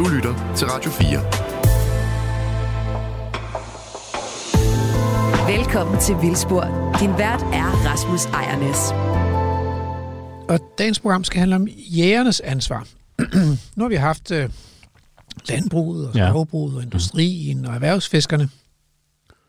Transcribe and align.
Du 0.00 0.08
lytter 0.08 0.54
til 0.56 0.66
Radio 0.66 0.90
4. 0.90 1.08
Velkommen 5.56 6.00
til 6.00 6.16
Vildspor. 6.22 6.94
Din 7.00 7.10
vært 7.10 7.42
er 7.42 7.68
Rasmus 7.86 8.24
Ejernes. 8.24 8.78
Og 10.48 10.74
dagens 10.78 11.00
program 11.00 11.24
skal 11.24 11.38
handle 11.38 11.56
om 11.56 11.68
jægernes 11.68 12.40
ansvar. 12.40 12.86
nu 13.76 13.84
har 13.84 13.88
vi 13.88 13.94
haft 13.94 14.30
øh, 14.30 14.50
landbruget 15.48 16.08
og 16.08 16.14
skovbruget 16.30 16.76
og 16.76 16.82
industrien 16.82 17.66
og 17.66 17.74
erhvervsfiskerne. 17.74 18.50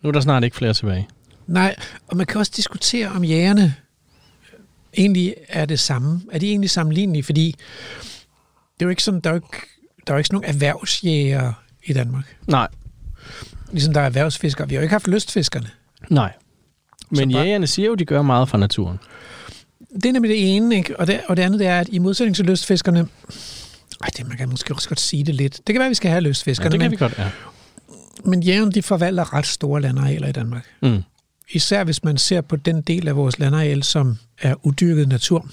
Nu 0.01 0.09
er 0.09 0.11
der 0.11 0.21
snart 0.21 0.43
ikke 0.43 0.55
flere 0.55 0.73
tilbage. 0.73 1.07
Nej, 1.47 1.75
og 2.07 2.17
man 2.17 2.25
kan 2.25 2.39
også 2.39 2.51
diskutere, 2.55 3.07
om 3.07 3.23
jægerne 3.23 3.75
egentlig 4.97 5.35
er 5.47 5.65
det 5.65 5.79
samme. 5.79 6.21
Er 6.31 6.39
de 6.39 6.49
egentlig 6.49 6.69
sammenlignelige? 6.69 7.23
Fordi 7.23 7.55
det 8.73 8.81
er 8.81 8.85
jo 8.85 8.89
ikke 8.89 9.03
sådan, 9.03 9.19
der 9.19 9.29
er 9.29 9.33
jo 9.33 9.37
ikke, 9.37 9.70
der 10.07 10.13
er 10.13 10.15
jo 10.15 10.17
ikke 10.17 10.27
sådan 10.27 10.35
nogle 10.35 10.47
erhvervsjæger 10.47 11.53
i 11.85 11.93
Danmark. 11.93 12.37
Nej. 12.47 12.67
Ligesom 13.71 13.93
der 13.93 14.01
er 14.01 14.05
erhvervsfiskere. 14.05 14.69
Vi 14.69 14.75
har 14.75 14.81
jo 14.81 14.83
ikke 14.83 14.93
haft 14.93 15.07
lystfiskerne. 15.07 15.69
Nej. 16.09 16.33
Men 17.09 17.31
bare... 17.31 17.43
jægerne 17.43 17.67
siger 17.67 17.85
jo, 17.85 17.93
at 17.93 17.99
de 17.99 18.05
gør 18.05 18.21
meget 18.21 18.49
for 18.49 18.57
naturen. 18.57 18.99
Det 19.95 20.05
er 20.05 20.11
nemlig 20.11 20.29
det 20.29 20.55
ene, 20.55 20.75
ikke? 20.75 20.99
Og, 20.99 21.07
det, 21.07 21.21
og 21.27 21.37
det 21.37 21.43
andet 21.43 21.59
det 21.59 21.67
er, 21.67 21.79
at 21.79 21.87
i 21.91 21.99
modsætning 21.99 22.35
til 22.35 22.45
lystfiskerne... 22.45 23.07
Ej, 24.01 24.09
det, 24.17 24.27
man 24.27 24.37
kan 24.37 24.49
måske 24.49 24.73
også 24.73 24.89
godt 24.89 24.99
sige 24.99 25.23
det 25.23 25.35
lidt. 25.35 25.57
Det 25.57 25.73
kan 25.73 25.79
være, 25.79 25.85
at 25.85 25.89
vi 25.89 25.95
skal 25.95 26.11
have 26.11 26.21
lystfiskerne. 26.21 26.67
Ja, 26.67 26.71
det 26.71 26.79
kan 26.79 26.85
men, 26.85 26.91
vi 26.91 26.97
godt, 26.97 27.17
ja. 27.17 27.29
Men 28.25 28.43
jægerne, 28.43 28.71
de 28.71 28.81
forvalter 28.81 29.33
ret 29.33 29.47
store 29.47 29.81
landarealer 29.81 30.27
i 30.27 30.31
Danmark. 30.31 30.65
Mm. 30.81 31.03
Især 31.51 31.83
hvis 31.83 32.03
man 32.03 32.17
ser 32.17 32.41
på 32.41 32.55
den 32.55 32.81
del 32.81 33.07
af 33.07 33.15
vores 33.15 33.39
landareal, 33.39 33.83
som 33.83 34.17
er 34.41 34.55
udyrket 34.63 35.07
natur. 35.07 35.49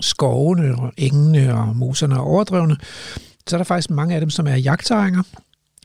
Skovene 0.00 0.74
og 0.78 0.92
engene 0.96 1.54
og 1.54 1.76
moserne 1.76 2.20
og 2.20 2.26
overdrevne. 2.26 2.76
Så 3.46 3.56
er 3.56 3.58
der 3.58 3.64
faktisk 3.64 3.90
mange 3.90 4.14
af 4.14 4.20
dem, 4.20 4.30
som 4.30 4.46
er 4.46 4.54
jagtterrænger, 4.54 5.22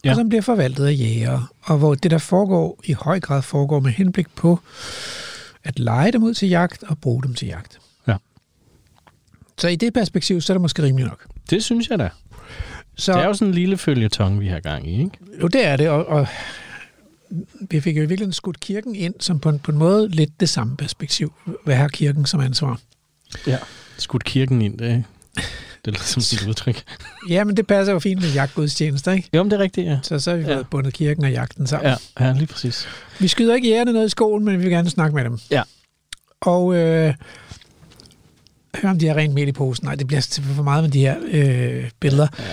ja. 0.05 0.09
og 0.09 0.15
som 0.15 0.29
bliver 0.29 0.41
forvaltet 0.41 0.85
af 0.85 0.93
jægere. 0.99 1.47
Og 1.61 1.77
hvor 1.77 1.95
det, 1.95 2.11
der 2.11 2.17
foregår, 2.17 2.79
i 2.83 2.93
høj 2.93 3.19
grad 3.19 3.41
foregår 3.41 3.79
med 3.79 3.91
henblik 3.91 4.27
på 4.35 4.59
at 5.63 5.79
lege 5.79 6.11
dem 6.11 6.23
ud 6.23 6.33
til 6.33 6.49
jagt 6.49 6.83
og 6.83 6.97
bruge 6.97 7.23
dem 7.23 7.33
til 7.33 7.47
jagt. 7.47 7.79
Ja. 8.07 8.15
Så 9.57 9.67
i 9.67 9.75
det 9.75 9.93
perspektiv, 9.93 10.41
så 10.41 10.53
er 10.53 10.55
det 10.55 10.61
måske 10.61 10.83
rimeligt 10.83 11.09
nok. 11.09 11.25
Det 11.49 11.63
synes 11.63 11.89
jeg 11.89 11.99
da. 11.99 12.09
Så, 12.95 13.13
det 13.13 13.21
er 13.21 13.25
jo 13.25 13.33
sådan 13.33 13.47
en 13.47 13.53
lille 13.53 13.77
følgetong, 13.77 14.39
vi 14.39 14.47
har 14.47 14.59
gang 14.59 14.87
i, 14.87 14.99
ikke? 14.99 15.17
Jo, 15.41 15.47
det 15.47 15.65
er 15.65 15.77
det, 15.77 15.89
og, 15.89 16.05
og 16.05 16.27
vi 17.59 17.81
fik 17.81 17.97
jo 17.97 18.01
i 18.01 18.05
virkeligheden 18.05 18.33
skudt 18.33 18.59
kirken 18.59 18.95
ind 18.95 19.13
som 19.19 19.39
på 19.39 19.49
en, 19.49 19.59
på 19.59 19.71
en 19.71 19.77
måde 19.77 20.09
lidt 20.09 20.39
det 20.39 20.49
samme 20.49 20.77
perspektiv. 20.77 21.33
Hvad 21.63 21.75
har 21.75 21.87
kirken 21.87 22.25
som 22.25 22.39
ansvar? 22.39 22.79
Ja, 23.47 23.57
skudt 23.97 24.23
kirken 24.23 24.61
ind, 24.61 24.77
det, 24.77 25.03
det 25.85 25.93
lyder 25.93 26.03
som 26.03 26.21
sit 26.21 26.47
udtryk. 26.47 26.83
ja, 27.29 27.43
men 27.43 27.57
det 27.57 27.67
passer 27.67 27.93
jo 27.93 27.99
fint 27.99 28.21
med 28.21 28.33
jagtgudstjenester, 28.33 29.11
ikke? 29.11 29.29
Jo, 29.33 29.43
men 29.43 29.51
det 29.51 29.57
er 29.57 29.63
rigtigt, 29.63 29.87
ja. 29.87 29.99
Så, 30.03 30.19
så 30.19 30.29
har 30.31 30.37
vi 30.37 30.43
ja. 30.43 30.63
bundet 30.63 30.93
kirken 30.93 31.23
og 31.23 31.31
jagten 31.31 31.67
sammen. 31.67 31.95
Ja, 32.19 32.25
ja, 32.25 32.33
lige 32.33 32.47
præcis. 32.47 32.87
Vi 33.19 33.27
skyder 33.27 33.55
ikke 33.55 33.67
jægerne 33.67 33.93
noget 33.93 34.05
i 34.05 34.09
skolen, 34.09 34.45
men 34.45 34.57
vi 34.57 34.63
vil 34.63 34.71
gerne 34.71 34.89
snakke 34.89 35.15
med 35.15 35.23
dem. 35.23 35.39
Ja. 35.51 35.63
Og 36.41 36.75
øh, 36.75 37.13
hør 38.75 38.89
om 38.89 38.99
de 38.99 39.07
har 39.07 39.15
rent 39.15 39.33
mel 39.33 39.47
i 39.47 39.51
posen. 39.51 39.85
Nej, 39.85 39.95
det 39.95 40.07
bliver 40.07 40.39
for 40.55 40.63
meget 40.63 40.83
med 40.83 40.91
de 40.91 40.99
her 40.99 41.15
øh, 41.27 41.89
billeder. 41.99 42.27
Ja. 42.39 42.43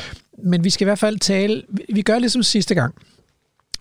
Men 0.45 0.65
vi 0.65 0.71
skal 0.71 0.85
i 0.85 0.89
hvert 0.89 0.99
fald 0.99 1.19
tale... 1.19 1.63
Vi 1.95 2.03
gør 2.03 2.19
ligesom 2.19 2.43
sidste 2.43 2.75
gang. 2.75 2.95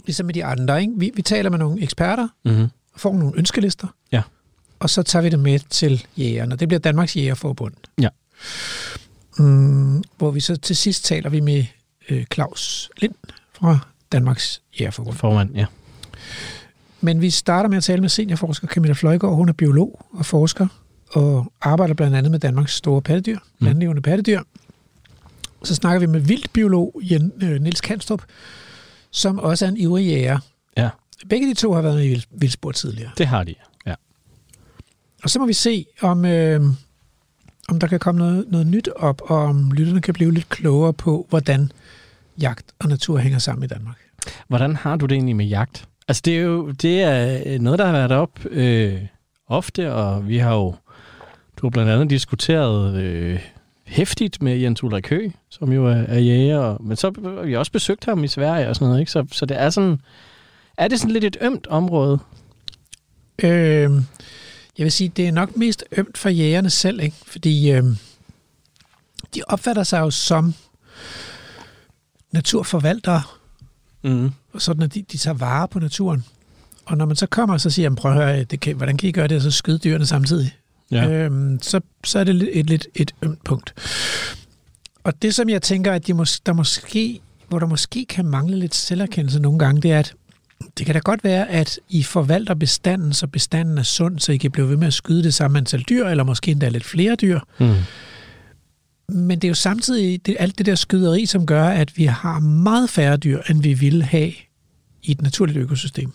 Ligesom 0.05 0.25
med 0.25 0.33
de 0.33 0.45
andre, 0.45 0.81
ikke? 0.81 0.93
Vi, 0.97 1.11
vi 1.15 1.21
taler 1.21 1.49
med 1.49 1.59
nogle 1.59 1.81
eksperter, 1.81 2.27
mm-hmm. 2.45 2.67
får 2.95 3.13
nogle 3.13 3.33
ønskelister. 3.35 3.87
Ja. 4.11 4.21
Og 4.79 4.89
så 4.89 5.03
tager 5.03 5.23
vi 5.23 5.29
det 5.29 5.39
med 5.39 5.59
til 5.69 6.05
jægerne. 6.17 6.55
Det 6.55 6.67
bliver 6.67 6.79
Danmarks 6.79 7.15
Jægerforbund. 7.15 7.73
Ja. 8.01 8.09
Mm, 9.37 10.03
hvor 10.17 10.31
vi 10.31 10.39
så 10.39 10.55
til 10.55 10.75
sidst 10.75 11.05
taler 11.05 11.29
vi 11.29 11.39
med 11.39 11.65
øh, 12.09 12.25
Claus 12.33 12.89
Lind 12.97 13.15
fra 13.53 13.79
Danmarks 14.11 14.61
Jægerforbund. 14.79 15.15
Formand, 15.15 15.55
ja. 15.55 15.65
Men 17.01 17.21
vi 17.21 17.29
starter 17.29 17.69
med 17.69 17.77
at 17.77 17.83
tale 17.83 18.01
med 18.01 18.09
seniorforsker 18.09 18.67
Camilla 18.67 18.93
Fløjgaard. 18.93 19.35
Hun 19.35 19.49
er 19.49 19.53
biolog 19.53 20.05
og 20.11 20.25
forsker 20.25 20.67
og 21.11 21.53
arbejder 21.61 21.93
blandt 21.93 22.15
andet 22.15 22.31
med 22.31 22.39
Danmarks 22.39 22.73
store 22.73 23.01
pattedyr, 23.01 23.37
mm. 23.59 23.65
landlevende 23.65 24.01
pattedyr. 24.01 24.41
Så 25.63 25.75
snakker 25.75 25.99
vi 25.99 26.05
med 26.05 26.19
vildbiolog 26.19 27.01
Jen, 27.03 27.31
øh, 27.43 27.61
Niels 27.61 27.81
Kanstrup, 27.81 28.23
som 29.11 29.39
også 29.39 29.65
er 29.65 29.69
en 29.69 29.77
ivrig 29.77 30.05
jæger. 30.05 30.39
Ja. 30.77 30.89
Begge 31.29 31.49
de 31.49 31.53
to 31.53 31.73
har 31.73 31.81
været 31.81 31.95
med 31.95 32.05
i 32.05 32.25
vildsport 32.31 32.75
tidligere. 32.75 33.11
Det 33.17 33.27
har 33.27 33.43
de, 33.43 33.55
ja. 33.85 33.93
Og 35.23 35.29
så 35.29 35.39
må 35.39 35.45
vi 35.45 35.53
se, 35.53 35.85
om, 36.01 36.25
øh, 36.25 36.61
om 37.67 37.79
der 37.79 37.87
kan 37.87 37.99
komme 37.99 38.19
noget, 38.19 38.45
noget 38.47 38.67
nyt 38.67 38.89
op, 38.95 39.21
og 39.21 39.37
om 39.37 39.71
lytterne 39.71 40.01
kan 40.01 40.13
blive 40.13 40.33
lidt 40.33 40.49
klogere 40.49 40.93
på, 40.93 41.25
hvordan 41.29 41.71
jagt 42.41 42.65
og 42.79 42.89
natur 42.89 43.17
hænger 43.17 43.39
sammen 43.39 43.63
i 43.63 43.67
Danmark. 43.67 43.97
Hvordan 44.47 44.75
har 44.75 44.95
du 44.95 45.05
det 45.05 45.15
egentlig 45.15 45.35
med 45.35 45.45
jagt? 45.45 45.87
Altså, 46.07 46.21
det 46.25 46.37
er 46.37 46.41
jo 46.41 46.71
det 46.71 47.03
er 47.03 47.59
noget, 47.59 47.79
der 47.79 47.85
har 47.85 47.93
været 47.93 48.11
op 48.11 48.45
øh, 48.45 49.01
ofte, 49.47 49.93
og 49.93 50.27
vi 50.27 50.37
har 50.37 50.55
jo 50.55 50.75
du 51.57 51.65
har 51.65 51.69
blandt 51.69 51.91
andet 51.91 52.09
diskuteret 52.09 52.95
øh, 52.95 53.39
hæftigt 53.85 54.41
med 54.41 54.57
Jens 54.57 54.83
Ulrik 54.83 55.09
Høgh, 55.09 55.31
som 55.49 55.71
jo 55.71 55.85
er, 55.85 55.95
er 55.95 56.19
jæger, 56.19 56.77
men 56.79 56.97
så 56.97 57.11
har 57.23 57.43
vi 57.43 57.55
også 57.55 57.71
besøgt 57.71 58.05
ham 58.05 58.23
i 58.23 58.27
Sverige 58.27 58.69
og 58.69 58.75
sådan 58.75 58.87
noget, 58.87 58.99
ikke? 58.99 59.11
Så, 59.11 59.25
så 59.31 59.45
det 59.45 59.61
er 59.61 59.69
sådan, 59.69 60.01
er 60.77 60.87
det 60.87 60.99
sådan 60.99 61.13
lidt 61.13 61.23
et 61.23 61.37
ømt 61.41 61.67
område? 61.67 62.19
Øh, 63.43 63.91
jeg 64.77 64.83
vil 64.83 64.91
sige, 64.91 65.09
det 65.09 65.27
er 65.27 65.31
nok 65.31 65.57
mest 65.57 65.83
ømt 65.97 66.17
for 66.17 66.29
jægerne 66.29 66.69
selv, 66.69 66.99
ikke? 66.99 67.17
Fordi 67.25 67.71
øh, 67.71 67.83
de 69.35 69.41
opfatter 69.47 69.83
sig 69.83 69.99
jo 69.99 70.11
som 70.11 70.53
naturforvaltere, 72.31 73.21
mm. 74.03 74.31
og 74.53 74.61
sådan 74.61 74.83
at 74.83 74.93
de, 74.93 75.01
de 75.11 75.17
tager 75.17 75.37
vare 75.37 75.67
på 75.67 75.79
naturen. 75.79 76.25
Og 76.85 76.97
når 76.97 77.05
man 77.05 77.15
så 77.15 77.25
kommer 77.25 77.53
og 77.53 77.61
så 77.61 77.69
siger, 77.69 77.95
prøv 77.95 78.11
at 78.11 78.17
høre, 78.17 78.43
det 78.43 78.59
kan, 78.59 78.75
hvordan 78.75 78.97
kan 78.97 79.09
I 79.09 79.11
gøre 79.11 79.27
det, 79.27 79.35
og 79.35 79.41
så 79.41 79.51
skyde 79.51 79.77
dyrene 79.77 80.05
samtidig? 80.05 80.55
Ja. 80.91 81.09
Øhm, 81.09 81.59
så, 81.61 81.81
så 82.03 82.19
er 82.19 82.23
det 82.23 82.35
et, 82.35 82.49
et, 82.53 82.71
et, 82.71 82.87
et 82.95 83.15
ømt 83.21 83.43
punkt. 83.43 83.73
Og 85.03 85.21
det, 85.21 85.35
som 85.35 85.49
jeg 85.49 85.61
tænker, 85.61 85.93
at 85.93 86.07
de 86.07 86.13
mås, 86.13 86.39
der 86.39 86.53
måske, 86.53 87.19
hvor 87.47 87.59
der 87.59 87.67
måske 87.67 88.05
kan 88.05 88.25
mangle 88.25 88.57
lidt 88.59 88.75
selverkendelse 88.75 89.39
nogle 89.39 89.59
gange, 89.59 89.81
det 89.81 89.91
er, 89.91 89.99
at 89.99 90.13
det 90.77 90.85
kan 90.85 90.95
da 90.95 90.99
godt 90.99 91.23
være, 91.23 91.49
at 91.49 91.79
I 91.89 92.03
forvalter 92.03 92.53
bestanden, 92.53 93.13
så 93.13 93.27
bestanden 93.27 93.77
er 93.77 93.83
sund, 93.83 94.19
så 94.19 94.31
I 94.31 94.37
kan 94.37 94.51
blive 94.51 94.69
ved 94.69 94.77
med 94.77 94.87
at 94.87 94.93
skyde 94.93 95.23
det 95.23 95.33
samme 95.33 95.57
antal 95.57 95.81
dyr, 95.81 96.05
eller 96.05 96.23
måske 96.23 96.51
endda 96.51 96.69
lidt 96.69 96.83
flere 96.83 97.15
dyr. 97.15 97.39
Mm. 97.59 97.75
Men 99.09 99.39
det 99.39 99.43
er 99.43 99.49
jo 99.49 99.55
samtidig 99.55 100.25
det, 100.25 100.35
alt 100.39 100.57
det 100.57 100.65
der 100.65 100.75
skyderi, 100.75 101.25
som 101.25 101.45
gør, 101.45 101.65
at 101.65 101.97
vi 101.97 102.05
har 102.05 102.39
meget 102.39 102.89
færre 102.89 103.17
dyr, 103.17 103.41
end 103.49 103.61
vi 103.61 103.73
ville 103.73 104.03
have 104.03 104.31
i 105.03 105.11
et 105.11 105.21
naturligt 105.21 105.57
økosystem. 105.57 106.11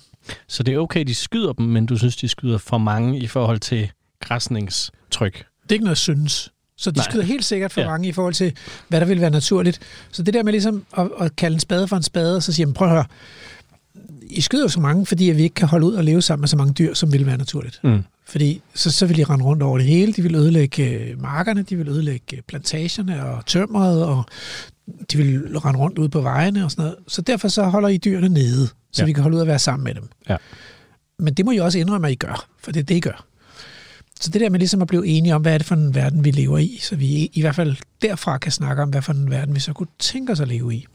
Så 0.49 0.63
det 0.63 0.75
er 0.75 0.79
okay, 0.79 1.05
de 1.05 1.15
skyder 1.15 1.53
dem, 1.53 1.67
men 1.67 1.87
du 1.87 1.99
synes, 1.99 2.17
de 2.17 2.29
skyder 2.29 2.59
for 2.59 2.79
mange 2.79 3.19
i 3.19 3.27
forhold 3.27 3.59
til 3.59 3.91
græsningstryk? 4.21 5.35
Det 5.63 5.71
er 5.71 5.73
ikke 5.73 5.85
noget 5.85 5.99
synes. 5.99 6.53
Så 6.77 6.91
de 6.91 6.97
Nej. 6.97 7.07
skyder 7.11 7.25
helt 7.25 7.45
sikkert 7.45 7.73
for 7.73 7.81
ja. 7.81 7.87
mange 7.87 8.09
i 8.09 8.13
forhold 8.13 8.35
til, 8.35 8.57
hvad 8.89 9.01
der 9.01 9.07
vil 9.07 9.21
være 9.21 9.31
naturligt. 9.31 9.81
Så 10.13 10.23
det 10.23 10.35
der 10.35 10.43
med 10.43 10.53
ligesom 10.53 10.85
at, 10.97 11.09
at 11.21 11.37
kalde 11.37 11.55
en 11.55 11.61
spade 11.61 11.89
for 11.89 11.97
en 11.97 12.03
spade, 12.03 12.37
og 12.37 12.43
så 12.43 12.53
siger 12.53 12.67
man, 12.67 12.75
prøv 12.75 12.89
at 12.89 12.95
høre, 12.95 13.05
I 14.23 14.41
skyder 14.41 14.69
så 14.69 14.81
mange, 14.81 15.07
fordi 15.07 15.25
vi 15.25 15.43
ikke 15.43 15.55
kan 15.55 15.69
holde 15.69 15.87
ud 15.87 15.95
og 15.95 16.05
leve 16.05 16.23
sammen 16.23 16.41
med 16.43 16.49
så 16.49 16.57
mange 16.57 16.73
dyr, 16.73 16.95
som 16.95 17.13
vil 17.13 17.27
være 17.27 17.37
naturligt. 17.37 17.81
Mm. 17.85 18.03
Fordi 18.27 18.61
så, 18.75 18.91
så 18.91 19.07
vil 19.07 19.17
de 19.17 19.25
rende 19.25 19.45
rundt 19.45 19.63
over 19.63 19.79
det 19.79 19.87
hele. 19.87 20.13
De 20.13 20.23
vil 20.23 20.35
ødelægge 20.35 20.91
øh, 20.91 21.23
markerne, 21.23 21.63
de 21.63 21.77
vil 21.77 21.89
ødelægge 21.89 22.37
øh, 22.37 22.43
plantagerne 22.43 23.25
og 23.27 23.47
tømmeret, 23.47 24.05
og 24.05 24.25
de 25.13 25.17
vil 25.19 25.59
rende 25.59 25.81
rundt 25.81 25.99
ud 25.99 26.09
på 26.09 26.21
vejene 26.21 26.65
og 26.65 26.71
sådan 26.71 26.83
noget. 26.83 26.99
Så 27.09 27.23
derfor 27.23 27.49
så 27.49 27.65
holder 27.65 27.89
I 27.89 27.97
dyrene 27.97 28.29
nede, 28.29 28.69
så 28.93 29.03
ja. 29.03 29.05
vi 29.05 29.13
kan 29.13 29.23
holde 29.23 29.37
ud 29.37 29.41
at 29.41 29.47
være 29.47 29.59
sammen 29.59 29.85
med 29.85 29.95
dem. 29.95 30.09
Ja. 30.29 30.37
Men 31.19 31.35
det 31.35 31.45
må 31.45 31.51
I 31.51 31.59
også 31.59 31.79
indrømme, 31.79 32.07
at 32.07 32.13
I 32.13 32.17
gør, 32.17 32.47
for 32.61 32.73
det 32.73 32.81
er 32.81 32.85
det, 32.85 32.95
I 32.95 33.01
gør. 33.01 33.25
Så 34.21 34.31
det 34.31 34.41
der 34.41 34.51
med 34.51 34.59
ligesom 34.59 34.83
at 34.83 34.89
blive 34.89 35.07
enige 35.07 35.35
om, 35.35 35.43
hvad 35.43 35.55
er 35.55 35.59
det 35.59 35.67
for 35.67 35.75
en 35.75 35.95
verden, 35.95 36.25
vi 36.25 36.31
lever 36.31 36.59
i, 36.59 36.79
så 36.83 36.97
vi 36.97 37.31
i 37.33 37.41
hvert 37.41 37.55
fald 37.55 37.77
derfra 38.03 38.39
kan 38.39 38.53
snakke 38.53 38.83
om, 38.83 38.91
hvad 38.91 39.03
for 39.03 39.13
en 39.13 39.31
verden 39.31 39.55
vi 39.55 39.61
så 39.61 39.73
kunne 39.73 39.89
tænke 39.99 40.33
os 40.33 40.41
at 40.41 40.49
leve 40.49 40.75
i. 40.75 40.87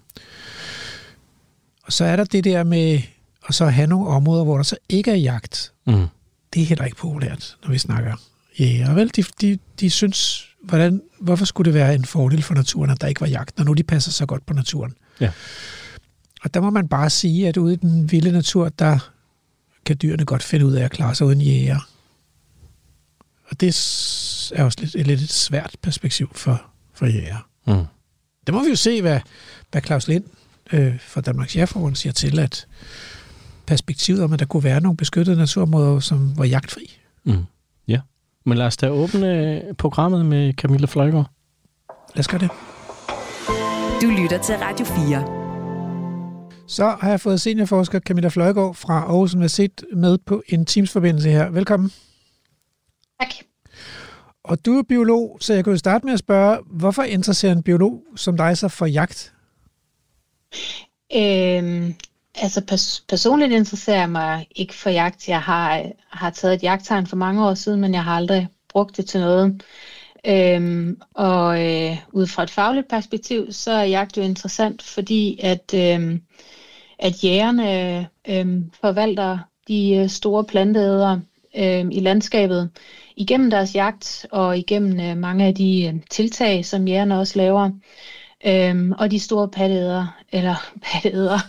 Og 1.88 1.94
så 1.94 2.06
er 2.06 2.16
der 2.16 2.24
det 2.24 2.44
der 2.44 2.63
med 2.63 3.01
at 3.48 3.56
så 3.56 3.66
have 3.66 3.88
nogle 3.88 4.07
områder, 4.07 4.44
hvor 4.44 4.56
der 4.56 4.63
så 4.63 4.78
ikke 4.89 5.12
er 5.12 5.16
jagt. 5.16 5.74
Mm. 5.86 6.06
Det 6.54 6.62
er 6.62 6.66
heller 6.66 6.86
ikke 6.86 6.98
populært, 6.98 7.57
når 7.63 7.72
vi 7.72 7.78
snakker 7.78 8.16
jæger. 8.60 8.94
Vel, 8.94 9.12
de, 9.16 9.24
de, 9.42 9.60
de 9.80 9.89
synes, 9.89 10.48
hvordan, 10.63 11.01
hvorfor 11.19 11.45
skulle 11.45 11.66
det 11.66 11.80
være 11.80 11.95
en 11.95 12.06
fordel 12.06 12.44
for 12.44 12.54
naturen, 12.54 12.89
at 12.89 13.01
der 13.01 13.07
ikke 13.07 13.22
var 13.22 13.28
jagt, 13.28 13.57
når 13.57 13.66
nu 13.66 13.74
de 13.74 13.84
passer 13.84 14.12
så 14.12 14.25
godt 14.25 14.45
på 14.45 14.54
naturen? 14.54 14.94
Ja. 15.19 15.31
Og 16.44 16.54
der 16.54 16.62
må 16.62 16.69
man 16.69 16.88
bare 16.88 17.10
sige, 17.10 17.48
at 17.48 17.57
ude 17.57 17.74
i 17.74 17.78
den 17.78 18.12
vilde 18.12 18.31
natur, 18.31 18.69
der 18.69 19.12
kan 19.86 19.98
dyrene 20.01 20.25
godt 20.25 20.44
finde 20.44 20.66
ud 20.66 20.74
af 20.74 20.84
at 20.84 20.92
klare 20.92 21.16
sig 21.16 21.28
uden 21.28 21.42
jæger. 21.42 21.89
Og 23.50 23.60
det 23.60 23.68
er 24.56 24.63
også 24.63 24.78
lidt, 24.80 24.95
et 24.95 25.07
lidt 25.07 25.22
et 25.22 25.31
svært 25.31 25.75
perspektiv 25.81 26.31
for, 26.36 26.62
for 26.94 27.06
jæger. 27.06 27.50
Mm. 27.68 27.86
Det 28.48 28.54
må 28.54 28.63
vi 28.63 28.69
jo 28.69 28.75
se, 28.75 29.01
hvad, 29.01 29.19
hvad 29.72 29.81
Claus 29.81 30.07
Lind 30.07 30.24
øh, 30.73 30.99
fra 30.99 31.21
Danmarks 31.21 31.55
Jægerforbund 31.55 31.95
siger 31.95 32.13
til, 32.13 32.39
at 32.39 32.67
perspektivet 33.67 34.23
om, 34.23 34.33
at 34.33 34.39
der 34.39 34.45
kunne 34.45 34.63
være 34.63 34.81
nogle 34.81 34.97
beskyttede 34.97 35.37
naturområder, 35.37 35.99
som 35.99 36.37
var 36.37 36.45
jagtfri. 36.45 36.99
Mm. 37.23 37.43
Ja, 37.87 37.99
men 38.45 38.57
lad 38.57 38.65
os 38.65 38.77
da 38.77 38.89
åbne 38.89 39.61
programmet 39.77 40.25
med 40.25 40.53
Camilla 40.53 40.87
Fløjgaard. 40.87 41.31
Lad 42.15 42.19
os 42.19 42.27
gøre 42.27 42.41
det. 42.41 42.49
Du 44.01 44.07
lytter 44.21 44.41
til 44.43 44.55
Radio 44.55 44.85
4. 44.85 45.37
Så 46.67 46.97
har 47.01 47.09
jeg 47.09 47.19
fået 47.19 47.41
seniorforsker 47.41 47.99
Camilla 47.99 48.29
Fløjgaard 48.29 48.75
fra 48.75 48.93
Aarhus 48.93 49.33
Universitet 49.33 49.85
med 49.93 50.17
på 50.17 50.43
en 50.47 50.65
Teams-forbindelse 50.65 51.29
her. 51.29 51.49
Velkommen. 51.49 51.91
Tak. 53.21 53.29
Og 54.43 54.65
du 54.65 54.77
er 54.77 54.83
biolog, 54.89 55.37
så 55.41 55.53
jeg 55.53 55.63
kan 55.63 55.73
jo 55.73 55.77
starte 55.77 56.05
med 56.05 56.13
at 56.13 56.19
spørge, 56.19 56.57
hvorfor 56.65 57.03
interesserer 57.03 57.51
en 57.51 57.63
biolog 57.63 58.03
som 58.15 58.37
dig 58.37 58.57
sig 58.57 58.71
for 58.71 58.85
jagt? 58.85 59.33
Øhm, 61.15 61.95
altså 62.35 62.61
pers- 62.71 63.05
personligt 63.07 63.53
interesserer 63.53 63.99
jeg 63.99 64.09
mig 64.09 64.47
ikke 64.55 64.73
for 64.73 64.89
jagt. 64.89 65.27
Jeg 65.27 65.41
har, 65.41 65.85
har 66.09 66.29
taget 66.29 66.53
et 66.53 66.63
jagttegn 66.63 67.07
for 67.07 67.15
mange 67.15 67.47
år 67.47 67.53
siden, 67.53 67.81
men 67.81 67.94
jeg 67.94 68.03
har 68.03 68.15
aldrig 68.15 68.47
brugt 68.69 68.97
det 68.97 69.05
til 69.05 69.19
noget. 69.19 69.61
Øhm, 70.27 71.01
og 71.13 71.65
øh, 71.65 71.97
ud 72.11 72.27
fra 72.27 72.44
et 72.44 72.49
fagligt 72.49 72.89
perspektiv, 72.89 73.51
så 73.51 73.71
er 73.71 73.83
jagt 73.83 74.17
jo 74.17 74.21
interessant, 74.21 74.81
fordi 74.81 75.39
at, 75.44 75.73
øh, 75.73 76.19
at 77.00 77.23
jægerne 77.23 78.00
øh, 78.27 78.63
forvalter 78.81 79.38
de 79.67 79.95
øh, 79.95 80.09
store 80.09 80.43
planteædere 80.43 81.21
øh, 81.57 81.85
i 81.91 82.00
landskabet 82.00 82.69
igennem 83.15 83.50
deres 83.50 83.75
jagt 83.75 84.25
og 84.31 84.57
igennem 84.57 85.00
øh, 85.00 85.17
mange 85.17 85.45
af 85.45 85.55
de 85.55 85.85
øh, 85.85 86.01
tiltag, 86.09 86.65
som 86.65 86.88
jægerne 86.88 87.19
også 87.19 87.38
laver. 87.39 87.69
Øh, 88.45 88.92
og 88.98 89.12
de 89.12 89.19
store 89.19 89.48
patteæder, 89.48 90.18
eller 90.31 90.56
patteæder, 90.92 91.39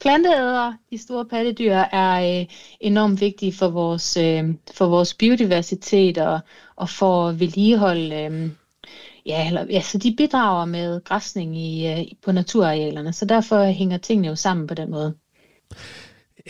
planteædere, 0.00 0.76
de 0.90 0.98
store 0.98 1.24
pattedyr, 1.24 1.74
er 1.74 2.40
øh, 2.40 2.46
enormt 2.80 3.20
vigtige 3.20 3.52
for 3.52 3.68
vores, 3.68 4.16
øh, 4.16 4.44
for 4.74 4.86
vores 4.86 5.14
biodiversitet 5.14 6.18
og, 6.18 6.40
og 6.76 6.88
for 6.88 7.28
at 7.28 7.40
vedligeholde, 7.40 8.16
øh, 8.16 8.50
ja, 9.26 9.46
eller, 9.46 9.66
ja, 9.70 9.80
så 9.80 9.98
de 9.98 10.14
bidrager 10.16 10.64
med 10.64 11.04
græsning 11.04 11.58
i, 11.58 11.86
øh, 11.86 12.04
på 12.24 12.32
naturarealerne, 12.32 13.12
så 13.12 13.24
derfor 13.24 13.64
hænger 13.64 13.98
tingene 13.98 14.28
jo 14.28 14.36
sammen 14.36 14.66
på 14.66 14.74
den 14.74 14.90
måde. 14.90 15.14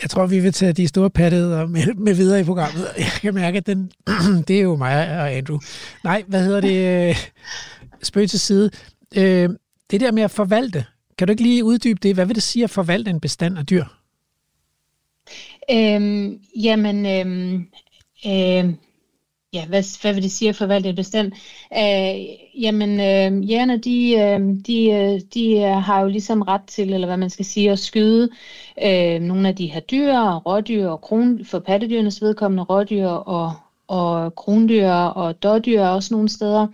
Jeg 0.01 0.09
tror, 0.09 0.25
vi 0.25 0.39
vil 0.39 0.53
tage 0.53 0.73
de 0.73 0.87
store 0.87 1.09
pattede 1.09 1.67
med, 1.67 1.93
med 1.93 2.13
videre 2.13 2.39
i 2.39 2.43
programmet. 2.43 2.87
Jeg 2.97 3.11
kan 3.21 3.33
mærke, 3.33 3.57
at 3.57 3.67
den, 3.67 3.91
det 4.47 4.57
er 4.57 4.61
jo 4.61 4.75
mig 4.75 5.19
og 5.19 5.33
Andrew. 5.33 5.59
Nej, 6.03 6.23
hvad 6.27 6.43
hedder 6.43 6.61
det? 6.61 7.09
Øh, 7.09 7.15
spøg 8.03 8.29
til 8.29 8.39
side. 8.39 8.69
Øh, 9.17 9.49
det 9.91 10.01
der 10.01 10.11
med 10.11 10.23
at 10.23 10.31
forvalte, 10.31 10.85
kan 11.17 11.27
du 11.27 11.31
ikke 11.31 11.43
lige 11.43 11.63
uddybe 11.63 11.99
det? 12.03 12.15
Hvad 12.15 12.25
vil 12.25 12.35
det 12.35 12.43
sige 12.43 12.63
at 12.63 12.69
forvalte 12.69 13.11
en 13.11 13.19
bestand 13.19 13.57
af 13.57 13.65
dyr? 13.65 13.85
Øhm, 15.71 16.39
jamen, 16.55 17.05
øhm, 17.05 17.67
øh, 18.25 18.73
ja, 19.53 19.65
hvad, 19.67 20.01
hvad 20.01 20.13
vil 20.13 20.23
det 20.23 20.31
sige 20.31 20.49
at 20.49 20.55
forvalte 20.55 20.89
en 20.89 20.95
bestand? 20.95 21.31
Øh, 21.77 22.61
jamen, 22.63 22.89
øh, 22.99 23.49
jægerne, 23.49 23.73
øhm, 23.73 23.81
de, 23.81 24.13
øh, 24.13 24.39
de, 24.67 25.21
de 25.33 25.59
har 25.59 26.01
jo 26.01 26.07
ligesom 26.07 26.41
ret 26.41 26.61
til, 26.67 26.93
eller 26.93 27.07
hvad 27.07 27.17
man 27.17 27.29
skal 27.29 27.45
sige, 27.45 27.71
at 27.71 27.79
skyde 27.79 28.29
øh, 28.83 29.21
nogle 29.21 29.47
af 29.47 29.55
de 29.55 29.67
her 29.67 29.79
dyr, 29.79 30.19
rådyr 30.45 30.87
og 30.87 31.01
kron, 31.01 31.45
for 31.45 31.59
pattedyrenes 31.59 32.21
vedkommende 32.21 32.63
rådyr 32.63 33.07
og, 33.07 33.53
og 33.87 34.35
krondyr 34.35 34.89
og 34.91 35.43
dårdyr 35.43 35.81
også 35.81 36.13
nogle 36.13 36.29
steder. 36.29 36.67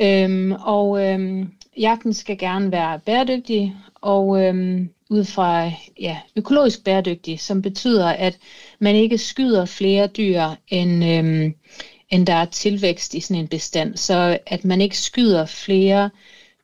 Øhm, 0.00 0.52
og 0.52 1.06
øhm, 1.06 1.52
jagten 1.78 2.14
skal 2.14 2.38
gerne 2.38 2.72
være 2.72 2.98
bæredygtig, 2.98 3.76
og 3.94 4.44
øhm, 4.44 4.90
ud 5.10 5.24
fra 5.24 5.70
ja, 6.00 6.18
økologisk 6.36 6.84
bæredygtig, 6.84 7.40
som 7.40 7.62
betyder, 7.62 8.08
at 8.08 8.38
man 8.78 8.96
ikke 8.96 9.18
skyder 9.18 9.64
flere 9.64 10.06
dyr, 10.06 10.42
end, 10.68 11.04
øhm, 11.04 11.54
end 12.10 12.26
der 12.26 12.34
er 12.34 12.44
tilvækst 12.44 13.14
i 13.14 13.20
sådan 13.20 13.40
en 13.40 13.48
bestand. 13.48 13.96
Så 13.96 14.38
at 14.46 14.64
man 14.64 14.80
ikke 14.80 14.98
skyder 14.98 15.46
flere 15.46 16.10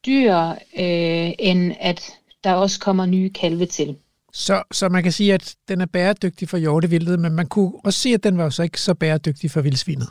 dyr, 0.07 0.35
øh, 0.79 1.33
end 1.39 1.75
at 1.81 2.13
der 2.45 2.53
også 2.53 2.81
kommer 2.81 3.07
nye 3.07 3.31
kalve 3.31 3.67
til. 3.67 3.97
Så, 4.33 4.63
så 4.73 4.89
man 4.89 5.03
kan 5.03 5.13
sige, 5.13 5.35
at 5.35 5.55
den 5.69 5.81
er 5.81 5.87
bæredygtig 5.87 6.49
for 6.49 6.57
hjortevildet, 6.57 7.21
men 7.21 7.33
man 7.33 7.47
kunne 7.47 7.73
også 7.85 7.99
se, 7.99 8.09
at 8.09 8.25
den 8.25 8.39
var 8.39 8.51
så 8.51 8.63
ikke 8.63 8.81
så 8.81 8.95
bæredygtig 8.95 9.51
for 9.51 9.61
vildsvinet. 9.61 10.09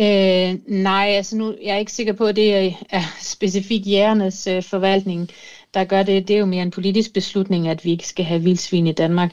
Øh, 0.00 0.58
nej, 0.66 1.06
altså 1.06 1.36
nu 1.36 1.54
jeg 1.62 1.74
er 1.74 1.78
ikke 1.78 1.92
sikker 1.92 2.12
på, 2.12 2.24
at 2.26 2.36
det 2.36 2.56
er, 2.56 2.70
er 2.90 3.02
specifikt 3.20 3.86
jægernes 3.86 4.46
øh, 4.46 4.62
forvaltning, 4.62 5.30
der 5.74 5.84
gør 5.84 6.02
det. 6.02 6.28
Det 6.28 6.36
er 6.36 6.40
jo 6.40 6.46
mere 6.46 6.62
en 6.62 6.70
politisk 6.70 7.12
beslutning, 7.12 7.68
at 7.68 7.84
vi 7.84 7.90
ikke 7.90 8.08
skal 8.08 8.24
have 8.24 8.42
vildsvin 8.42 8.86
i 8.86 8.92
Danmark. 8.92 9.32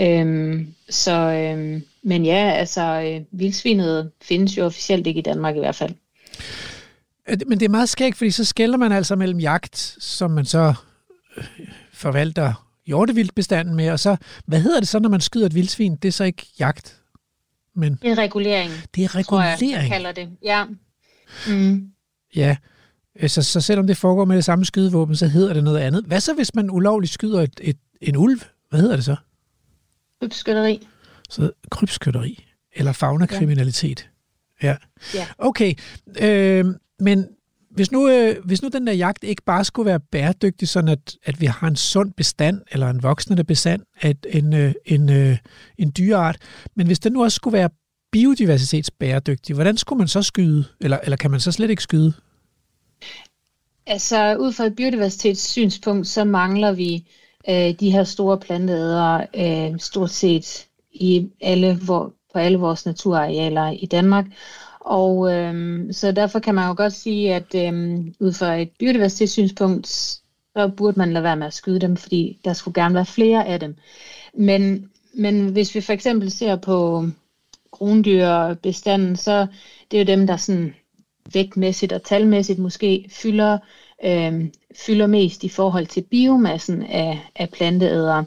Øhm, 0.00 0.74
så, 0.90 1.12
øhm, 1.12 1.82
men 2.02 2.24
ja, 2.24 2.50
altså 2.50 2.82
øh, 2.82 3.40
vildsvinet 3.40 4.10
findes 4.22 4.58
jo 4.58 4.64
officielt 4.64 5.06
ikke 5.06 5.18
i 5.18 5.22
Danmark 5.22 5.56
i 5.56 5.58
hvert 5.58 5.74
fald. 5.74 5.94
Men 7.46 7.60
det 7.60 7.64
er 7.66 7.70
meget 7.70 7.88
skægt, 7.88 8.16
fordi 8.16 8.30
så 8.30 8.44
skælder 8.44 8.76
man 8.76 8.92
altså 8.92 9.16
mellem 9.16 9.40
jagt, 9.40 9.96
som 9.98 10.30
man 10.30 10.44
så 10.44 10.74
øh, 11.36 11.44
forvalter 11.92 12.66
hjortevildtbestanden 12.86 13.74
med, 13.74 13.90
og 13.90 14.00
så, 14.00 14.16
hvad 14.46 14.60
hedder 14.60 14.80
det 14.80 14.88
så, 14.88 14.98
når 14.98 15.08
man 15.08 15.20
skyder 15.20 15.46
et 15.46 15.54
vildsvin? 15.54 15.96
Det 15.96 16.08
er 16.08 16.12
så 16.12 16.24
ikke 16.24 16.46
jagt, 16.58 16.96
men... 17.76 17.98
Det 18.02 18.10
er 18.10 18.18
regulering. 18.18 18.72
Det 18.94 19.04
er 19.04 19.14
regulering. 19.14 19.58
Tror 19.58 19.66
jeg, 19.68 19.82
jeg 19.82 19.88
kalder 19.88 20.12
det, 20.12 20.28
ja. 20.42 20.64
Mm. 21.48 21.90
Ja, 22.36 22.56
så, 23.26 23.42
så 23.42 23.60
selvom 23.60 23.86
det 23.86 23.96
foregår 23.96 24.24
med 24.24 24.36
det 24.36 24.44
samme 24.44 24.64
skydevåben, 24.64 25.16
så 25.16 25.26
hedder 25.26 25.52
det 25.54 25.64
noget 25.64 25.78
andet. 25.78 26.04
Hvad 26.04 26.20
så, 26.20 26.34
hvis 26.34 26.54
man 26.54 26.70
ulovligt 26.70 27.12
skyder 27.12 27.42
et, 27.42 27.60
et, 27.62 27.76
en 28.00 28.16
ulv? 28.16 28.40
Hvad 28.70 28.80
hedder 28.80 28.96
det 28.96 29.04
så? 29.04 29.16
Krybskytteri. 30.20 30.88
Så 31.30 31.50
krybskytteri. 31.70 32.44
Eller 32.72 32.92
fagnakriminalitet. 32.92 34.08
Ja. 34.62 34.76
ja. 35.14 35.26
Okay, 35.38 35.74
øh, 36.20 36.64
men 37.00 37.28
hvis 37.76 37.92
nu, 37.92 38.08
øh, 38.08 38.36
hvis 38.44 38.62
nu 38.62 38.68
den 38.68 38.86
der 38.86 38.92
jagt 38.92 39.24
ikke 39.24 39.42
bare 39.42 39.64
skulle 39.64 39.86
være 39.86 40.00
bæredygtig, 40.00 40.68
sådan 40.68 40.88
at, 40.88 41.16
at 41.24 41.40
vi 41.40 41.46
har 41.46 41.68
en 41.68 41.76
sund 41.76 42.12
bestand, 42.12 42.60
eller 42.72 42.90
en 42.90 43.02
voksende 43.02 43.44
bestand 43.44 43.82
af 44.02 44.14
en, 44.28 44.54
øh, 44.54 44.74
en, 44.84 45.12
øh, 45.12 45.38
en 45.78 45.92
dyreart, 45.98 46.36
men 46.76 46.86
hvis 46.86 46.98
den 46.98 47.12
nu 47.12 47.24
også 47.24 47.36
skulle 47.36 47.58
være 47.58 47.70
biodiversitetsbæredygtig, 48.12 49.54
hvordan 49.54 49.76
skulle 49.76 49.98
man 49.98 50.08
så 50.08 50.22
skyde? 50.22 50.64
Eller, 50.80 50.98
eller 51.02 51.16
kan 51.16 51.30
man 51.30 51.40
så 51.40 51.52
slet 51.52 51.70
ikke 51.70 51.82
skyde? 51.82 52.12
Altså, 53.86 54.36
ud 54.36 54.52
fra 54.52 54.64
et 54.64 54.76
biodiversitetssynspunkt, 54.76 56.06
så 56.06 56.24
mangler 56.24 56.72
vi 56.72 57.06
øh, 57.48 57.74
de 57.80 57.90
her 57.90 58.04
store 58.04 58.38
planteædere 58.38 59.26
øh, 59.36 59.78
stort 59.78 60.10
set 60.10 60.66
i 60.92 61.28
alle, 61.40 61.74
hvor, 61.74 62.12
på 62.32 62.38
alle 62.38 62.58
vores 62.58 62.86
naturarealer 62.86 63.70
i 63.70 63.86
Danmark. 63.86 64.26
Og 64.86 65.32
øhm, 65.32 65.92
så 65.92 66.12
derfor 66.12 66.38
kan 66.38 66.54
man 66.54 66.68
jo 66.68 66.74
godt 66.76 66.92
sige, 66.92 67.34
at 67.34 67.54
øhm, 67.54 68.14
ud 68.20 68.32
fra 68.32 68.54
et 68.54 68.70
biodiversitetssynspunkt, 68.78 69.86
så 69.86 70.68
burde 70.76 70.98
man 70.98 71.12
lade 71.12 71.22
være 71.22 71.36
med 71.36 71.46
at 71.46 71.54
skyde 71.54 71.78
dem, 71.78 71.96
fordi 71.96 72.40
der 72.44 72.52
skulle 72.52 72.82
gerne 72.82 72.94
være 72.94 73.06
flere 73.06 73.46
af 73.46 73.60
dem. 73.60 73.76
Men, 74.34 74.90
men 75.14 75.48
hvis 75.48 75.74
vi 75.74 75.80
for 75.80 75.92
eksempel 75.92 76.30
ser 76.30 76.56
på 76.56 77.06
krondyrbestanden, 77.72 79.16
så 79.16 79.46
det 79.90 79.96
er 79.96 80.04
jo 80.04 80.16
dem, 80.16 80.26
der 80.26 80.36
sådan 80.36 80.74
vægtmæssigt 81.34 81.92
og 81.92 82.02
talmæssigt 82.02 82.58
måske 82.58 83.06
fylder, 83.10 83.58
øh, 84.04 84.44
fylder 84.86 85.06
mest 85.06 85.44
i 85.44 85.48
forhold 85.48 85.86
til 85.86 86.00
biomassen 86.10 86.82
af, 86.82 87.20
af 87.36 87.50
planteædere. 87.50 88.24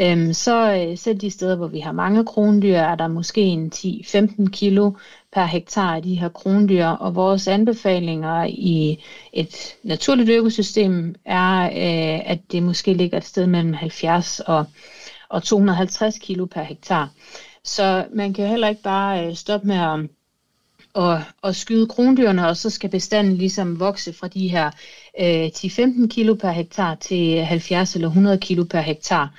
Øh, 0.00 0.34
så 0.34 0.74
øh, 0.74 0.98
selv 0.98 1.18
de 1.18 1.30
steder, 1.30 1.56
hvor 1.56 1.66
vi 1.66 1.80
har 1.80 1.92
mange 1.92 2.24
krondyr, 2.24 2.76
er 2.76 2.94
der 2.94 3.08
måske 3.08 3.40
en 3.40 3.72
10-15 3.74 4.50
kilo 4.50 4.92
per 5.32 5.44
hektar 5.44 5.96
af 5.96 6.02
de 6.02 6.14
her 6.14 6.28
krondyr, 6.28 6.86
og 6.86 7.14
vores 7.14 7.48
anbefalinger 7.48 8.44
i 8.44 9.04
et 9.32 9.76
naturligt 9.82 10.30
økosystem 10.30 11.14
er, 11.24 11.64
øh, 11.64 12.30
at 12.30 12.38
det 12.52 12.62
måske 12.62 12.94
ligger 12.94 13.18
et 13.18 13.24
sted 13.24 13.46
mellem 13.46 13.72
70 13.72 14.40
og, 14.40 14.64
og 15.28 15.42
250 15.42 16.18
kilo 16.18 16.46
per 16.46 16.62
hektar. 16.62 17.10
Så 17.64 18.04
man 18.14 18.34
kan 18.34 18.48
heller 18.48 18.68
ikke 18.68 18.82
bare 18.82 19.26
øh, 19.26 19.34
stoppe 19.34 19.66
med 19.66 19.76
at 19.76 20.00
og, 20.94 21.22
at 21.44 21.56
skyde 21.56 21.86
krondyrene, 21.86 22.48
og 22.48 22.56
så 22.56 22.70
skal 22.70 22.90
bestanden 22.90 23.36
ligesom 23.36 23.80
vokse 23.80 24.12
fra 24.12 24.28
de 24.28 24.48
her 24.48 24.70
øh, 25.20 25.46
10-15 25.46 26.08
kilo 26.08 26.34
per 26.34 26.50
hektar 26.50 26.94
til 26.94 27.44
70 27.44 27.94
eller 27.94 28.08
100 28.08 28.38
kilo 28.38 28.64
per 28.64 28.80
hektar. 28.80 29.34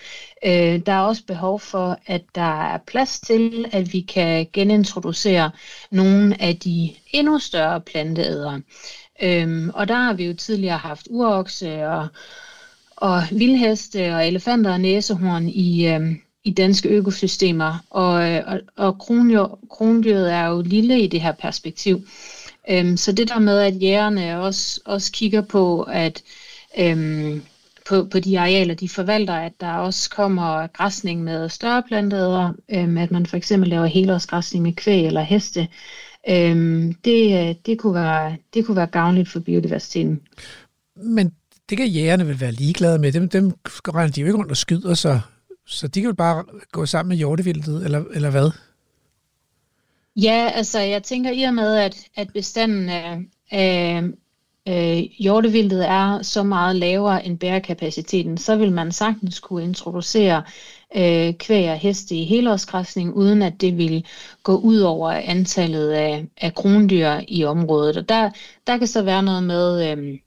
Øh, 0.46 0.80
der 0.86 0.92
er 0.92 1.00
også 1.00 1.26
behov 1.26 1.60
for, 1.60 2.00
at 2.06 2.22
der 2.36 2.74
er 2.74 2.78
plads 2.88 3.20
til, 3.20 3.66
at 3.72 3.94
vi 3.94 4.02
kan 4.02 4.48
genintroducere 4.54 5.52
nogle 5.92 6.42
af 6.42 6.58
de 6.58 6.94
endnu 7.12 7.40
større 7.40 7.82
planteædere. 7.82 8.62
Øh, 9.24 9.68
og 9.74 9.88
der 9.88 9.96
har 9.96 10.14
vi 10.14 10.26
jo 10.26 10.34
tidligere 10.34 10.78
haft 10.78 11.08
urokse 11.10 11.88
og, 11.88 12.08
og 12.96 13.24
vildheste 13.32 14.16
og 14.16 14.28
elefanter 14.28 14.72
og 14.72 14.82
næsehorn 14.82 15.50
i, 15.50 15.88
øh, 15.88 16.02
i 16.44 16.52
danske 16.52 16.90
økosystemer, 16.90 17.86
og, 17.90 18.14
og, 18.46 18.62
og 18.76 18.98
krondyr, 19.00 19.60
krondyret 19.70 20.34
er 20.34 20.48
jo 20.48 20.62
lille 20.62 21.02
i 21.02 21.08
det 21.08 21.22
her 21.22 21.32
perspektiv. 21.32 22.08
Øhm, 22.70 22.98
så 22.98 23.12
det 23.12 23.30
der 23.30 23.40
med, 23.40 23.60
at 23.60 23.82
jægerne 23.82 24.40
også, 24.40 24.82
også 24.86 25.12
kigger 25.12 25.42
på, 25.42 25.82
at 25.82 26.24
øhm, 26.80 27.42
på, 27.90 28.08
på 28.12 28.20
de 28.20 28.40
arealer, 28.40 28.74
de 28.74 28.90
forvalter, 28.90 29.34
at 29.34 29.54
der 29.60 29.74
også 29.74 30.10
kommer 30.10 30.68
græsning 30.68 31.24
med 31.24 31.50
større 31.50 31.84
planteæder, 31.88 32.54
øhm, 32.72 32.98
at 32.98 33.12
man 33.12 33.26
for 33.26 33.38
eksempel 33.38 33.70
laver 33.70 33.86
helårsgræsning 33.86 34.64
med 34.64 34.74
kvæg 34.74 35.06
eller 35.08 35.22
heste, 35.22 35.68
øhm, 36.30 36.94
det, 37.06 37.58
det, 37.66 37.80
kunne 37.80 37.94
være, 37.94 38.38
det 38.54 38.66
kunne 38.66 38.78
være 38.78 38.88
gavnligt 38.88 39.30
for 39.30 39.40
biodiversiteten. 39.40 40.22
Men 40.96 41.32
det 41.70 41.78
kan 41.78 41.88
jægerne 41.88 42.28
vel 42.28 42.40
være 42.40 42.52
ligeglade 42.52 43.00
med. 43.00 43.12
Dem, 43.12 43.30
dem 43.30 43.54
regner 43.66 44.12
de 44.12 44.22
jo 44.22 44.28
ikke 44.28 44.38
rundt 44.38 44.52
og 44.52 44.58
skyder, 44.58 44.94
sig 44.94 45.22
så 45.66 45.88
de 45.88 46.02
kan 46.02 46.10
jo 46.10 46.14
bare 46.14 46.44
gå 46.72 46.86
sammen 46.86 47.10
med 47.10 47.18
hjortevildet, 47.18 47.86
eller, 47.86 48.04
eller 48.14 48.30
hvad? 48.30 48.52
Ja, 50.16 50.52
altså 50.56 50.80
jeg 50.80 51.04
tænker 51.04 51.32
i 51.32 51.44
og 51.44 51.54
med, 51.54 51.76
at, 51.76 52.08
at 52.16 52.34
bestanden 52.34 52.90
af, 52.90 53.20
af 53.52 54.04
øh, 54.68 54.98
hjortevildet 54.98 55.88
er 55.90 56.22
så 56.22 56.44
meget 56.44 56.76
lavere 56.76 57.26
end 57.26 57.40
bærekapaciteten, 57.40 58.38
så 58.38 58.56
vil 58.56 58.72
man 58.72 58.92
sagtens 58.92 59.40
kunne 59.40 59.64
introducere 59.64 60.44
øh, 60.96 61.34
kvæg 61.34 61.70
og 61.70 61.78
heste 61.78 62.16
i 62.16 62.24
helårsgræsning, 62.26 63.14
uden 63.14 63.42
at 63.42 63.62
det 63.62 63.78
vil 63.78 64.06
gå 64.44 64.56
ud 64.56 64.80
over 64.80 65.12
antallet 65.12 65.90
af, 65.90 66.26
af 66.42 66.56
krondyr 66.56 67.22
i 67.28 67.44
området. 67.44 67.98
Og 67.98 68.10
der, 68.10 68.30
der 68.68 68.78
kan 68.78 68.88
så 68.88 69.02
være 69.02 69.24
noget 69.24 69.44
med, 69.44 69.92
øh, 69.92 70.20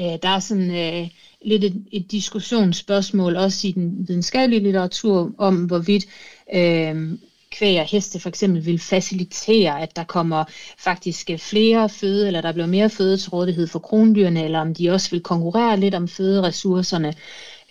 øh, 0.00 0.18
der 0.22 0.28
er 0.28 0.38
sådan 0.38 0.70
øh, 0.70 1.08
lidt 1.44 1.64
et, 1.64 1.84
et 1.92 2.10
diskussionsspørgsmål 2.10 3.36
også 3.36 3.68
i 3.68 3.72
den 3.72 4.08
videnskabelige 4.08 4.62
litteratur 4.62 5.32
om, 5.38 5.64
hvorvidt 5.64 6.06
øh, 6.54 7.18
kvæg 7.50 7.80
og 7.80 7.86
heste 7.86 8.20
for 8.20 8.28
eksempel 8.28 8.66
vil 8.66 8.78
facilitere, 8.78 9.82
at 9.82 9.96
der 9.96 10.04
kommer 10.04 10.44
faktisk 10.78 11.30
øh, 11.30 11.38
flere 11.38 11.88
føde, 11.88 12.26
eller 12.26 12.40
der 12.40 12.52
bliver 12.52 12.66
mere 12.66 12.90
føde 12.90 13.16
til 13.16 13.30
rådighed 13.30 13.66
for 13.66 13.78
krondyrene, 13.78 14.44
eller 14.44 14.60
om 14.60 14.74
de 14.74 14.90
også 14.90 15.10
vil 15.10 15.20
konkurrere 15.20 15.80
lidt 15.80 15.94
om 15.94 16.08
føderessourcerne. 16.08 17.14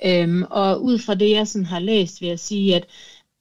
Øhm, 0.06 0.44
og 0.50 0.84
ud 0.84 1.00
fra 1.00 1.14
det, 1.14 1.32
jeg 1.32 1.48
sådan 1.48 1.66
har 1.66 1.80
læst, 1.80 2.22
vil 2.22 2.30
jeg 2.30 2.40
sige, 2.40 2.76
at, 2.76 2.86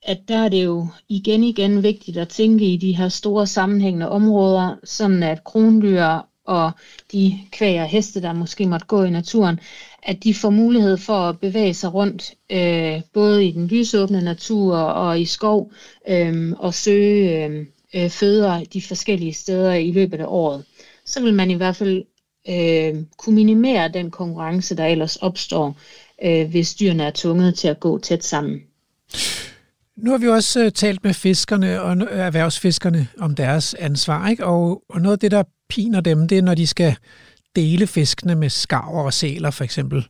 at 0.03 0.19
der 0.29 0.39
er 0.39 0.49
det 0.49 0.65
jo 0.65 0.89
igen 1.09 1.45
igen 1.45 1.83
vigtigt 1.83 2.17
at 2.17 2.29
tænke 2.29 2.65
i 2.65 2.77
de 2.77 2.97
her 2.97 3.09
store 3.09 3.47
sammenhængende 3.47 4.09
områder, 4.09 4.77
sådan 4.85 5.23
at 5.23 5.45
krondyr 5.45 6.27
og 6.47 6.71
de 7.13 7.39
kvæg 7.53 7.81
og 7.81 7.87
heste, 7.87 8.23
der 8.23 8.33
måske 8.33 8.67
måtte 8.67 8.87
gå 8.87 9.05
i 9.05 9.11
naturen, 9.11 9.61
at 10.03 10.25
de 10.25 10.35
får 10.35 10.51
mulighed 10.51 10.97
for 10.97 11.29
at 11.29 11.39
bevæge 11.41 11.75
sig 11.75 11.95
rundt, 11.95 12.35
øh, 12.51 13.01
både 13.13 13.47
i 13.47 13.53
den 13.53 13.67
lysåbne 13.67 14.21
natur 14.21 14.77
og 14.77 15.21
i 15.21 15.25
skov, 15.25 15.73
øh, 16.09 16.53
og 16.59 16.75
søge 16.75 17.45
øhm, 17.45 17.67
øh, 17.95 18.11
føder 18.11 18.65
de 18.65 18.83
forskellige 18.83 19.33
steder 19.33 19.75
i 19.75 19.93
løbet 19.93 20.21
af 20.21 20.27
året. 20.29 20.65
Så 21.05 21.23
vil 21.23 21.35
man 21.35 21.51
i 21.51 21.55
hvert 21.55 21.77
fald 21.77 22.05
øh, 22.49 22.95
kunne 23.19 23.35
minimere 23.35 23.89
den 23.89 24.11
konkurrence, 24.11 24.77
der 24.77 24.87
ellers 24.87 25.17
opstår, 25.17 25.77
øh, 26.25 26.51
hvis 26.51 26.75
dyrene 26.75 27.03
er 27.03 27.11
tvunget 27.15 27.55
til 27.55 27.69
at 27.69 27.81
gå 27.81 27.99
tæt 27.99 28.25
sammen. 28.25 28.61
Nu 29.97 30.11
har 30.11 30.19
vi 30.19 30.29
også 30.29 30.65
øh, 30.65 30.73
talt 30.73 31.05
med 31.05 31.15
fiskerne 31.15 31.83
og 31.83 31.97
erhvervsfiskerne 32.11 33.09
om 33.19 33.35
deres 33.35 33.75
ansvar, 33.75 34.29
ikke? 34.29 34.47
Og, 34.47 34.83
og 34.89 35.01
noget 35.01 35.13
af 35.13 35.19
det, 35.19 35.31
der 35.31 35.43
piner 35.69 36.01
dem, 36.01 36.29
det 36.29 36.39
er, 36.39 36.43
når 36.43 36.55
de 36.55 36.67
skal 36.67 36.97
dele 37.57 37.87
fiskene 37.87 38.35
med 38.35 38.51
skarver 38.51 39.03
og 39.03 39.15
sæler 39.15 39.51
for 39.51 39.65
eksempel. 39.65 40.07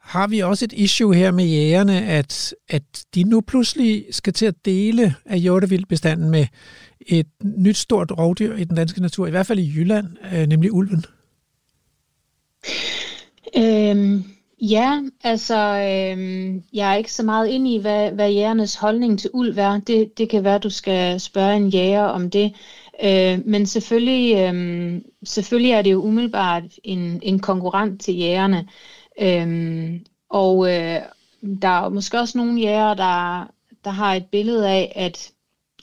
Har 0.00 0.26
vi 0.26 0.40
også 0.40 0.64
et 0.64 0.72
issue 0.72 1.14
her 1.14 1.30
med 1.30 1.44
jægerne, 1.44 2.06
at, 2.06 2.54
at 2.68 2.82
de 3.14 3.24
nu 3.24 3.40
pludselig 3.40 4.04
skal 4.10 4.32
til 4.32 4.46
at 4.46 4.54
dele 4.64 5.14
af 5.26 5.40
hjortevildbestanden 5.40 6.30
med 6.30 6.46
et 7.00 7.26
nyt 7.42 7.76
stort 7.76 8.12
rovdyr 8.18 8.56
i 8.56 8.64
den 8.64 8.76
danske 8.76 9.00
natur, 9.00 9.26
i 9.26 9.30
hvert 9.30 9.46
fald 9.46 9.58
i 9.58 9.72
Jylland, 9.76 10.06
øh, 10.34 10.46
nemlig 10.46 10.72
ulven? 10.72 11.04
Øhm, 13.56 14.24
ja, 14.60 15.00
altså 15.24 15.56
øhm, 15.56 16.62
jeg 16.72 16.92
er 16.92 16.96
ikke 16.96 17.12
så 17.12 17.22
meget 17.22 17.48
inde 17.48 17.74
i, 17.74 17.78
hvad, 17.78 18.10
hvad 18.10 18.30
jægernes 18.30 18.74
holdning 18.74 19.18
til 19.18 19.30
ulv 19.32 19.58
er. 19.58 19.80
Det, 19.86 20.18
det 20.18 20.28
kan 20.28 20.44
være, 20.44 20.58
du 20.58 20.70
skal 20.70 21.20
spørge 21.20 21.56
en 21.56 21.68
jæger 21.68 22.04
om 22.04 22.30
det. 22.30 22.52
Øh, 23.04 23.46
men 23.46 23.66
selvfølgelig, 23.66 24.36
øh, 24.36 25.00
selvfølgelig 25.24 25.72
er 25.72 25.82
det 25.82 25.92
jo 25.92 26.02
umiddelbart 26.02 26.62
en, 26.84 27.20
en 27.22 27.38
konkurrent 27.38 28.00
til 28.00 28.16
jægerne. 28.16 28.68
Øh, 29.20 30.00
og 30.30 30.66
øh, 30.72 31.00
der 31.62 31.68
er 31.68 31.88
måske 31.88 32.18
også 32.18 32.38
nogle 32.38 32.60
jæger, 32.60 32.94
der, 32.94 33.46
der 33.84 33.90
har 33.90 34.14
et 34.14 34.26
billede 34.26 34.70
af, 34.70 34.92
at 34.96 35.30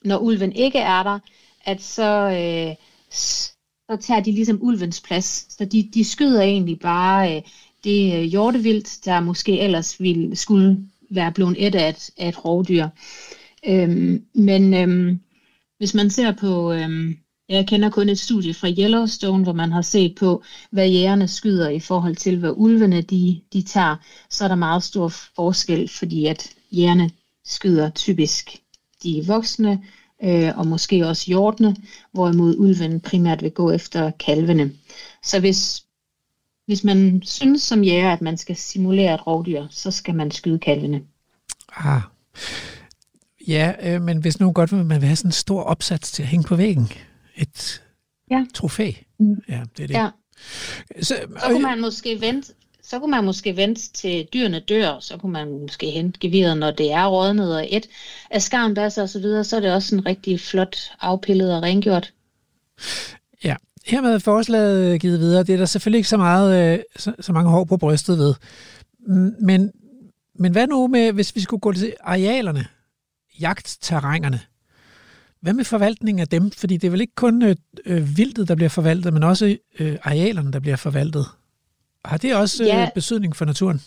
når 0.04 0.18
ulven 0.18 0.52
ikke 0.52 0.80
er 0.80 1.04
der, 1.04 1.20
at 1.66 1.82
så, 1.82 2.30
øh, 2.30 2.76
så 3.12 3.98
tager 4.00 4.20
de 4.20 4.32
ligesom 4.32 4.60
ulvens 4.62 5.02
plads. 5.02 5.46
Så 5.50 5.66
de, 5.66 5.90
de 5.94 6.04
skyder 6.04 6.42
egentlig 6.42 6.80
bare 6.80 7.36
øh, 7.36 7.42
det 7.84 8.14
øh, 8.16 8.22
hjortevildt, 8.22 9.06
der 9.06 9.20
måske 9.20 9.60
ellers 9.60 10.02
ville, 10.02 10.36
skulle 10.36 10.78
være 11.10 11.32
blevet 11.32 11.68
et 11.68 11.76
af 11.76 11.90
et, 11.90 12.10
af 12.18 12.30
et 12.30 12.46
rovdyr. 12.46 12.88
Øh, 13.68 14.20
men... 14.34 14.74
Øh, 14.74 15.18
hvis 15.80 15.94
man 15.94 16.10
ser 16.10 16.32
på, 16.32 16.72
øhm, 16.72 17.18
jeg 17.50 17.68
kender 17.68 17.90
kun 17.90 18.10
et 18.10 18.20
studie 18.20 18.54
fra 18.54 18.70
Yellowstone, 18.70 19.44
hvor 19.44 19.54
man 19.54 19.72
har 19.72 19.82
set 19.82 20.16
på, 20.16 20.44
hvad 20.72 20.90
jægerne 20.90 21.28
skyder 21.28 21.70
i 21.70 21.80
forhold 21.80 22.16
til, 22.16 22.38
hvad 22.38 22.54
ulvene 22.56 23.02
de, 23.02 23.42
de 23.54 23.62
tager, 23.62 23.96
så 24.30 24.44
er 24.44 24.48
der 24.48 24.56
meget 24.56 24.84
stor 24.84 25.08
forskel, 25.36 25.90
fordi 25.90 26.26
at 26.26 26.50
jægerne 26.72 27.12
skyder 27.46 27.90
typisk 27.90 28.58
de 29.04 29.24
voksne, 29.28 29.84
øh, 30.24 30.58
og 30.58 30.68
måske 30.68 31.08
også 31.08 31.24
hjortene, 31.28 31.76
hvorimod 32.12 32.56
ulven 32.58 33.00
primært 33.00 33.42
vil 33.42 33.52
gå 33.52 33.72
efter 33.72 34.12
kalvene. 34.12 34.72
Så 35.24 35.40
hvis, 35.40 35.84
hvis 36.66 36.84
man 36.84 37.22
synes 37.26 37.62
som 37.62 37.84
jæger, 37.84 38.14
at 38.14 38.22
man 38.22 38.38
skal 38.38 38.56
simulere 38.56 39.14
et 39.14 39.28
rovdyr, 39.28 39.68
så 39.70 39.92
skal 39.92 40.16
man 40.16 40.32
skyde 40.32 40.60
kalvene. 40.60 41.02
Ah. 41.78 42.02
Ja, 43.48 43.74
øh, 43.84 44.02
men 44.02 44.18
hvis 44.18 44.40
nu 44.40 44.52
godt 44.52 44.72
vil 44.72 44.86
man 44.86 45.02
vil 45.02 45.08
have 45.08 45.16
sådan 45.16 45.30
en 45.30 45.34
stor 45.34 45.62
opsats 45.62 46.12
til 46.12 46.24
at 46.24 46.30
hænge 46.30 46.48
på 46.48 46.56
væggen. 46.56 46.92
Et 47.36 47.82
ja. 48.32 48.46
trofæ. 48.54 48.92
Mm. 49.20 49.42
Ja, 49.50 49.62
det 49.78 49.84
er 49.84 49.88
det. 49.88 49.94
Ja. 49.94 50.10
Så, 51.02 51.16
så 51.40 51.48
kunne 51.48 51.62
man 51.62 51.82
måske 51.82 52.22
vente 52.22 52.54
så 52.90 53.00
kunne 53.00 53.12
man 53.12 53.24
måske 53.24 53.56
vente 53.56 53.92
til 53.94 54.28
dyrene 54.34 54.60
dør, 54.60 54.98
så 55.00 55.18
kunne 55.18 55.32
man 55.32 55.60
måske 55.62 55.92
hente 55.92 56.20
geviret, 56.20 56.58
når 56.58 56.72
det 56.72 56.92
er 56.92 57.08
rådnet 57.08 57.56
og 57.56 57.68
et 57.70 57.90
af 58.32 58.42
skarnbasser 58.42 59.02
og 59.02 59.10
så 59.10 59.20
videre, 59.20 59.44
så 59.44 59.56
er 59.56 59.60
det 59.60 59.74
også 59.74 59.96
en 59.96 60.06
rigtig 60.06 60.40
flot 60.40 60.78
afpillet 61.02 61.56
og 61.56 61.64
rengjort. 61.64 62.14
Ja, 63.44 63.56
hermed 63.86 64.20
forslaget 64.20 65.02
givet 65.02 65.20
videre, 65.20 65.44
det 65.44 65.54
er 65.54 65.58
der 65.58 65.66
selvfølgelig 65.66 65.98
ikke 65.98 66.10
så, 66.10 66.18
meget, 66.18 66.74
øh, 66.74 66.80
så, 66.96 67.14
så 67.20 67.34
mange 67.34 67.50
hår 67.50 67.64
på 67.64 67.78
brystet 67.78 68.18
ved. 68.18 68.34
Men, 69.42 69.72
men 70.36 70.52
hvad 70.52 70.68
nu 70.68 70.88
med, 70.88 71.12
hvis 71.12 71.36
vi 71.36 71.42
skulle 71.42 71.62
gå 71.62 71.74
til 71.74 71.94
arealerne? 72.04 72.66
Jagtterrænerne. 73.42 74.40
Hvad 75.42 75.54
med 75.54 75.66
forvaltningen 75.66 76.22
af 76.22 76.28
dem? 76.28 76.52
Fordi 76.52 76.78
det 76.78 76.88
er 76.88 76.92
vel 76.92 77.02
ikke 77.02 77.16
kun 77.16 77.42
øh, 77.42 77.56
øh, 77.86 78.18
vildtet, 78.18 78.48
der 78.48 78.56
bliver 78.56 78.70
forvaltet, 78.70 79.14
men 79.14 79.24
også 79.24 79.58
øh, 79.80 79.98
arealerne, 80.04 80.54
der 80.54 80.60
bliver 80.60 80.76
forvaltet. 80.76 81.26
Har 82.06 82.18
det 82.18 82.36
også 82.36 82.64
øh, 82.64 82.68
ja. 82.68 82.90
betydning 82.96 83.36
for 83.36 83.46
naturen? 83.46 83.82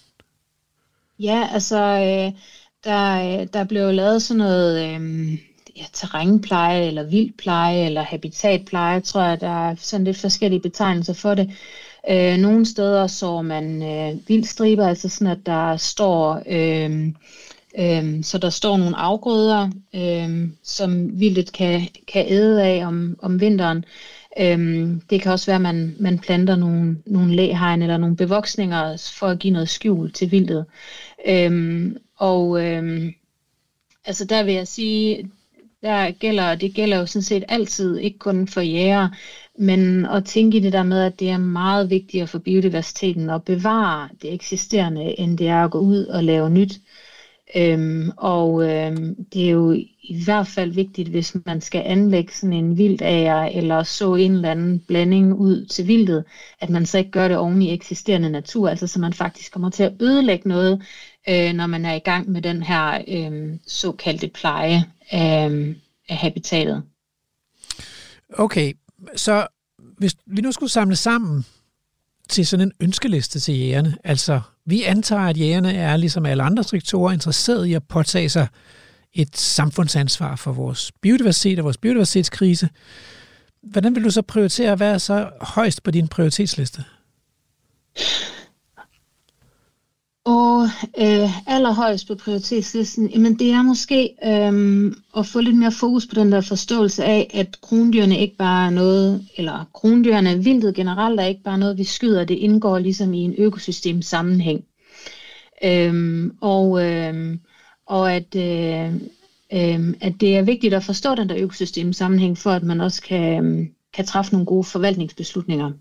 Ja, 1.19 1.49
altså, 1.53 1.77
øh, 1.79 2.41
der, 2.85 3.41
øh, 3.41 3.47
der 3.53 3.65
blev 3.65 3.93
lavet 3.93 4.23
sådan 4.23 4.39
noget 4.39 4.85
øh, 4.85 5.33
ja, 5.77 5.85
terrænpleje, 5.93 6.87
eller 6.87 7.03
vildpleje, 7.03 7.87
eller 7.87 8.03
habitatpleje, 8.03 9.01
tror 9.01 9.23
jeg. 9.23 9.41
Der 9.41 9.69
er 9.69 9.75
sådan 9.79 10.05
lidt 10.05 10.19
forskellige 10.19 10.61
betegnelser 10.61 11.15
for 11.15 11.35
det. 11.35 11.51
Øh, 12.11 12.37
nogle 12.37 12.67
steder 12.67 13.07
så 13.07 13.43
man 13.43 13.83
øh, 13.83 14.29
vildstriber, 14.29 14.87
altså 14.87 15.09
sådan, 15.09 15.27
at 15.27 15.47
der 15.47 15.77
står... 15.77 16.43
Øh, 16.47 17.13
Øhm, 17.79 18.23
så 18.23 18.39
der 18.39 18.51
står 18.51 18.77
nogle 18.77 18.97
afgrøder, 18.97 19.71
øhm, 19.95 20.57
som 20.63 21.21
vildt 21.21 21.53
kan, 21.53 21.89
kan 22.09 22.25
æde 22.29 22.63
af 22.63 22.87
om, 22.87 23.17
om 23.23 23.41
vinteren. 23.41 23.85
Øhm, 24.41 25.01
det 25.11 25.23
kan 25.23 25.33
også 25.33 25.47
være, 25.47 25.55
at 25.57 25.63
man, 25.63 25.97
man 26.01 26.19
planter 26.19 26.57
nogle, 26.57 26.99
nogle 27.07 27.37
læhegn 27.37 27.83
eller 27.83 27.97
nogle 27.97 28.17
bevoksninger 28.17 29.13
for 29.19 29.27
at 29.27 29.39
give 29.39 29.53
noget 29.53 29.69
skjul 29.69 30.13
til 30.13 30.31
vildtet. 30.31 30.65
Øhm, 31.27 31.97
og 32.17 32.65
øhm, 32.65 33.13
altså 34.05 34.25
der 34.25 34.43
vil 34.43 34.55
jeg 34.55 34.69
sige, 34.69 35.31
der 35.83 36.11
gælder, 36.11 36.55
det 36.55 36.75
gælder 36.75 36.99
jo 36.99 37.07
sådan 37.07 37.23
set 37.23 37.45
altid, 37.49 37.99
ikke 37.99 38.19
kun 38.19 38.49
for 38.49 38.61
jæger, 38.61 39.09
men 39.59 40.07
at 40.07 40.25
tænke 40.25 40.57
i 40.57 40.61
det 40.61 40.73
der 40.73 40.83
med, 40.83 41.03
at 41.03 41.21
det 41.21 41.31
er 41.31 41.39
meget 41.39 41.91
vigtigere 41.91 42.27
for 42.27 42.39
biodiversiteten 42.39 43.31
at 43.31 43.45
bevare 43.45 44.09
det 44.23 44.35
eksisterende, 44.35 45.21
end 45.21 45.39
det 45.39 45.49
er 45.49 45.65
at 45.65 45.71
gå 45.71 45.79
ud 45.79 46.05
og 46.05 46.25
lave 46.25 46.51
nyt. 46.51 46.81
Øhm, 47.57 48.11
og 48.17 48.71
øhm, 48.71 49.25
det 49.33 49.47
er 49.47 49.51
jo 49.51 49.73
i 50.03 50.23
hvert 50.25 50.47
fald 50.47 50.73
vigtigt, 50.73 51.09
hvis 51.09 51.37
man 51.47 51.61
skal 51.61 51.83
anlægge 51.85 52.33
sådan 52.33 52.53
en 52.53 52.79
vildager 52.79 53.43
eller 53.43 53.83
så 53.83 54.15
en 54.15 54.33
eller 54.33 54.51
anden 54.51 54.79
blanding 54.79 55.35
ud 55.35 55.67
til 55.67 55.87
vildtet, 55.87 56.25
at 56.61 56.71
man 56.71 56.87
så 56.87 56.99
ikke 56.99 57.11
gør 57.11 57.29
det 57.29 57.37
oven 57.37 57.63
i 57.63 57.73
eksisterende 57.75 58.31
natur, 58.31 58.69
altså 58.69 58.87
så 58.87 59.01
man 59.01 59.13
faktisk 59.13 59.53
kommer 59.53 59.71
til 59.71 59.83
at 59.83 59.93
ødelægge 60.01 60.49
noget, 60.49 60.83
øh, 61.29 61.53
når 61.53 61.67
man 61.67 61.85
er 61.85 61.95
i 61.95 61.99
gang 61.99 62.31
med 62.31 62.43
den 62.43 62.63
her 62.63 63.03
øh, 63.09 63.59
såkaldte 63.67 64.29
pleje 64.29 64.85
af, 65.11 65.51
af 66.09 66.17
habitatet. 66.17 66.83
Okay, 68.33 68.73
så 69.17 69.47
hvis 69.99 70.17
vi 70.27 70.41
nu 70.41 70.53
skulle 70.53 70.71
samle 70.71 70.97
sammen 70.97 71.45
til 72.29 72.47
sådan 72.47 72.67
en 72.67 72.73
ønskeliste 72.81 73.41
til 73.41 73.59
jægerne, 73.59 73.97
altså 74.05 74.41
vi 74.67 74.83
antager, 74.83 75.23
at 75.23 75.39
jægerne 75.39 75.75
er, 75.75 75.97
ligesom 75.97 76.27
alle 76.27 76.43
andre 76.43 76.65
sektorer, 76.65 77.13
interesseret 77.13 77.67
i 77.67 77.75
at 77.75 77.83
påtage 77.89 78.29
sig 78.29 78.47
et 79.13 79.37
samfundsansvar 79.37 80.37
for 80.37 80.53
vores 80.53 80.93
biodiversitet 81.03 81.59
og 81.59 81.65
vores 81.65 81.79
biodiversitetskrise. 81.79 82.69
Hvordan 83.63 83.95
vil 83.95 84.05
du 84.05 84.11
så 84.11 84.23
prioritere? 84.23 84.77
Hvad 84.77 84.93
er 84.93 84.99
så 84.99 85.31
højst 85.41 85.83
på 85.83 85.91
din 85.91 86.09
prioritetsliste? 86.09 86.85
Og 90.25 90.63
øh, 90.99 91.49
allerhøjst 91.49 92.09
på 92.09 92.15
prioritetslisten, 92.15 93.11
jamen 93.11 93.39
det 93.39 93.51
er 93.51 93.63
måske 93.63 94.15
øh, 94.25 94.93
at 95.17 95.27
få 95.27 95.41
lidt 95.41 95.57
mere 95.57 95.73
fokus 95.73 96.07
på 96.07 96.15
den 96.15 96.33
der 96.33 96.41
forståelse 96.41 97.05
af, 97.05 97.31
at 97.35 97.61
krondyrene 97.61 98.19
ikke 98.19 98.37
bare 98.37 98.67
er 98.67 98.71
noget, 98.71 99.29
eller 99.37 99.65
krondyrene, 99.75 100.45
vildt 100.45 100.75
generelt 100.75 101.21
er 101.21 101.25
ikke 101.25 101.43
bare 101.43 101.59
noget, 101.59 101.79
vi 101.79 101.85
skyder, 101.85 102.25
det 102.25 102.35
indgår 102.35 102.79
ligesom 102.79 103.15
i 103.15 103.19
en 103.21 103.35
økosystem 103.39 104.03
sammenhæng. 104.03 104.65
Øh, 105.65 106.31
og, 106.41 106.85
øh, 106.85 107.37
og 107.87 108.13
at, 108.13 108.37
øh, 108.37 108.95
øh, 109.53 109.95
at 110.01 110.15
det 110.21 110.37
er 110.37 110.43
vigtigt 110.43 110.75
at 110.75 110.85
forstå 110.85 111.15
den 111.15 111.29
der 111.29 111.37
økosystem 111.39 111.93
sammenhæng, 111.93 112.39
for 112.39 112.51
at 112.51 112.63
man 112.63 112.81
også 112.81 113.03
kan, 113.03 113.71
kan 113.95 114.07
træffe 114.07 114.33
nogle 114.33 114.47
gode 114.47 114.65
forvaltningsbeslutninger. 114.65 115.73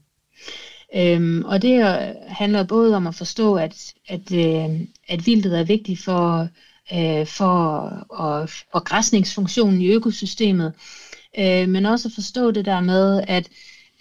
Øhm, 0.96 1.44
og 1.46 1.62
det 1.62 1.84
handler 2.28 2.64
både 2.64 2.96
om 2.96 3.08
at 3.08 3.16
forstå, 3.16 3.56
at, 3.56 3.94
at, 4.08 4.32
øh, 4.32 4.80
at 5.08 5.26
vildtet 5.26 5.60
er 5.60 5.64
vigtigt 5.64 6.00
for, 6.04 6.48
øh, 6.94 7.28
for, 7.28 7.80
og, 8.10 8.50
og 8.72 8.84
græsningsfunktionen 8.86 9.82
i 9.82 9.88
økosystemet, 9.88 10.74
øh, 11.40 11.70
men 11.70 11.86
også 11.86 12.08
at 12.08 12.14
forstå 12.16 12.52
det 12.52 12.66
der 12.66 12.80
med, 12.80 13.24
at 13.28 13.50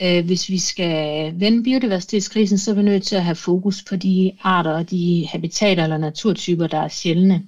øh, 0.03 0.25
hvis 0.27 0.49
vi 0.49 0.59
skal 0.59 1.33
vende 1.41 1.63
biodiversitetskrisen, 1.63 2.59
så 2.59 2.71
er 2.71 2.75
vi 2.75 2.83
nødt 2.83 3.03
til 3.03 3.17
at 3.17 3.25
have 3.25 3.35
fokus 3.35 3.83
på 3.89 3.97
de 3.97 4.33
arter 4.41 4.71
og 4.71 4.91
de 4.91 5.29
habitater 5.33 5.83
eller 5.83 5.99
naturtyper, 5.99 6.67
der 6.67 6.79
er 6.79 6.89
sjældne. 6.89 7.43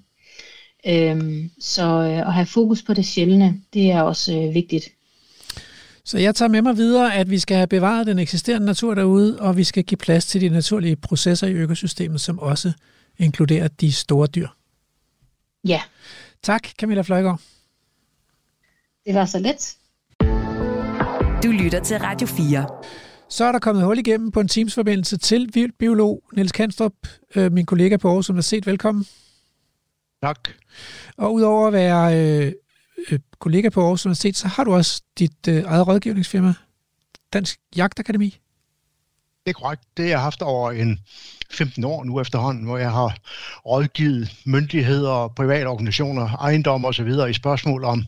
Øhm, 0.87 1.51
så 1.61 1.85
øh, 1.85 2.19
at 2.19 2.33
have 2.33 2.47
fokus 2.47 2.83
på 2.83 2.95
det 2.95 3.07
sjældne, 3.07 3.61
det 3.75 3.91
er 3.91 4.03
også 4.03 4.33
øh, 4.33 4.55
vigtigt. 4.55 4.89
Så 6.05 6.19
jeg 6.19 6.35
tager 6.35 6.49
med 6.49 6.63
mig 6.63 6.77
videre, 6.77 7.15
at 7.15 7.31
vi 7.31 7.39
skal 7.39 7.57
have 7.57 7.67
bevaret 7.67 8.07
den 8.07 8.19
eksisterende 8.19 8.67
natur 8.67 8.95
derude, 8.95 9.41
og 9.41 9.57
vi 9.57 9.65
skal 9.65 9.85
give 9.85 9.99
plads 9.99 10.27
til 10.27 10.41
de 10.41 10.49
naturlige 10.49 10.97
processer 10.97 11.47
i 11.47 11.53
økosystemet, 11.53 12.21
som 12.21 12.39
også 12.39 12.73
inkluderer 13.19 13.69
de 13.69 13.93
store 13.93 14.27
dyr. 14.27 14.49
Ja. 15.65 15.83
Tak, 16.43 16.69
Camilla 16.79 17.03
Fløjgaard. 17.03 17.41
Det 19.07 19.15
var 19.15 19.25
så 19.25 19.39
let. 19.39 19.77
Du 21.43 21.51
lytter 21.51 21.81
til 21.85 21.99
Radio 21.99 22.27
4. 22.27 22.67
Så 23.29 23.45
er 23.45 23.53
der 23.53 23.59
kommet 23.59 23.85
hul 23.85 23.99
igennem 23.99 24.31
på 24.31 24.41
en 24.41 24.49
Teams-forbindelse 24.49 25.17
til 25.17 25.73
biolog 25.79 26.23
Niels 26.37 26.53
Kanstrup, 26.53 26.93
øh, 27.37 27.53
min 27.53 27.67
kollega 27.67 27.97
på 27.97 28.09
Aarhus 28.09 28.31
Universitet. 28.31 28.67
Velkommen. 28.67 29.07
Tak. 30.23 30.49
Og 31.17 31.35
udover 31.35 31.67
at 31.67 31.73
være 31.73 32.21
øh, 32.47 32.53
kollega 33.43 33.69
på 33.69 33.81
Aarhus 33.81 34.07
Universitet, 34.07 34.37
så 34.37 34.49
har 34.49 34.65
du 34.65 34.75
også 34.75 35.03
dit 35.19 35.49
øh, 35.49 35.65
eget 35.65 35.87
rådgivningsfirma, 35.87 36.55
Dansk 37.33 37.61
Jagtakademi. 37.77 38.39
Det 39.45 39.51
er 39.51 39.53
korrekt. 39.53 39.83
Det 39.97 40.05
har 40.05 40.11
jeg 40.11 40.21
haft 40.21 40.43
over 40.43 40.71
en 40.71 40.99
15 41.51 41.85
år 41.85 42.05
nu 42.05 42.21
efterhånden, 42.21 42.65
hvor 42.65 42.79
jeg 42.79 42.91
har 42.91 43.17
rådgivet 43.67 44.37
myndigheder, 44.47 45.29
private 45.29 45.67
organisationer, 45.67 46.29
ejendom 46.29 46.85
osv. 46.85 47.09
i 47.31 47.33
spørgsmål 47.33 47.85
om 47.85 48.05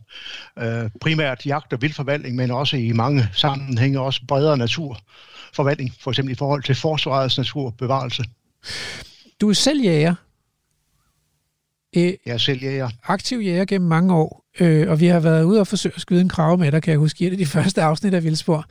øh, 0.59 0.89
primært 1.01 1.45
jagt 1.45 1.73
og 1.73 1.81
vildforvaltning, 1.81 2.35
men 2.35 2.51
også 2.51 2.77
i 2.77 2.91
mange 2.91 3.29
sammenhænge 3.33 3.99
også 3.99 4.21
bredere 4.27 4.57
naturforvaltning, 4.57 5.93
for 5.99 6.11
eksempel 6.11 6.31
i 6.31 6.35
forhold 6.35 6.63
til 6.63 6.75
forsvarets 6.75 7.37
naturbevarelse. 7.37 8.23
Du 9.41 9.49
er 9.49 9.53
selv 9.53 9.81
jæger. 9.83 10.15
Jeg 11.95 12.17
er 12.25 12.37
selv 12.37 12.61
jæger. 12.61 12.89
Aktiv 13.03 13.39
jæger 13.39 13.65
gennem 13.65 13.89
mange 13.89 14.15
år, 14.15 14.44
øh, 14.59 14.89
og 14.89 14.99
vi 14.99 15.05
har 15.05 15.19
været 15.19 15.43
ude 15.43 15.59
og 15.59 15.67
forsøge 15.67 15.95
at 15.95 16.01
skyde 16.01 16.21
en 16.21 16.29
krav 16.29 16.57
med 16.57 16.71
dig, 16.71 16.81
kan 16.81 16.91
jeg 16.91 16.99
huske, 16.99 17.25
i 17.25 17.29
det 17.29 17.39
de 17.39 17.45
første 17.55 17.81
afsnit 17.81 18.13
af 18.13 18.23
Vildspor. 18.23 18.65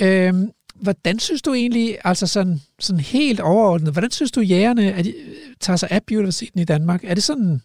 Øh, 0.00 0.34
hvordan 0.74 1.18
synes 1.18 1.42
du 1.42 1.54
egentlig, 1.54 1.98
altså 2.04 2.26
sådan, 2.26 2.60
sådan 2.80 3.00
helt 3.00 3.40
overordnet, 3.40 3.92
hvordan 3.92 4.10
synes 4.10 4.32
du 4.32 4.40
jægerne 4.40 4.92
at 4.92 5.04
de, 5.04 5.10
øh, 5.10 5.34
tager 5.60 5.76
sig 5.76 5.88
af 5.90 6.02
biodiversiteten 6.02 6.60
i 6.60 6.64
Danmark? 6.64 7.04
Er 7.04 7.14
det 7.14 7.22
sådan 7.22 7.62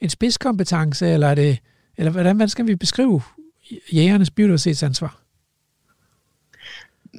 en 0.00 0.10
spidskompetence, 0.10 1.08
eller 1.08 1.28
er 1.28 1.34
det, 1.34 1.58
eller 1.98 2.12
hvordan, 2.12 2.36
hvordan 2.36 2.48
skal 2.48 2.66
vi 2.66 2.76
beskrive 2.76 3.22
jægernes 3.92 4.30
biodiversitetsansvar? 4.30 5.20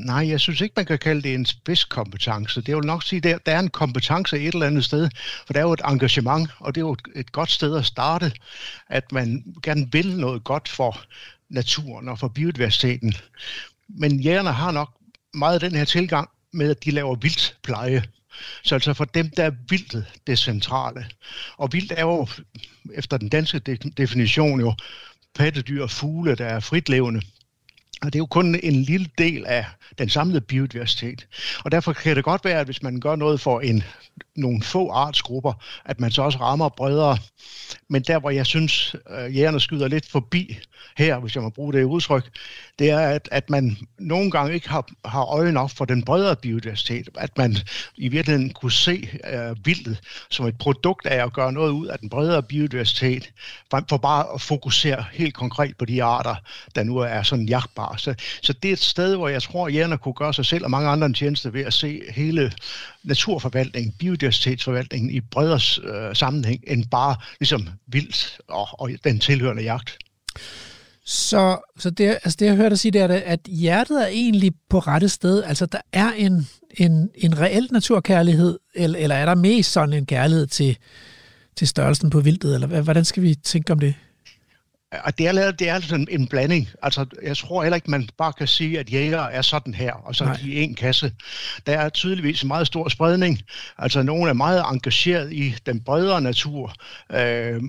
Nej, 0.06 0.30
jeg 0.30 0.40
synes 0.40 0.62
ikke, 0.62 0.74
man 0.76 0.86
kan 0.86 1.00
kalde 1.00 1.22
det 1.22 1.34
en 1.34 1.46
spidskompetence. 1.46 2.62
Det 2.62 2.76
vil 2.76 2.86
nok 2.86 3.04
sige, 3.04 3.30
at 3.30 3.46
der 3.46 3.52
er 3.52 3.60
en 3.60 3.70
kompetence 3.70 4.40
et 4.40 4.54
eller 4.54 4.68
andet 4.68 4.86
sted, 4.86 5.10
for 5.46 5.54
der 5.54 5.60
er 5.60 5.64
jo 5.64 5.74
et 5.74 5.82
engagement, 5.86 6.50
og 6.60 6.76
det 6.76 6.82
er 6.82 6.86
jo 6.86 6.94
et, 6.94 7.02
et 7.16 7.32
godt 7.32 7.52
sted 7.52 7.78
at 7.78 7.86
starte, 7.86 8.32
at 8.90 9.12
man 9.12 9.44
gerne 9.64 9.92
vil 9.92 10.18
noget 10.18 10.44
godt 10.44 10.70
for 10.70 11.02
naturen 11.50 12.10
og 12.10 12.20
for 12.20 12.28
biodiversiteten. 12.28 13.14
Men 13.88 14.20
jægerne 14.20 14.52
har 14.52 14.72
nok 14.72 14.90
meget 15.34 15.62
den 15.62 15.76
her 15.76 15.86
tilgang 15.86 16.30
med, 16.54 16.70
at 16.70 16.86
de 16.86 16.92
laver 16.92 17.16
vildtpleje. 17.16 18.04
Så 18.64 18.76
altså 18.76 18.94
for 18.94 19.06
dem, 19.06 19.30
der 19.30 19.44
er 19.44 19.52
vildt 19.70 19.96
det 20.28 20.40
centrale. 20.40 21.06
Og 21.58 21.74
vildt 21.74 21.92
er 21.92 22.02
jo, 22.02 22.28
efter 22.94 23.18
den 23.18 23.30
danske 23.30 23.60
definition 23.98 24.60
jo, 24.60 24.76
pattedyr 25.36 25.84
og 25.84 25.92
fugle, 25.92 26.36
der 26.36 26.46
er 26.46 26.60
fritlevende. 26.60 27.22
Og 28.02 28.14
det 28.14 28.16
er 28.16 28.22
jo 28.22 28.26
kun 28.26 28.60
en 28.64 28.82
lille 28.82 29.08
del 29.18 29.46
af 29.46 29.66
den 29.98 30.10
samlede 30.10 30.42
biodiversitet. 30.42 31.28
Og 31.64 31.72
derfor 31.72 31.94
kan 31.94 32.16
det 32.16 32.24
godt 32.24 32.46
være, 32.46 32.60
at 32.60 32.68
hvis 32.68 32.84
man 32.84 33.00
gør 33.00 33.16
noget 33.16 33.42
for 33.42 33.60
en, 33.60 33.84
nogle 34.36 34.64
få 34.64 34.92
artsgrupper, 34.92 35.54
at 35.86 36.00
man 36.00 36.12
så 36.12 36.22
også 36.22 36.40
rammer 36.40 36.70
bredere. 36.70 37.18
Men 37.90 38.02
der, 38.02 38.20
hvor 38.20 38.30
jeg 38.30 38.46
synes, 38.46 38.96
øh, 39.10 39.38
jægerne 39.38 39.60
skyder 39.60 39.88
lidt 39.88 40.10
forbi 40.10 40.58
her, 40.98 41.20
hvis 41.20 41.36
jeg 41.36 41.44
må 41.44 41.50
bruge 41.50 41.74
det 41.74 41.84
udtryk, 41.84 42.30
det 42.80 42.90
er, 42.90 43.00
at, 43.00 43.30
at 43.32 43.50
man 43.50 43.78
nogle 44.00 44.32
gange 44.32 44.54
ikke 44.54 44.70
har, 44.70 44.90
har 45.06 45.24
øje 45.26 45.52
nok 45.52 45.70
for 45.70 45.86
den 45.86 46.04
bredere 46.04 46.36
biodiversitet. 46.36 47.10
At 47.18 47.38
man 47.38 47.56
i 47.96 48.08
virkeligheden 48.08 48.54
kunne 48.54 48.72
se 48.72 49.10
øh, 49.34 49.66
vildt 49.66 50.02
som 50.30 50.46
et 50.46 50.58
produkt 50.58 51.06
af 51.06 51.26
at 51.26 51.34
gøre 51.34 51.54
noget 51.54 51.72
ud 51.72 51.88
af 51.88 52.00
den 52.00 52.10
bredere 52.10 52.44
biodiversitet, 52.44 53.32
frem 53.72 53.86
for 53.90 53.98
bare 53.98 54.34
at 54.34 54.42
fokusere 54.42 55.06
helt 55.14 55.34
konkret 55.34 55.78
på 55.78 55.86
de 55.86 56.04
arter, 56.04 56.36
der 56.76 56.84
nu 56.84 56.98
er 56.98 57.24
sådan 57.24 57.46
jagtbare. 57.46 57.91
Så, 57.98 58.14
så 58.42 58.54
det 58.54 58.70
er 58.70 58.74
et 58.74 58.80
sted, 58.80 59.16
hvor 59.16 59.28
jeg 59.28 59.42
tror, 59.42 59.68
at 59.68 59.74
jægerne 59.74 59.98
kunne 59.98 60.14
gøre 60.14 60.34
sig 60.34 60.46
selv 60.46 60.64
og 60.64 60.72
mange 60.72 60.90
andre 60.90 61.06
en 61.06 61.14
tjeneste 61.14 61.54
ved 61.54 61.66
at 61.66 61.74
se 61.74 62.02
hele 62.10 62.52
naturforvaltningen, 63.04 63.94
biodiversitetsforvaltningen 64.00 65.12
i 65.12 65.20
bredere 65.20 65.60
øh, 65.84 66.16
sammenhæng 66.16 66.64
end 66.68 66.86
bare 66.92 67.16
ligesom 67.40 67.70
vildt 67.88 68.40
og, 68.48 68.68
og 68.72 68.90
den 69.04 69.20
tilhørende 69.20 69.64
jagt. 69.64 69.98
Så, 71.06 71.58
så 71.80 71.90
det, 71.90 72.10
altså 72.10 72.38
det, 72.40 72.46
jeg 72.46 72.56
hørte 72.56 72.70
dig 72.70 72.80
sige, 72.80 72.92
det 72.92 73.02
er, 73.02 73.22
at 73.26 73.40
hjertet 73.48 74.04
er 74.04 74.08
egentlig 74.08 74.52
på 74.70 74.80
rette 74.80 75.10
sted. 75.10 75.44
Altså, 75.44 75.66
der 75.66 75.82
er 75.94 76.12
en, 76.12 76.48
en, 76.78 77.10
en 77.16 77.40
reel 77.40 77.68
naturkærlighed, 77.72 78.60
eller, 78.76 79.00
eller 79.00 79.16
er 79.16 79.26
der 79.26 79.36
mest 79.36 79.72
sådan 79.72 79.94
en 79.94 80.06
kærlighed 80.06 80.48
til, 80.48 80.78
til 81.56 81.68
størrelsen 81.68 82.10
på 82.10 82.20
vildtet, 82.20 82.54
eller 82.54 82.82
hvordan 82.82 83.06
skal 83.06 83.24
vi 83.24 83.36
tænke 83.36 83.74
om 83.74 83.80
det? 83.80 83.94
Og 84.92 85.18
det 85.18 85.28
er, 85.28 85.52
det 85.52 85.70
er 85.70 85.74
altså 85.74 85.96
en, 85.96 86.08
en 86.10 86.28
blanding. 86.28 86.70
Altså, 86.82 87.06
jeg 87.24 87.38
tror 87.38 87.64
heller 87.64 87.76
ikke, 87.76 87.92
man 87.92 88.10
bare 88.18 88.34
kan 88.34 88.48
sige, 88.48 88.80
at 88.80 88.92
jæger 88.92 89.22
er 89.22 89.42
sådan 89.42 89.74
her, 89.74 89.94
og 89.94 90.16
så 90.16 90.24
er 90.24 90.34
de 90.34 90.56
en 90.56 90.76
kasse. 90.76 91.12
Der 91.66 91.80
er 91.80 91.90
tydeligvis 91.90 92.42
en 92.42 92.48
meget 92.48 92.68
stor 92.68 92.90
spredning. 92.90 93.42
Altså, 93.78 94.04
nogle 94.04 94.30
er 94.30 94.34
meget 94.34 94.64
engageret 94.72 95.34
i 95.34 95.56
den 95.66 95.82
bredere 95.82 96.22
natur, 96.22 96.74
øh, 97.12 97.64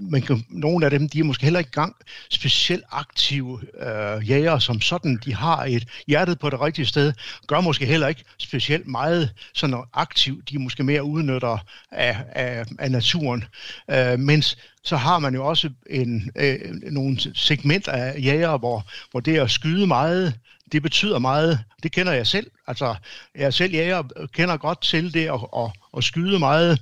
men 0.00 0.44
nogle 0.48 0.84
af 0.84 0.90
dem, 0.90 1.08
de 1.08 1.18
er 1.18 1.24
måske 1.24 1.44
heller 1.44 1.58
ikke 1.58 1.70
gang 1.70 1.96
specielt 2.30 2.84
aktive 2.90 3.60
øh, 3.80 4.30
jæger, 4.30 4.58
som 4.58 4.80
sådan, 4.80 5.20
de 5.24 5.34
har 5.34 5.64
et 5.64 5.88
hjertet 6.06 6.38
på 6.38 6.50
det 6.50 6.60
rigtige 6.60 6.86
sted, 6.86 7.12
gør 7.46 7.60
måske 7.60 7.86
heller 7.86 8.08
ikke 8.08 8.24
specielt 8.38 8.86
meget 8.86 9.32
sådan 9.54 9.82
aktivt. 9.94 10.50
De 10.50 10.54
er 10.54 10.58
måske 10.58 10.82
mere 10.82 11.04
udnytter 11.04 11.58
af, 11.90 12.16
af, 12.32 12.64
af 12.78 12.90
naturen. 12.90 13.44
Øh, 13.90 14.18
mens 14.18 14.56
så 14.84 14.96
har 14.96 15.18
man 15.18 15.34
jo 15.34 15.46
også 15.46 15.70
en, 15.90 16.30
øh, 16.36 16.58
nogle 16.72 17.18
segment 17.34 17.88
af 17.88 18.22
jæger, 18.22 18.58
hvor, 18.58 18.86
hvor 19.10 19.20
det 19.20 19.38
at 19.38 19.50
skyde 19.50 19.86
meget, 19.86 20.34
det 20.72 20.82
betyder 20.82 21.18
meget. 21.18 21.60
Det 21.82 21.92
kender 21.92 22.12
jeg 22.12 22.26
selv. 22.26 22.50
Altså, 22.66 22.94
jeg 23.34 23.54
selv 23.54 23.72
jæger 23.72 24.02
kender 24.32 24.56
godt 24.56 24.82
til 24.82 25.14
det 25.14 25.26
at, 25.26 25.40
at, 25.56 25.70
at 25.96 26.04
skyde 26.04 26.38
meget 26.38 26.80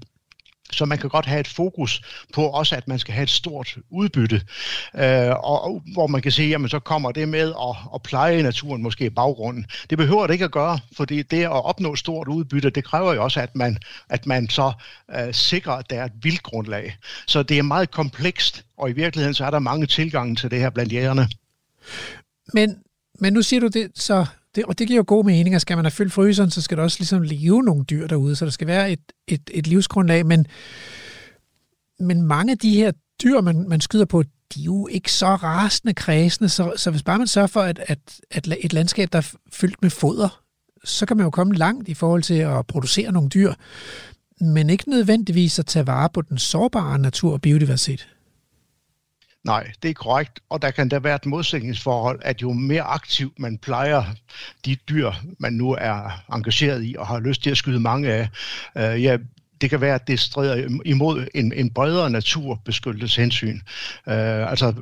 så 0.73 0.85
man 0.85 0.99
kan 0.99 1.11
godt 1.11 1.27
have 1.27 1.41
et 1.41 1.49
fokus 1.49 2.03
på 2.35 2.43
også, 2.43 2.77
at 2.77 2.89
man 2.89 2.99
skal 2.99 3.15
have 3.15 3.23
et 3.23 3.31
stort 3.31 3.77
udbytte, 3.91 4.43
øh, 4.95 5.31
og, 5.31 5.65
og 5.65 5.83
hvor 5.93 6.07
man 6.07 6.23
kan 6.23 6.33
se, 6.33 6.43
jamen 6.43 6.69
så 6.69 6.79
kommer 6.79 7.13
det 7.13 7.29
med 7.29 7.49
at, 7.49 7.77
at 7.95 8.03
pleje 8.03 8.43
naturen 8.43 8.83
måske 8.83 9.05
i 9.05 9.11
baggrunden. 9.11 9.67
Det 9.91 9.99
behøver 9.99 10.27
det 10.27 10.33
ikke 10.35 10.45
at 10.45 10.53
gøre, 10.53 10.79
fordi 10.97 11.23
det 11.23 11.43
at 11.43 11.65
opnå 11.65 11.93
et 11.93 11.99
stort 11.99 12.29
udbytte, 12.29 12.71
det 12.71 12.85
kræver 12.85 13.15
jo 13.15 13.25
også, 13.25 13.41
at 13.41 13.57
man, 13.57 13.79
at 14.09 14.27
man 14.27 14.49
så 14.49 14.73
øh, 15.17 15.35
sikrer, 15.35 15.73
at 15.73 15.91
der 15.91 16.01
er 16.01 16.05
et 16.05 16.13
vildt 16.23 16.43
grundlag. 16.43 16.97
Så 17.27 17.43
det 17.43 17.59
er 17.59 17.63
meget 17.63 17.91
komplekst, 17.91 18.65
og 18.79 18.91
i 18.91 18.93
virkeligheden 18.93 19.35
så 19.35 19.45
er 19.45 19.51
der 19.51 19.59
mange 19.59 19.87
tilgange 19.87 20.37
til 20.37 20.51
det 20.51 20.59
her 20.59 20.71
blandt 20.71 20.93
jægerne. 20.93 21.29
Men, 22.53 22.77
men 23.19 23.33
nu 23.33 23.43
siger 23.43 23.61
du 23.61 23.67
det, 23.67 23.91
så 23.95 24.27
det, 24.55 24.65
og 24.65 24.79
det 24.79 24.87
giver 24.87 24.97
jo 24.97 25.05
god 25.07 25.25
mening, 25.25 25.55
at 25.55 25.61
skal 25.61 25.77
man 25.77 25.85
have 25.85 25.91
fyldt 25.91 26.13
fryseren, 26.13 26.51
så 26.51 26.63
skal 26.63 26.77
der 26.77 26.83
også 26.83 26.97
ligesom 27.01 27.23
leve 27.23 27.63
nogle 27.63 27.85
dyr 27.85 28.07
derude, 28.07 28.37
så 28.37 28.45
der 28.45 28.51
skal 28.51 28.67
være 28.67 28.93
et, 28.93 29.13
et, 29.29 29.51
et 29.55 29.67
livsgrundlag, 29.67 30.27
men, 30.27 30.47
men 32.01 32.23
mange 32.23 32.53
af 32.53 32.59
de 32.59 32.75
her 32.75 32.93
dyr, 33.23 33.41
man, 33.41 33.69
man 33.69 33.81
skyder 33.81 34.05
på, 34.05 34.23
de 34.23 34.61
er 34.61 34.65
jo 34.65 34.87
ikke 34.87 35.13
så 35.13 35.27
rasende 35.27 35.95
kredsende, 35.95 36.49
så, 36.49 36.73
så 36.77 36.91
hvis 36.91 37.03
bare 37.03 37.19
man 37.19 37.27
sørger 37.27 37.47
for, 37.47 37.61
at, 37.61 37.81
at, 37.87 37.99
at 38.31 38.49
et 38.61 38.73
landskab, 38.73 39.09
der 39.13 39.19
er 39.19 39.33
fyldt 39.53 39.83
med 39.83 39.91
foder, 39.91 40.43
så 40.85 41.07
kan 41.07 41.17
man 41.17 41.25
jo 41.25 41.31
komme 41.31 41.55
langt 41.55 41.89
i 41.89 41.95
forhold 41.95 42.23
til 42.23 42.35
at 42.35 42.67
producere 42.67 43.13
nogle 43.13 43.29
dyr. 43.29 43.53
men 44.41 44.71
ikke 44.71 44.91
nødvendigvis 44.91 45.59
at 45.59 45.67
tage 45.67 45.87
vare 45.87 46.09
på 46.15 46.23
den 46.23 46.39
sårbare 46.39 46.99
natur 46.99 47.33
og 47.33 47.41
biodiversitet. 47.41 48.09
Nej, 49.45 49.73
det 49.83 49.89
er 49.89 49.95
korrekt, 49.95 50.41
og 50.51 50.63
der 50.63 50.71
kan 50.71 50.89
der 50.89 50.99
være 50.99 51.17
et 51.17 51.27
modsætningsforhold, 51.27 52.21
at 52.23 52.43
jo 52.43 52.53
mere 52.53 52.83
aktivt 52.83 53.39
man 53.39 53.59
plejer 53.59 54.05
de 54.65 54.75
dyr, 54.75 55.11
man 55.39 55.53
nu 55.53 55.77
er 55.81 56.23
engageret 56.33 56.85
i 56.85 56.97
og 56.99 57.07
har 57.07 57.21
lyst 57.21 57.43
til 57.43 57.51
at 57.51 57.57
skyde 57.57 57.81
mange 57.81 58.13
af, 58.13 58.29
øh, 58.77 59.03
ja, 59.03 59.19
det 59.61 59.71
kan 59.71 59.81
være, 59.81 59.95
at 59.95 60.09
det 60.09 60.21
strider 60.21 60.81
imod 60.85 61.27
en, 61.35 61.53
en 61.53 61.71
bredere 61.71 62.11
naturbeskyttelseshensyn. 62.11 63.61
Øh, 64.09 64.51
altså, 64.51 64.75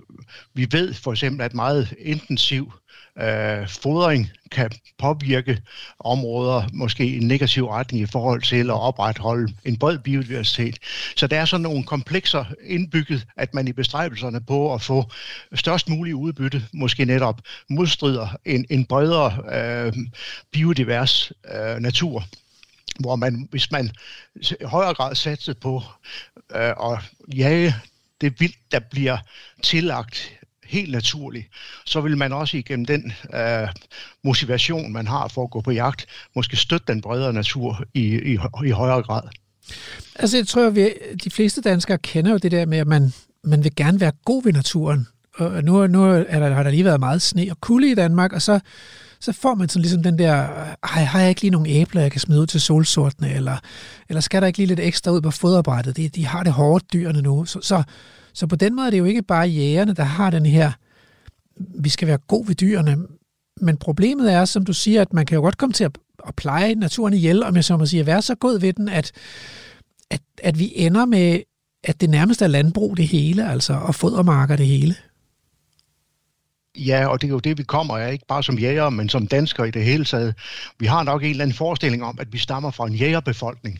vi 0.55 0.69
ved 0.73 0.95
for 0.95 1.13
eksempel, 1.13 1.45
at 1.45 1.55
meget 1.55 1.95
intensiv 1.99 2.73
øh, 3.21 3.69
fodring 3.69 4.31
kan 4.51 4.71
påvirke 4.99 5.59
områder 6.01 6.63
måske 6.73 7.07
i 7.07 7.17
en 7.17 7.29
negativ 7.29 7.69
retning 7.69 8.03
i 8.03 8.07
forhold 8.07 8.43
til 8.43 8.71
at 8.71 8.81
opretholde 8.81 9.55
en 9.65 9.77
bred 9.77 9.99
biodiversitet. 9.99 10.79
Så 11.17 11.27
der 11.27 11.41
er 11.41 11.45
sådan 11.45 11.63
nogle 11.63 11.85
komplekser 11.85 12.45
indbygget, 12.65 13.27
at 13.37 13.55
man 13.55 13.69
i 13.69 13.73
bestræbelserne 13.73 14.41
på 14.41 14.75
at 14.75 14.83
få 14.83 15.05
størst 15.55 15.89
mulig 15.89 16.15
udbytte, 16.15 16.63
måske 16.73 17.05
netop 17.05 17.41
modstrider 17.69 18.29
en, 18.45 18.67
en 18.71 18.85
bredere 18.85 19.33
øh, 19.87 19.93
biodivers 20.53 21.33
øh, 21.55 21.77
natur 21.77 22.25
hvor 22.99 23.17
man, 23.17 23.49
hvis 23.51 23.71
man 23.71 23.91
i 24.35 24.45
højere 24.65 24.95
grad 24.95 25.15
satser 25.15 25.55
på 25.55 25.83
øh, 26.55 26.71
at 26.71 26.99
jage 27.37 27.75
det 28.21 28.41
vildt, 28.41 28.57
der 28.73 28.79
bliver 28.79 29.19
tillagt 29.63 30.38
helt 30.69 30.93
naturligt, 30.93 31.47
så 31.87 32.01
vil 32.01 32.17
man 32.17 32.33
også 32.33 32.57
igennem 32.57 32.87
den 32.87 33.13
øh, 33.35 33.69
motivation, 34.25 34.93
man 34.93 35.07
har 35.07 35.29
for 35.29 35.45
at 35.45 35.51
gå 35.51 35.61
på 35.61 35.71
jagt, 35.71 36.07
måske 36.37 36.57
støtte 36.57 36.93
den 36.93 37.01
bredere 37.01 37.33
natur 37.33 37.85
i, 37.95 38.01
i, 38.01 38.39
i 38.67 38.71
højere 38.71 39.03
grad. 39.03 39.23
Altså 40.15 40.37
jeg 40.37 40.47
tror, 40.47 40.67
at 40.67 40.75
de 41.25 41.31
fleste 41.31 41.61
danskere 41.61 41.99
kender 41.99 42.31
jo 42.31 42.37
det 42.37 42.53
der 42.53 42.67
med, 42.67 42.79
at 42.79 42.87
man, 42.87 43.13
man 43.45 43.65
vil 43.65 43.75
gerne 43.77 44.01
være 44.01 44.13
god 44.25 44.45
ved 44.45 44.53
naturen. 44.53 45.07
Og 45.35 45.65
nu, 45.65 45.87
nu 45.87 46.05
er 46.29 46.39
der, 46.39 46.55
har 46.55 46.63
der 46.63 46.71
lige 46.71 46.85
været 46.85 47.01
meget 47.01 47.23
sne 47.23 47.47
og 47.51 47.61
kulde 47.61 47.91
i 47.91 47.95
Danmark, 47.95 48.33
og 48.33 48.43
så 48.43 48.61
så 49.21 49.33
får 49.33 49.55
man 49.55 49.69
sådan 49.69 49.83
ligesom 49.83 50.03
den 50.03 50.19
der, 50.19 50.35
ej, 50.83 51.05
har 51.05 51.21
jeg 51.21 51.29
ikke 51.29 51.41
lige 51.41 51.51
nogle 51.51 51.69
æbler, 51.69 52.03
jeg 52.03 52.11
kan 52.11 52.21
smide 52.21 52.41
ud 52.41 52.47
til 52.47 52.61
solsortene, 52.61 53.35
eller, 53.35 53.57
eller 54.09 54.21
skal 54.21 54.41
der 54.41 54.47
ikke 54.47 54.59
lige 54.59 54.67
lidt 54.67 54.81
ekstra 54.81 55.11
ud 55.11 55.21
på 55.21 55.31
foderbrættet? 55.31 55.97
De, 55.97 56.09
de 56.09 56.27
har 56.27 56.43
det 56.43 56.53
hårdt, 56.53 56.93
dyrene 56.93 57.23
nu. 57.23 57.45
Så, 57.45 57.59
så, 57.63 57.83
så 58.33 58.47
på 58.47 58.57
den 58.57 58.77
måde 58.77 58.87
er 58.87 58.91
det 58.91 58.99
jo 58.99 59.05
ikke 59.05 59.23
bare 59.23 59.49
jægerne, 59.49 59.93
der 59.93 60.03
har 60.03 60.31
den 60.31 60.47
her, 60.47 60.73
vi 61.57 61.89
skal 61.89 62.09
være 62.09 62.19
god 62.19 62.47
ved 62.47 62.55
dyrene, 62.55 62.97
men 63.61 63.77
problemet 63.77 64.33
er, 64.33 64.45
som 64.45 64.65
du 64.65 64.73
siger, 64.73 65.01
at 65.01 65.13
man 65.13 65.27
kan 65.27 65.35
jo 65.35 65.41
godt 65.41 65.59
komme 65.59 65.73
til 65.73 65.85
at, 65.85 65.99
at 66.29 66.35
pleje 66.35 66.75
naturen 66.75 67.15
ihjel, 67.15 67.43
om 67.43 67.57
jeg 67.57 67.65
så 67.65 67.77
må 67.77 67.87
sige, 67.87 68.01
at 68.01 68.07
være 68.07 68.23
så 68.23 68.35
god 68.35 68.61
ved 68.61 68.73
den, 68.73 68.89
at, 68.89 69.13
at, 70.11 70.21
at 70.43 70.59
vi 70.59 70.73
ender 70.75 71.05
med, 71.05 71.41
at 71.85 72.01
det 72.01 72.11
nærmest 72.11 72.43
er 72.43 72.47
landbrug 72.47 72.97
det 72.97 73.09
hele, 73.09 73.51
altså, 73.51 73.73
og 73.73 73.95
fodermarker 73.95 74.57
det 74.57 74.67
hele. 74.67 74.95
Ja, 76.77 77.07
og 77.07 77.21
det 77.21 77.27
er 77.27 77.33
jo 77.33 77.39
det, 77.39 77.59
vi 77.59 77.63
kommer 77.63 77.99
af, 77.99 78.13
ikke 78.13 78.25
bare 78.29 78.43
som 78.43 78.59
jæger, 78.59 78.91
men 78.91 79.09
som 79.09 79.27
danskere 79.27 79.69
i 79.69 79.71
det 79.71 79.85
hele 79.85 80.05
taget. 80.05 80.35
Vi 80.79 80.87
har 80.87 81.03
nok 81.03 81.23
en 81.23 81.31
eller 81.31 81.43
anden 81.43 81.57
forestilling 81.57 82.05
om, 82.05 82.19
at 82.21 82.33
vi 82.33 82.39
stammer 82.39 82.71
fra 82.71 82.87
en 82.87 82.95
jægerbefolkning, 82.95 83.79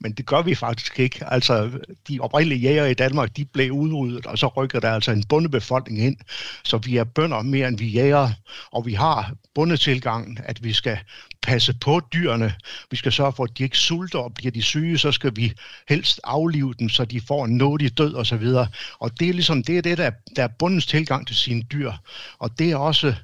men 0.00 0.12
det 0.12 0.26
gør 0.26 0.42
vi 0.42 0.54
faktisk 0.54 0.98
ikke. 1.00 1.24
Altså, 1.26 1.70
de 2.08 2.18
oprindelige 2.20 2.60
jæger 2.60 2.86
i 2.86 2.94
Danmark, 2.94 3.36
de 3.36 3.44
blev 3.44 3.72
udryddet, 3.72 4.26
og 4.26 4.38
så 4.38 4.46
rykker 4.46 4.80
der 4.80 4.92
altså 4.92 5.10
en 5.10 5.24
bundebefolkning 5.24 5.98
ind. 5.98 6.16
Så 6.64 6.78
vi 6.78 6.96
er 6.96 7.04
bønder 7.04 7.42
mere 7.42 7.68
end 7.68 7.78
vi 7.78 7.86
jæger, 7.86 8.30
og 8.72 8.86
vi 8.86 8.94
har 8.94 9.32
bundetilgangen, 9.54 10.38
at 10.44 10.64
vi 10.64 10.72
skal 10.72 10.98
passe 11.42 11.74
på 11.80 12.00
dyrene. 12.12 12.54
Vi 12.90 12.96
skal 12.96 13.12
sørge 13.12 13.32
for, 13.32 13.44
at 13.44 13.58
de 13.58 13.62
ikke 13.62 13.78
sulter, 13.78 14.18
og 14.18 14.34
bliver 14.34 14.52
de 14.52 14.62
syge, 14.62 14.98
så 14.98 15.12
skal 15.12 15.36
vi 15.36 15.52
helst 15.88 16.20
aflive 16.24 16.74
dem, 16.78 16.88
så 16.88 17.04
de 17.04 17.20
får 17.20 17.44
en 17.44 17.56
nådig 17.56 17.98
død 17.98 18.14
osv. 18.14 18.42
Og, 18.42 18.66
og 18.98 19.20
det 19.20 19.28
er 19.28 19.32
ligesom 19.32 19.62
det, 19.62 19.78
er 19.78 19.82
det 19.82 19.98
der, 19.98 20.10
der 20.36 20.42
er 20.42 20.48
bundens 20.58 20.86
tilgang 20.86 21.26
til 21.26 21.36
sine 21.36 21.62
dyr. 21.62 21.92
Og 22.38 22.58
det 22.58 22.70
er 22.70 22.76
også 22.76 23.14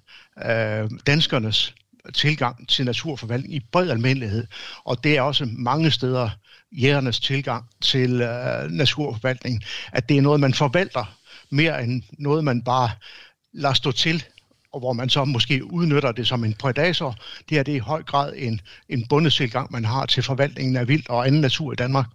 øh, 0.45 0.91
danskernes 1.07 1.75
tilgang 2.15 2.69
til 2.69 2.85
naturforvaltning 2.85 3.55
i 3.55 3.61
bred 3.73 3.91
almindelighed. 3.91 4.47
Og 4.85 5.05
det 5.05 5.17
er 5.17 5.23
også 5.23 5.49
mange 5.53 5.91
steder 5.91 6.31
jægernes 6.73 7.21
tilgang 7.21 7.65
til 7.81 8.21
øh, 8.21 8.71
naturforvaltning, 8.71 9.65
at 9.93 10.09
det 10.09 10.17
er 10.17 10.23
noget, 10.23 10.41
man 10.41 10.55
forvalter 10.55 11.17
mere 11.51 11.85
end 11.85 12.03
noget, 12.19 12.45
man 12.45 12.63
bare 12.63 12.91
lader 13.53 13.75
stå 13.75 13.93
til 13.93 14.25
og 14.75 14.81
hvor 14.81 14.93
man 14.93 15.09
så 15.09 15.25
måske 15.25 15.73
udnytter 15.73 16.13
det 16.13 16.27
som 16.27 16.45
en 16.45 16.55
predator. 16.59 17.17
Det 17.49 17.59
er 17.59 17.63
det 17.63 17.73
i 17.73 17.79
høj 17.79 18.03
grad 18.03 18.33
en, 18.37 18.61
en 18.89 19.07
bundestilgang, 19.09 19.73
man 19.73 19.85
har 19.85 20.07
til 20.07 20.23
forvaltningen 20.23 20.77
af 20.77 20.89
vildt 20.89 21.09
og 21.09 21.27
anden 21.27 21.41
natur 21.41 21.73
i 21.73 21.77
Danmark. 21.77 22.07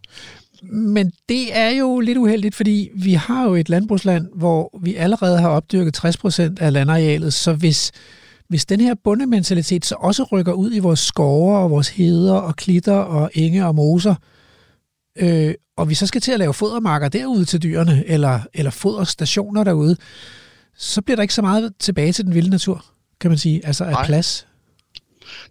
Men 0.64 1.12
det 1.30 1.58
er 1.58 1.70
jo 1.70 2.00
lidt 2.00 2.18
uheldigt, 2.18 2.56
fordi 2.56 2.90
vi 2.96 3.14
har 3.14 3.44
jo 3.44 3.56
et 3.56 3.70
landbrugsland, 3.70 4.28
hvor 4.36 4.80
vi 4.82 4.96
allerede 4.96 5.42
har 5.42 5.50
opdyrket 5.50 6.06
60% 6.06 6.42
af 6.60 6.74
landarealet, 6.74 7.34
så 7.34 7.54
hvis, 7.54 7.92
hvis 8.48 8.66
den 8.66 8.82
her 8.82 8.96
bundementalitet 9.04 9.86
så 9.86 9.96
også 10.00 10.24
rykker 10.24 10.54
ud 10.54 10.74
i 10.74 10.80
vores 10.80 11.00
skove 11.00 11.58
og 11.58 11.72
vores 11.72 11.90
heder 11.90 12.34
og 12.34 12.56
klitter 12.56 12.94
og 12.98 13.32
enge 13.34 13.66
og 13.66 13.76
moser, 13.76 14.16
øh, 15.16 15.54
og 15.78 15.90
vi 15.90 15.96
så 15.96 16.08
skal 16.08 16.22
til 16.22 16.32
at 16.32 16.40
lave 16.40 16.54
fodermarker 16.54 17.10
derude 17.10 17.46
til 17.46 17.64
dyrene, 17.64 18.04
eller, 18.08 18.40
eller 18.54 18.72
foderstationer 18.72 19.64
derude, 19.64 19.98
så 20.76 21.02
bliver 21.02 21.16
der 21.16 21.22
ikke 21.22 21.34
så 21.34 21.42
meget 21.42 21.74
tilbage 21.80 22.14
til 22.14 22.26
den 22.26 22.34
vilde 22.34 22.50
natur, 22.50 22.86
kan 23.20 23.32
man 23.32 23.38
sige, 23.38 23.66
altså 23.66 23.84
af 23.84 24.06
plads. 24.06 24.48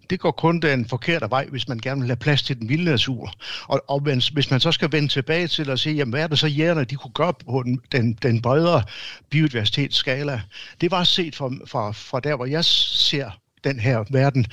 Det 0.09 0.19
går 0.19 0.31
kun 0.31 0.59
den 0.59 0.85
forkerte 0.85 1.29
vej, 1.29 1.45
hvis 1.45 1.67
man 1.67 1.77
gerne 1.77 2.01
vil 2.01 2.09
have 2.09 2.17
plads 2.17 2.43
til 2.43 2.59
den 2.59 2.69
vilde 2.69 2.85
natur. 2.85 3.33
Og, 3.67 3.83
og 3.87 3.99
hvis 4.33 4.51
man 4.51 4.59
så 4.59 4.71
skal 4.71 4.91
vende 4.91 5.07
tilbage 5.07 5.47
til 5.47 5.69
at 5.69 5.79
se, 5.79 5.89
jamen, 5.89 6.13
hvad 6.13 6.23
er 6.23 6.27
det 6.27 6.39
så 6.39 6.47
jægerne, 6.47 6.83
de 6.83 6.95
kunne 6.95 7.13
gøre 7.13 7.33
på 7.33 7.63
den, 7.63 7.81
den, 7.91 8.13
den 8.13 8.41
bredere 8.41 8.83
biodiversitetsskala, 9.29 10.41
det 10.81 10.91
var 10.91 11.03
set 11.03 11.35
fra, 11.35 11.49
fra, 11.67 11.91
fra 11.91 12.19
der, 12.19 12.35
hvor 12.35 12.45
jeg 12.45 12.65
ser 12.65 13.29
den 13.63 13.79
her 13.79 14.03
verden, 14.09 14.45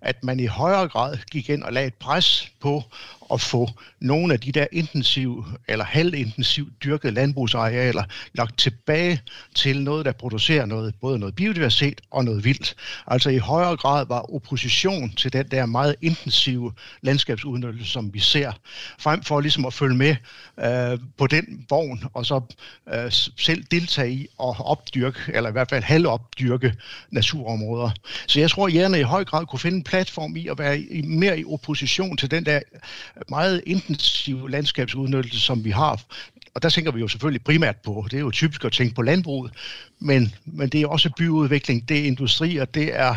at 0.00 0.24
man 0.24 0.40
i 0.40 0.46
højere 0.46 0.88
grad 0.88 1.18
gik 1.30 1.50
ind 1.50 1.62
og 1.62 1.72
lagde 1.72 1.86
et 1.86 1.94
pres 1.94 2.52
på 2.60 2.82
at 3.32 3.40
få 3.40 3.68
nogle 4.00 4.32
af 4.32 4.40
de 4.40 4.52
der 4.52 4.66
intensiv 4.72 5.44
eller 5.68 5.84
halvintensiv 5.84 6.68
dyrkede 6.84 7.12
landbrugsarealer 7.12 8.04
lagt 8.34 8.58
tilbage 8.58 9.20
til 9.54 9.82
noget, 9.82 10.04
der 10.04 10.12
producerer 10.12 10.66
noget, 10.66 10.94
både 11.00 11.18
noget 11.18 11.34
biodiversitet 11.34 12.00
og 12.10 12.24
noget 12.24 12.44
vildt. 12.44 12.74
Altså 13.06 13.30
i 13.30 13.38
højere 13.38 13.76
grad 13.76 14.06
var 14.06 14.34
opposition 14.34 15.10
til 15.10 15.32
den 15.32 15.48
der 15.48 15.66
meget 15.66 15.96
intensive 16.02 16.72
landskabsudnyttelse, 17.02 17.92
som 17.92 18.14
vi 18.14 18.20
ser, 18.20 18.52
frem 18.98 19.22
for 19.22 19.40
ligesom 19.40 19.66
at 19.66 19.74
følge 19.74 19.96
med 19.96 20.16
øh, 20.60 20.98
på 21.18 21.26
den 21.26 21.66
vogn, 21.70 22.04
og 22.14 22.26
så 22.26 22.40
øh, 22.94 23.12
selv 23.36 23.64
deltage 23.70 24.12
i 24.12 24.22
at 24.22 24.54
opdyrke, 24.58 25.20
eller 25.34 25.48
i 25.48 25.52
hvert 25.52 25.68
fald 25.70 25.84
halvopdyrke 25.84 26.74
naturområder. 27.10 27.90
Så 28.26 28.40
jeg 28.40 28.50
tror, 28.50 28.66
at 28.66 28.98
i 28.98 29.02
høj 29.02 29.24
grad 29.24 29.46
kunne 29.46 29.58
finde 29.58 29.76
en 29.76 29.84
platform 29.84 30.36
i 30.36 30.48
at 30.48 30.58
være 30.58 30.80
i, 30.80 31.02
mere 31.02 31.40
i 31.40 31.44
opposition 31.44 32.16
til 32.16 32.30
den 32.30 32.46
der 32.46 32.60
meget 33.28 33.62
intensiv 33.66 34.48
landskabsudnyttelse, 34.48 35.40
som 35.40 35.64
vi 35.64 35.70
har. 35.70 36.00
Og 36.54 36.62
der 36.62 36.68
tænker 36.68 36.92
vi 36.92 37.00
jo 37.00 37.08
selvfølgelig 37.08 37.44
primært 37.44 37.76
på, 37.76 38.06
det 38.10 38.16
er 38.16 38.20
jo 38.20 38.30
typisk 38.30 38.64
at 38.64 38.72
tænke 38.72 38.94
på 38.94 39.02
landbruget, 39.02 39.52
men, 39.98 40.34
men 40.44 40.68
det 40.68 40.82
er 40.82 40.86
også 40.86 41.10
byudvikling, 41.16 41.88
det 41.88 41.98
er 42.00 42.04
industri, 42.04 42.56
og 42.56 42.74
det 42.74 42.90
er 42.98 43.14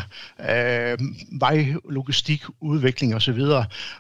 øh, 0.49 0.97
vejlogistik, 1.39 2.43
udvikling 2.61 3.15
osv. 3.15 3.39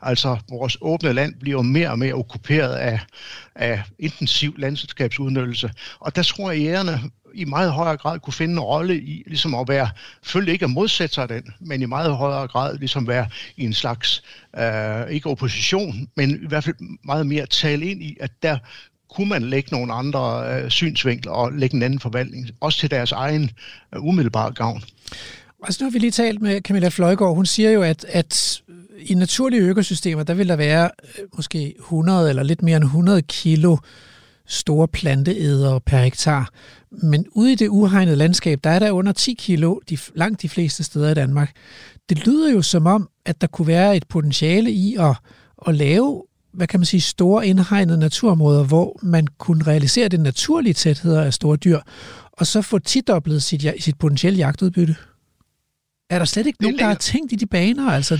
Altså 0.01 0.37
vores 0.49 0.77
åbne 0.81 1.13
land 1.13 1.35
bliver 1.39 1.61
mere 1.61 1.89
og 1.89 1.99
mere 1.99 2.13
okkuperet 2.13 2.75
af, 2.75 2.99
af 3.55 3.83
intensiv 3.99 4.55
landskabsudnyttelse. 4.57 5.71
Og 5.99 6.15
der 6.15 6.23
tror 6.23 6.51
jeg, 6.51 6.61
at 6.61 6.65
jægerne 6.65 6.99
i 7.35 7.45
meget 7.45 7.71
højere 7.71 7.97
grad 7.97 8.19
kunne 8.19 8.33
finde 8.33 8.53
en 8.53 8.59
rolle 8.59 9.01
i 9.01 9.23
ligesom 9.27 9.55
at 9.55 9.67
være, 9.67 9.89
selvfølgelig 10.21 10.53
ikke 10.53 10.65
at 10.65 10.71
modsætte 10.71 11.15
sig 11.15 11.29
den, 11.29 11.43
men 11.59 11.81
i 11.81 11.85
meget 11.85 12.15
højere 12.15 12.47
grad 12.47 12.77
ligesom 12.77 13.07
være 13.07 13.27
i 13.57 13.63
en 13.63 13.73
slags, 13.73 14.23
øh, 14.59 15.09
ikke 15.09 15.29
opposition, 15.29 16.07
men 16.15 16.43
i 16.43 16.47
hvert 16.47 16.63
fald 16.63 16.75
meget 17.03 17.27
mere 17.27 17.45
tale 17.45 17.85
ind 17.85 18.03
i, 18.03 18.17
at 18.19 18.31
der 18.43 18.57
kunne 19.15 19.29
man 19.29 19.43
lægge 19.43 19.69
nogle 19.71 19.93
andre 19.93 20.53
øh, 20.53 20.69
synsvinkler 20.69 21.31
og 21.31 21.51
lægge 21.51 21.75
en 21.75 21.83
anden 21.83 21.99
forvaltning, 21.99 22.49
også 22.59 22.79
til 22.79 22.91
deres 22.91 23.11
egen 23.11 23.51
øh, 23.95 24.05
umiddelbare 24.05 24.51
gavn. 24.51 24.83
Altså 25.63 25.83
nu 25.83 25.89
har 25.89 25.91
vi 25.91 25.99
lige 25.99 26.11
talt 26.11 26.41
med 26.41 26.61
Camilla 26.61 26.87
Fløjgaard. 26.87 27.35
Hun 27.35 27.45
siger 27.45 27.69
jo, 27.69 27.81
at, 27.81 28.05
at 28.09 28.61
i 28.97 29.13
naturlige 29.13 29.61
økosystemer, 29.61 30.23
der 30.23 30.33
vil 30.33 30.47
der 30.47 30.55
være 30.55 30.89
øh, 31.03 31.25
måske 31.35 31.73
100 31.79 32.29
eller 32.29 32.43
lidt 32.43 32.61
mere 32.61 32.77
end 32.77 32.83
100 32.83 33.21
kilo 33.21 33.77
store 34.47 34.87
planteædere 34.87 35.81
per 35.81 35.97
hektar. 35.97 36.49
Men 36.91 37.25
ude 37.31 37.51
i 37.51 37.55
det 37.55 37.67
uhegnede 37.67 38.15
landskab, 38.15 38.59
der 38.63 38.69
er 38.69 38.79
der 38.79 38.91
under 38.91 39.11
10 39.11 39.33
kilo 39.33 39.79
de, 39.89 39.97
langt 40.15 40.41
de 40.41 40.49
fleste 40.49 40.83
steder 40.83 41.09
i 41.09 41.13
Danmark. 41.13 41.51
Det 42.09 42.25
lyder 42.25 42.51
jo 42.51 42.61
som 42.61 42.85
om, 42.85 43.09
at 43.25 43.41
der 43.41 43.47
kunne 43.47 43.67
være 43.67 43.97
et 43.97 44.07
potentiale 44.07 44.71
i 44.71 44.95
at, 44.99 45.15
at 45.67 45.75
lave 45.75 46.23
hvad 46.55 46.67
kan 46.67 46.79
man 46.79 46.85
sige, 46.85 47.01
store 47.01 47.47
indhegnede 47.47 47.97
naturområder, 47.97 48.63
hvor 48.63 48.99
man 49.03 49.27
kunne 49.27 49.63
realisere 49.63 50.07
den 50.07 50.19
naturlige 50.19 50.73
tæthed 50.73 51.15
af 51.15 51.33
store 51.33 51.57
dyr, 51.57 51.79
og 52.31 52.47
så 52.47 52.61
få 52.61 52.79
tidoblet 52.79 53.43
sit, 53.43 53.65
sit 53.79 53.97
potentielle 53.97 54.37
jagtudbytte. 54.37 54.95
Er 56.09 56.17
der 56.17 56.25
slet 56.25 56.47
ikke 56.47 56.61
nogen, 56.61 56.79
der 56.79 56.85
har 56.85 56.93
tænkt 56.93 57.31
i 57.31 57.35
de 57.35 57.45
baner? 57.45 57.91
Altså? 57.91 58.19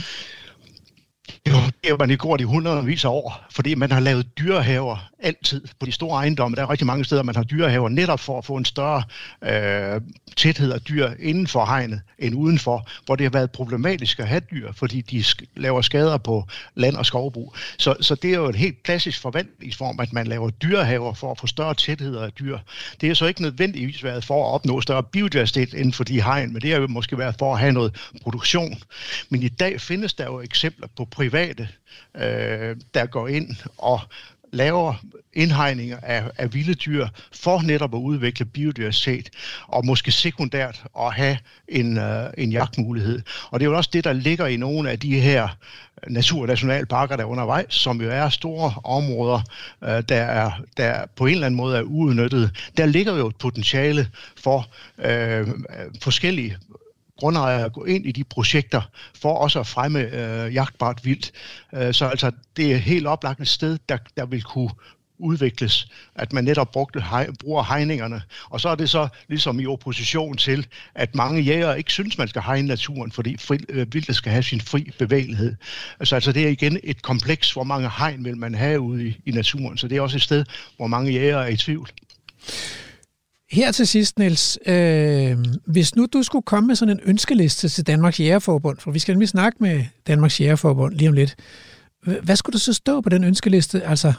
Jo, 1.50 1.56
har 1.90 1.98
man 1.98 2.12
i 2.12 2.16
gjort 2.16 2.42
i 2.42 2.44
hundredvis 2.44 3.06
af 3.06 3.10
år, 3.10 3.46
fordi 3.52 3.76
man 3.76 3.92
har 3.92 4.00
lavet 4.00 4.38
dyrehaver 4.40 5.10
altid 5.20 5.62
på 5.80 5.86
de 5.86 5.92
store 5.92 6.18
ejendomme. 6.18 6.56
Der 6.56 6.62
er 6.62 6.70
rigtig 6.70 6.88
mange 6.88 7.06
steder, 7.06 7.24
man 7.24 7.36
har 7.36 7.44
dyrehaver 7.44 7.90
netop 7.90 8.20
for 8.20 8.38
at 8.38 8.46
få 8.46 8.56
en 8.56 8.66
større 8.66 9.04
øh, 9.44 10.02
tæthed 10.38 10.72
af 10.72 10.82
dyr 10.82 11.10
inden 11.20 11.48
for 11.48 11.66
hegnet 11.66 12.02
end 12.20 12.36
udenfor, 12.36 12.88
hvor 13.06 13.16
det 13.16 13.24
har 13.24 13.30
været 13.30 13.52
problematisk 13.52 14.20
at 14.20 14.28
have 14.28 14.42
dyr, 14.52 14.72
fordi 14.72 15.02
de 15.02 15.24
laver 15.56 15.82
skader 15.82 16.18
på 16.18 16.48
land- 16.76 16.96
og 16.96 17.06
skovbrug. 17.06 17.56
Så, 17.78 17.96
så 18.02 18.16
det 18.16 18.32
er 18.32 18.36
jo 18.36 18.48
en 18.48 18.56
helt 18.56 18.84
klassisk 18.84 19.22
forvandlingsform, 19.22 20.00
at 20.00 20.14
man 20.14 20.28
laver 20.28 20.50
dyrehaver 20.50 21.14
for 21.14 21.32
at 21.32 21.40
få 21.40 21.48
større 21.48 21.74
tæthed 21.74 22.18
af 22.18 22.32
dyr. 22.32 22.58
Det 23.02 23.10
er 23.10 23.14
så 23.14 23.26
ikke 23.26 23.42
nødvendigvis 23.42 24.04
været 24.04 24.26
for 24.26 24.48
at 24.48 24.54
opnå 24.54 24.82
større 24.82 25.04
biodiversitet 25.04 25.74
inden 25.74 25.94
for 25.94 26.04
de 26.04 26.22
hegn, 26.22 26.54
men 26.54 26.62
det 26.62 26.72
har 26.72 26.80
jo 26.80 26.88
måske 26.88 27.18
været 27.18 27.36
for 27.40 27.54
at 27.54 27.60
have 27.60 27.72
noget 27.72 27.96
produktion. 28.22 28.78
Men 29.30 29.44
i 29.44 29.48
dag 29.48 29.82
findes 29.82 30.14
der 30.14 30.26
jo 30.26 30.42
eksempler 30.42 30.88
på 30.98 31.06
private, 31.16 31.68
øh, 32.16 32.76
der 32.94 33.06
går 33.06 33.28
ind 33.28 33.56
og 33.78 34.00
laver 34.52 34.94
indhegninger 35.34 35.98
af, 36.02 36.24
af 36.38 36.54
vilde 36.54 36.74
dyr 36.74 37.08
for 37.34 37.62
netop 37.62 37.94
at 37.94 38.00
udvikle 38.00 38.46
biodiversitet, 38.46 39.30
og 39.68 39.86
måske 39.86 40.12
sekundært 40.12 40.84
at 41.00 41.14
have 41.14 41.38
en, 41.68 41.98
øh, 41.98 42.30
en 42.38 42.52
jagtmulighed. 42.52 43.22
Og 43.50 43.60
det 43.60 43.66
er 43.66 43.70
jo 43.70 43.78
også 43.78 43.90
det, 43.94 44.04
der 44.04 44.14
ligger 44.14 44.46
i 44.46 44.58
nogle 44.58 44.92
af 44.92 45.00
de 45.00 45.20
her 45.20 45.48
naturnationalparker, 46.08 47.16
der 47.16 47.24
er 47.24 47.28
undervejs, 47.28 47.74
som 47.74 48.02
jo 48.02 48.10
er 48.10 48.30
store 48.30 48.74
områder, 48.84 49.42
øh, 49.84 50.04
der, 50.10 50.22
er, 50.22 50.52
der 50.78 51.06
på 51.16 51.26
en 51.26 51.34
eller 51.34 51.46
anden 51.46 51.58
måde 51.58 51.78
er 51.78 51.82
uudnyttet. 51.82 52.52
Der 52.78 52.86
ligger 52.86 53.18
jo 53.18 53.28
et 53.28 53.36
potentiale 53.36 54.08
for 54.44 54.68
øh, 54.98 55.40
øh 55.40 55.48
forskellige 56.02 56.58
grundejere 57.18 57.70
gå 57.70 57.84
ind 57.84 58.06
i 58.06 58.12
de 58.12 58.24
projekter 58.24 58.82
for 59.22 59.34
også 59.34 59.60
at 59.60 59.68
fremme 59.68 60.00
øh, 60.00 60.54
jagtbart 60.54 61.06
vildt. 61.06 61.32
Øh, 61.74 61.94
så 61.94 62.06
altså, 62.06 62.32
det 62.58 62.74
er 62.74 62.78
helt 62.78 63.08
oplagt 63.08 63.42
et 63.42 63.48
sted, 63.48 63.78
der, 63.90 63.98
der 64.18 64.26
vil 64.26 64.44
kunne 64.44 64.70
udvikles, 65.18 65.88
at 66.16 66.34
man 66.34 66.44
netop 66.44 66.72
brugte 66.72 67.02
hej, 67.02 67.30
bruger 67.40 67.64
hegningerne. 67.64 68.22
Og 68.50 68.62
så 68.62 68.70
er 68.70 68.76
det 68.76 68.90
så 68.90 69.08
ligesom 69.28 69.60
i 69.60 69.66
opposition 69.66 70.38
til, 70.38 70.68
at 70.96 71.16
mange 71.16 71.42
jægere 71.42 71.78
ikke 71.78 71.92
synes, 71.92 72.18
man 72.18 72.28
skal 72.28 72.42
hegne 72.42 72.68
naturen, 72.68 73.12
fordi 73.12 73.38
fri, 73.38 73.58
øh, 73.70 73.94
vildtet 73.94 74.16
skal 74.16 74.32
have 74.32 74.44
sin 74.44 74.62
fri 74.62 74.92
bevægelighed. 75.00 75.56
Så 76.04 76.16
altså 76.16 76.32
det 76.32 76.44
er 76.44 76.50
igen 76.50 76.80
et 76.84 77.02
kompleks, 77.02 77.52
hvor 77.52 77.64
mange 77.64 77.90
hegn 77.98 78.26
vil 78.26 78.38
man 78.38 78.56
have 78.56 78.80
ude 78.80 79.08
i, 79.08 79.20
i 79.26 79.32
naturen. 79.32 79.78
Så 79.78 79.88
det 79.88 79.98
er 79.98 80.02
også 80.02 80.18
et 80.18 80.22
sted, 80.22 80.46
hvor 80.78 80.88
mange 80.88 81.12
jægere 81.12 81.44
er 81.44 81.50
i 81.50 81.58
tvivl. 81.58 81.90
Her 83.52 83.72
til 83.72 83.88
sidst, 83.88 84.20
Niels, 84.20 84.60
øh, 84.66 85.38
hvis 85.66 85.96
nu 85.96 86.06
du 86.14 86.24
skulle 86.24 86.44
komme 86.44 86.68
med 86.68 86.76
sådan 86.76 86.98
en 86.98 87.04
ønskeliste 87.04 87.70
til 87.70 87.88
Danmarks 87.88 88.20
Jægerforbund, 88.20 88.78
for 88.80 88.92
vi 88.92 89.00
skal 89.00 89.14
nemlig 89.14 89.30
snakke 89.30 89.58
med 89.62 89.86
Danmarks 90.08 90.42
Jægerforbund 90.42 90.96
lige 90.96 91.10
om 91.10 91.14
lidt, 91.14 91.36
hvad 92.24 92.36
skulle 92.36 92.54
du 92.54 92.60
så 92.60 92.74
stå 92.74 93.02
på 93.02 93.10
den 93.10 93.24
ønskeliste? 93.24 93.84
Altså, 93.84 94.14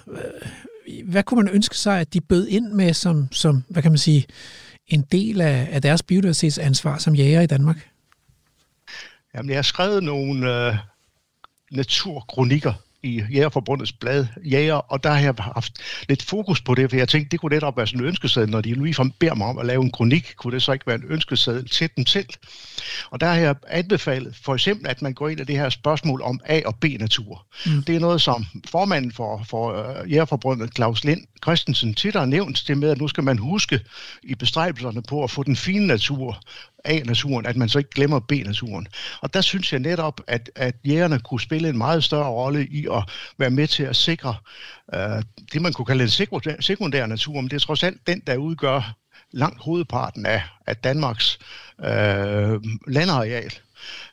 hvad 1.05 1.23
kunne 1.23 1.43
man 1.43 1.55
ønske 1.55 1.77
sig, 1.77 2.01
at 2.01 2.15
de 2.15 2.21
bød 2.21 2.47
ind 2.47 2.73
med 2.73 2.95
som, 2.95 3.29
som 3.33 3.65
hvad 3.69 3.83
kan 3.83 3.91
man 3.93 3.99
sige, 3.99 4.27
en 4.87 5.03
del 5.13 5.41
af, 5.41 5.69
af 5.73 5.83
deres 5.83 6.03
biodiversitetsansvar 6.03 6.99
som 6.99 7.15
jæger 7.15 7.41
i 7.41 7.47
Danmark? 7.47 7.91
Jamen, 9.35 9.51
jeg 9.51 9.57
har 9.59 9.63
skrevet 9.63 10.03
nogle 10.03 10.67
øh, 10.69 10.75
naturkronikker 11.71 12.73
i 13.07 13.23
Jægerforbundets 13.35 13.93
blad 13.93 14.27
Jæger, 14.45 14.75
og 14.75 15.05
der 15.05 15.11
har 15.11 15.21
jeg 15.21 15.35
haft 15.39 15.73
lidt 16.09 16.23
fokus 16.23 16.61
på 16.61 16.75
det, 16.75 16.91
for 16.91 16.97
jeg 16.97 17.09
tænkte, 17.09 17.31
det 17.31 17.41
kunne 17.41 17.55
netop 17.55 17.77
være 17.77 17.87
sådan 17.87 18.01
en 18.01 18.07
ønskeseddel, 18.07 18.51
når 18.51 18.61
de 18.61 18.85
lige 18.85 19.13
beder 19.19 19.35
mig 19.35 19.47
om 19.47 19.59
at 19.59 19.67
lave 19.67 19.83
en 19.83 19.91
kronik, 19.91 20.35
kunne 20.37 20.55
det 20.55 20.63
så 20.63 20.73
ikke 20.73 20.87
være 20.87 20.97
en 20.97 21.05
ønskeseddel 21.09 21.69
til 21.69 21.91
dem 21.97 22.07
selv. 22.07 22.29
Og 23.11 23.21
der 23.21 23.27
har 23.27 23.35
jeg 23.35 23.55
anbefalet 23.69 24.37
for 24.43 24.55
eksempel, 24.55 24.89
at 24.89 25.03
man 25.03 25.15
går 25.15 25.29
ind 25.29 25.41
i 25.41 25.45
det 25.45 25.59
her 25.59 25.69
spørgsmål 25.69 26.23
om 26.23 26.41
A- 26.45 26.63
og 26.67 26.75
B-natur. 26.75 27.47
Mm. 27.67 27.83
Det 27.83 27.97
er 27.97 28.01
noget, 28.01 28.21
som 28.21 28.47
formanden 28.69 29.13
for, 29.13 29.43
for 29.49 29.73
uh, 30.03 30.13
Jægerforbundet, 30.13 30.75
Claus 30.77 31.05
Lind 31.05 31.27
Christensen, 31.43 31.95
tit 31.95 32.15
har 32.15 32.25
nævnt, 32.25 32.65
det 32.69 32.79
med, 32.79 32.91
at 32.91 32.99
nu 32.99 33.09
skal 33.09 33.25
man 33.25 33.39
huske 33.39 33.81
i 34.23 34.35
bestræbelserne 34.35 35.03
på 35.03 35.25
at 35.25 35.31
få 35.31 35.43
den 35.43 35.57
fine 35.57 35.87
natur 35.87 36.41
A-naturen, 36.87 37.47
at 37.47 37.57
man 37.57 37.69
så 37.69 37.79
ikke 37.79 37.91
glemmer 37.91 38.21
B-naturen. 38.21 38.87
Og 39.21 39.35
der 39.35 39.41
synes 39.41 39.73
jeg 39.73 39.81
netop, 39.81 40.21
at, 40.27 40.51
at 40.55 40.75
jægerne 40.85 41.19
kunne 41.19 41.41
spille 41.41 41.69
en 41.69 41.79
meget 41.79 42.05
større 42.05 42.29
rolle 42.29 42.67
i 42.67 42.87
at 42.93 43.03
være 43.39 43.51
med 43.51 43.67
til 43.67 43.83
at 43.83 43.97
sikre 43.97 44.37
øh, 44.95 45.23
det, 45.53 45.63
man 45.63 45.73
kunne 45.73 45.87
kalde 45.87 46.03
en 46.03 46.11
sekundær, 46.11 46.55
sekundær 46.61 47.07
natur, 47.07 47.35
men 47.35 47.51
det 47.51 47.57
er 47.57 47.61
trods 47.61 47.83
alt 47.83 48.07
den, 48.07 48.23
der 48.27 48.37
udgør 48.37 48.97
langt 49.33 49.63
hovedparten 49.63 50.27
af, 50.27 50.43
af 50.67 50.77
Danmarks 50.77 51.39
øh, 51.81 52.61
landareal. 52.87 53.53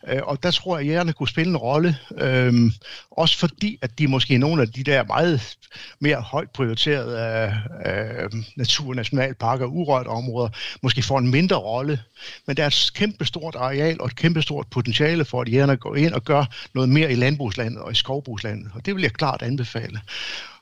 Øh, 0.08 0.22
og 0.24 0.44
der 0.44 0.52
tror 0.52 0.78
jeg, 0.78 0.86
at 0.86 0.92
jægerne 0.92 1.14
kunne 1.14 1.30
spille 1.30 1.50
en 1.50 1.58
rolle, 1.58 1.98
øh, 2.18 2.72
også 3.12 3.38
fordi, 3.38 3.80
at 3.82 4.00
de 4.00 4.08
måske 4.08 4.38
nogle 4.38 4.62
af 4.62 4.72
de 4.72 4.84
der 4.84 5.04
meget 5.04 5.58
mere 6.00 6.22
højt 6.22 6.52
prioriterede 6.52 7.54
øh, 7.86 8.44
naturnationalparker, 8.56 9.66
urørte 9.66 10.08
områder, 10.08 10.50
måske 10.82 11.02
får 11.02 11.20
en 11.20 11.32
mindre 11.32 11.56
rolle. 11.56 12.02
Men 12.46 12.58
der 12.58 12.64
er 12.64 12.68
et 12.68 12.92
kæmpestort 12.96 13.56
areal 13.56 14.02
og 14.02 14.08
et 14.08 14.16
kæmpestort 14.16 14.68
potentiale 14.68 15.26
for, 15.26 15.42
at 15.42 15.50
jægerne 15.50 15.78
går 15.78 15.96
ind 15.96 16.14
og 16.14 16.24
gør 16.24 16.46
noget 16.74 16.90
mere 16.90 17.12
i 17.12 17.16
landbrugslandet 17.16 17.82
og 17.82 17.92
i 17.92 17.96
skovbrugslandet. 17.96 18.72
Og 18.76 18.86
det 18.86 18.96
vil 18.96 19.02
jeg 19.02 19.14
klart 19.14 19.42
anbefale. 19.42 20.02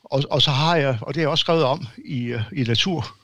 Og, 0.03 0.23
og 0.29 0.41
så 0.41 0.51
har 0.51 0.75
jeg, 0.75 0.97
og 1.01 1.13
det 1.13 1.19
er 1.19 1.23
jeg 1.23 1.29
også 1.29 1.41
skrevet 1.41 1.63
om 1.63 1.87
i, 2.05 2.23
øh, 2.23 2.41
i 2.53 2.63
natur 2.63 3.17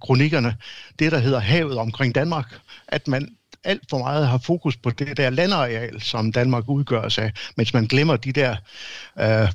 kronikkerne, 0.00 0.56
det 0.98 1.12
der 1.12 1.18
hedder 1.18 1.38
havet 1.38 1.78
omkring 1.78 2.14
Danmark, 2.14 2.60
at 2.88 3.08
man 3.08 3.36
alt 3.64 3.82
for 3.90 3.98
meget 3.98 4.28
har 4.28 4.38
fokus 4.38 4.76
på 4.76 4.90
det 4.90 5.16
der 5.16 5.30
landareal, 5.30 6.00
som 6.00 6.32
Danmark 6.32 6.68
udgør 6.68 7.08
sig, 7.08 7.32
mens 7.56 7.74
man 7.74 7.86
glemmer 7.86 8.16
de 8.16 8.32
der 8.32 8.56
øh, 9.20 9.48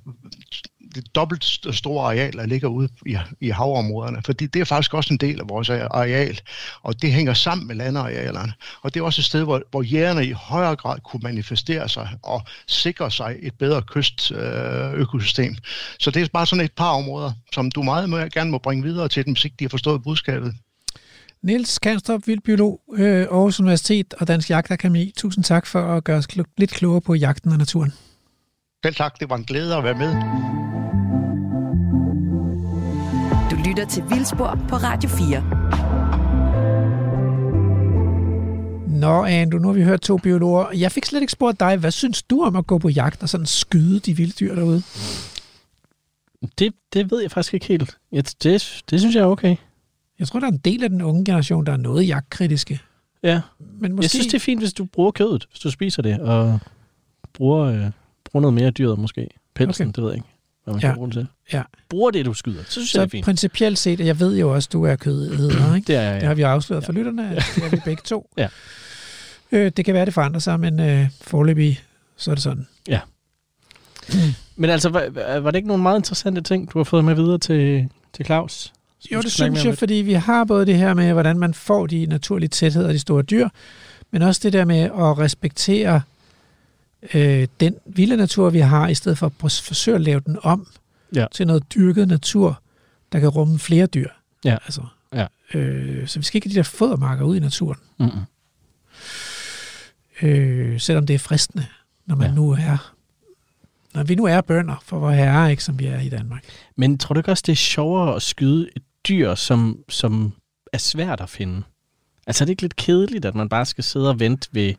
det 0.96 1.16
dobbelt 1.16 1.44
store 1.72 2.06
areal, 2.06 2.34
der 2.34 2.46
ligger 2.46 2.68
ude 2.68 2.90
i, 3.06 3.18
i 3.42 3.50
havområderne, 3.50 4.22
fordi 4.26 4.46
det 4.46 4.60
er 4.62 4.66
faktisk 4.66 4.94
også 4.94 5.14
en 5.14 5.18
del 5.18 5.40
af 5.40 5.50
vores 5.50 5.70
areal, 5.70 6.40
og 6.82 7.02
det 7.02 7.14
hænger 7.14 7.34
sammen 7.34 7.68
med 7.68 7.76
landarealerne. 7.76 8.54
Og 8.82 8.94
det 8.94 9.00
er 9.00 9.04
også 9.04 9.22
et 9.22 9.26
sted, 9.26 9.44
hvor, 9.44 9.62
hvor 9.72 9.82
jægerne 9.82 10.26
i 10.26 10.32
højere 10.32 10.76
grad 10.76 11.00
kunne 11.00 11.20
manifestere 11.24 11.90
sig 11.90 12.10
og 12.24 12.42
sikre 12.68 13.12
sig 13.12 13.38
et 13.42 13.54
bedre 13.54 13.82
kystøkosystem. 13.82 15.52
Øh, 15.52 15.58
Så 16.00 16.12
det 16.12 16.22
er 16.22 16.28
bare 16.34 16.46
sådan 16.46 16.66
et 16.66 16.74
par 16.74 16.92
områder, 16.92 17.32
som 17.54 17.72
du 17.72 17.84
meget 17.84 18.34
gerne 18.34 18.52
må 18.52 18.58
bringe 18.58 18.84
videre 18.84 19.08
til 19.08 19.26
dem, 19.26 19.34
hvis 19.34 19.46
ikke 19.46 19.56
de 19.60 19.64
har 19.64 19.70
forstået 19.70 20.04
budskabet. 20.04 20.54
Niels 21.44 21.80
Kanstrup, 21.80 22.28
vildbiolog, 22.28 22.82
øh, 22.94 23.22
Aarhus 23.22 23.60
Universitet 23.60 24.14
og 24.14 24.28
Dansk 24.28 24.50
Jagtakademi. 24.50 25.14
Tusind 25.18 25.44
tak 25.44 25.66
for 25.66 25.82
at 25.82 26.04
gøre 26.04 26.18
os 26.18 26.28
kl- 26.34 26.54
lidt 26.58 26.72
klogere 26.72 27.02
på 27.02 27.14
jagten 27.16 27.52
og 27.52 27.58
naturen. 27.58 27.94
Selv 28.86 28.96
tak, 28.96 29.20
det 29.20 29.30
var 29.30 29.36
en 29.36 29.44
glæde 29.44 29.76
at 29.76 29.84
være 29.84 29.94
med. 29.98 30.12
Du 33.52 33.56
lytter 33.70 33.86
til 33.90 34.04
Vildspor 34.10 34.60
på 34.70 34.76
Radio 34.76 35.10
4. 35.10 35.44
Nå, 39.00 39.24
Andrew, 39.26 39.62
nu 39.62 39.68
har 39.68 39.74
vi 39.76 39.84
hørt 39.84 40.02
to 40.02 40.18
biologer. 40.18 40.66
Jeg 40.72 40.92
fik 40.92 41.06
slet 41.06 41.22
ikke 41.22 41.32
spurgt 41.32 41.60
dig, 41.60 41.78
hvad 41.78 41.92
synes 41.92 42.24
du 42.24 42.44
om 42.44 42.56
at 42.56 42.68
gå 42.68 42.78
på 42.78 42.90
jagt 42.90 43.24
og 43.24 43.30
sådan 43.30 43.46
skyde 43.46 44.00
de 44.00 44.18
vilde 44.18 44.34
dyr 44.40 44.56
derude? 44.56 44.84
Det, 46.60 46.74
det 46.94 47.12
ved 47.12 47.22
jeg 47.22 47.32
faktisk 47.32 47.54
ikke 47.54 47.66
helt. 47.66 47.98
Ja, 48.12 48.22
det, 48.44 48.82
det 48.90 49.00
synes 49.00 49.16
jeg 49.16 49.22
er 49.22 49.26
okay. 49.28 49.56
Jeg 50.22 50.28
tror, 50.28 50.40
der 50.40 50.48
er 50.48 50.52
en 50.52 50.58
del 50.58 50.84
af 50.84 50.90
den 50.90 51.02
unge 51.02 51.26
generation, 51.26 51.66
der 51.66 51.72
er 51.72 51.78
noget 51.78 52.08
jagtkritiske. 52.08 52.80
Ja, 53.24 53.42
Men 53.80 53.92
måske... 53.92 54.04
jeg 54.04 54.10
synes, 54.10 54.28
det 54.28 54.34
er 54.34 54.40
fint, 54.40 54.62
hvis 54.62 54.74
du 54.74 54.86
bruger 54.86 55.12
kødet, 55.12 55.48
hvis 55.52 55.60
du 55.60 55.72
spiser 55.72 56.02
det, 56.02 56.20
og 56.20 56.60
bruger, 57.34 57.60
øh, 57.66 57.92
bruger 58.32 58.42
noget 58.42 58.54
mere 58.54 58.66
af 58.66 58.74
dyret 58.74 59.00
måske. 59.00 59.28
Pelsen, 59.54 59.88
Okay. 59.88 59.94
det 59.96 60.04
ved 60.04 60.10
jeg 60.12 60.18
ikke, 60.18 60.28
hvad 60.64 60.74
man 60.74 60.82
Ja. 60.82 60.88
kan 60.88 60.96
bruge 60.96 61.08
det 61.08 61.14
til. 61.16 61.28
Ja. 61.54 61.62
Bruger 61.90 62.12
det, 62.12 62.26
du 62.26 62.34
skyder. 62.34 62.64
Så 62.64 62.72
synes 62.72 62.96
jeg, 62.96 63.00
det 63.02 63.06
er 63.06 63.10
Så 63.10 63.12
fint. 63.12 63.26
principielt 63.26 63.78
set, 63.80 64.00
og 64.02 64.06
jeg 64.08 64.20
ved 64.20 64.38
jo 64.38 64.54
også, 64.54 64.70
du 64.74 64.84
er 64.86 64.96
kødæder, 64.96 65.76
ikke? 65.76 65.88
Det 65.88 65.96
er 65.96 66.02
jeg, 66.02 66.16
Det 66.16 66.22
ja. 66.22 66.28
har 66.28 66.34
vi 66.34 66.42
afsløret 66.42 66.84
for 66.86 66.92
lytterne, 66.94 67.30
at 67.36 67.44
det 67.56 67.64
er 67.64 67.70
vi 67.70 67.82
begge 67.86 68.02
to. 68.06 68.30
Ja. 68.38 68.48
Øh, 69.52 69.72
det 69.78 69.86
kan 69.86 69.94
være, 69.94 70.06
det 70.06 70.14
forandrer 70.14 70.40
sig, 70.40 70.60
men 70.60 70.80
øh, 70.80 71.10
forløbig, 71.22 71.82
så 72.18 72.32
er 72.32 72.36
det 72.36 72.44
sådan. 72.44 72.68
Men 74.56 74.70
altså, 74.70 74.90
var, 74.90 75.40
var 75.40 75.52
det 75.52 75.56
ikke 75.58 75.68
nogle 75.68 75.84
meget 75.84 76.00
interessante 76.00 76.42
ting, 76.42 76.74
du 76.74 76.80
har 76.80 76.84
fået 76.84 77.06
med 77.06 77.16
videre 77.16 77.38
til, 77.38 77.90
til 78.14 78.26
Claus? 78.26 78.74
Jo, 79.12 79.22
det 79.22 79.32
synes 79.32 79.66
jeg, 79.66 79.78
fordi 79.78 79.94
vi 79.94 80.14
har 80.14 80.44
både 80.44 80.66
det 80.66 80.78
her 80.78 80.94
med, 80.94 81.14
hvordan 81.14 81.40
man 81.40 81.54
får 81.54 81.88
de 81.88 82.06
naturlige 82.06 82.50
tætheder 82.50 82.88
af 82.88 82.94
de 82.94 83.00
store 83.00 83.24
dyr, 83.24 83.50
men 84.12 84.22
også 84.22 84.42
det 84.44 84.54
der 84.54 84.66
med 84.66 84.80
at 84.80 85.18
respektere 85.18 86.02
øh, 87.14 87.48
den 87.60 87.76
vilde 87.86 88.18
natur, 88.18 88.50
vi 88.50 88.60
har, 88.60 88.88
i 88.88 88.96
stedet 88.96 89.18
for 89.18 89.26
at 89.26 89.34
forsøge 89.64 89.96
at 89.96 90.02
lave 90.02 90.20
den 90.20 90.38
om 90.44 90.68
Ja. 91.16 91.26
til 91.32 91.48
noget 91.48 91.74
dyrket 91.76 92.08
natur, 92.08 92.62
der 93.12 93.20
kan 93.20 93.30
rumme 93.30 93.60
flere 93.60 93.86
dyr. 93.86 94.10
Ja. 94.46 94.58
Altså, 94.66 94.82
Ja. 95.14 95.26
Øh, 95.54 96.08
så 96.08 96.20
vi 96.20 96.26
skal 96.26 96.38
ikke 96.38 96.48
have 96.48 96.54
de 96.54 96.58
der 96.58 96.64
fodermarker 96.64 97.26
ud 97.26 97.36
i 97.36 97.40
naturen, 97.40 97.78
Mm-mm. 98.00 98.12
øh, 100.22 100.80
selvom 100.80 101.06
det 101.06 101.14
er 101.14 101.20
fristende, 101.20 101.66
når 102.06 102.16
man 102.16 102.28
Ja. 102.30 102.36
nu 102.36 102.52
er 102.52 102.94
når 103.94 104.04
vi 104.04 104.16
nu 104.16 104.26
er 104.26 104.42
bønder 104.42 104.84
for 104.86 105.00
vor 105.00 105.12
herre, 105.12 105.52
ikke 105.52 105.64
som 105.64 105.80
vi 105.80 105.86
er 105.86 106.00
i 106.00 106.10
Danmark. 106.10 106.44
Men 106.76 106.98
tror 106.98 107.14
du 107.14 107.20
ikke 107.20 107.32
også, 107.32 107.44
det 107.46 107.52
er 107.52 107.56
sjovere 107.56 108.16
at 108.16 108.22
skyde 108.22 108.70
et 108.76 108.84
dyr, 109.08 109.36
som, 109.36 109.84
som 109.90 110.34
er 110.74 110.78
svært 110.78 111.22
at 111.22 111.30
finde? 111.30 111.64
Altså 112.28 112.44
er 112.44 112.46
det 112.46 112.52
ikke 112.52 112.62
lidt 112.62 112.76
kedeligt, 112.76 113.26
at 113.26 113.36
man 113.36 113.50
bare 113.50 113.66
skal 113.66 113.84
sidde 113.84 114.10
og 114.10 114.20
vente 114.20 114.50
ved 114.52 114.74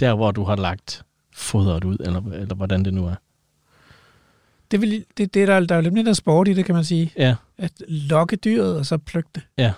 der, 0.00 0.14
hvor 0.14 0.30
du 0.30 0.44
har 0.44 0.56
lagt 0.56 1.02
fodret 1.32 1.84
ud, 1.84 1.96
eller, 2.00 2.22
eller 2.32 2.54
hvordan 2.54 2.84
det 2.84 2.94
nu 2.94 3.06
er? 3.06 3.14
Det, 4.70 4.80
vil, 4.80 5.04
det, 5.16 5.34
det 5.34 5.48
der, 5.48 5.60
der 5.60 5.74
er 5.74 5.78
jo 5.78 5.82
lidt 5.82 5.94
mindre 5.94 6.14
sport 6.14 6.48
i 6.48 6.52
det, 6.54 6.64
kan 6.64 6.74
man 6.74 6.84
sige. 6.84 7.12
Ja. 7.16 7.34
At 7.58 7.72
lokke 7.88 8.36
dyret, 8.36 8.76
og 8.78 8.86
så 8.86 8.98
plukke 8.98 9.30
det. 9.34 9.42
Ja. 9.58 9.72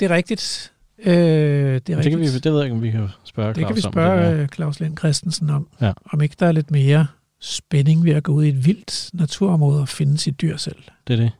Det 0.00 0.10
er 0.10 0.14
rigtigt. 0.14 0.72
Øh, 0.98 1.14
det 1.14 1.74
er 1.74 1.78
Det, 1.78 1.96
rigtigt. 1.96 2.10
kan 2.12 2.20
vi, 2.20 2.26
det 2.38 2.44
ved 2.52 2.56
jeg 2.58 2.64
ikke, 2.64 2.76
om 2.76 2.82
vi 2.82 2.90
kan 2.90 3.08
spørge 3.24 3.54
det 3.54 3.66
kan 3.66 3.76
vi 3.76 3.80
Claus 3.80 3.84
om, 3.86 3.92
spørge 3.92 4.20
det 4.30 4.36
er. 4.36 4.42
øh, 4.42 4.48
Claus 4.48 4.80
Lind 4.80 4.98
Christensen 4.98 5.50
om. 5.50 5.68
Ja. 5.80 5.92
Om 6.12 6.20
ikke 6.22 6.36
der 6.40 6.46
er 6.46 6.52
lidt 6.52 6.70
mere 6.70 7.06
spænding 7.40 8.04
ved 8.04 8.12
at 8.12 8.22
gå 8.22 8.32
ud 8.32 8.44
i 8.44 8.48
et 8.48 8.66
vildt 8.66 9.10
naturområde 9.12 9.80
og 9.80 9.88
finde 9.88 10.18
sit 10.18 10.40
dyr 10.40 10.56
selv. 10.56 10.82
Det 11.06 11.12
er 11.12 11.16
det, 11.24 11.32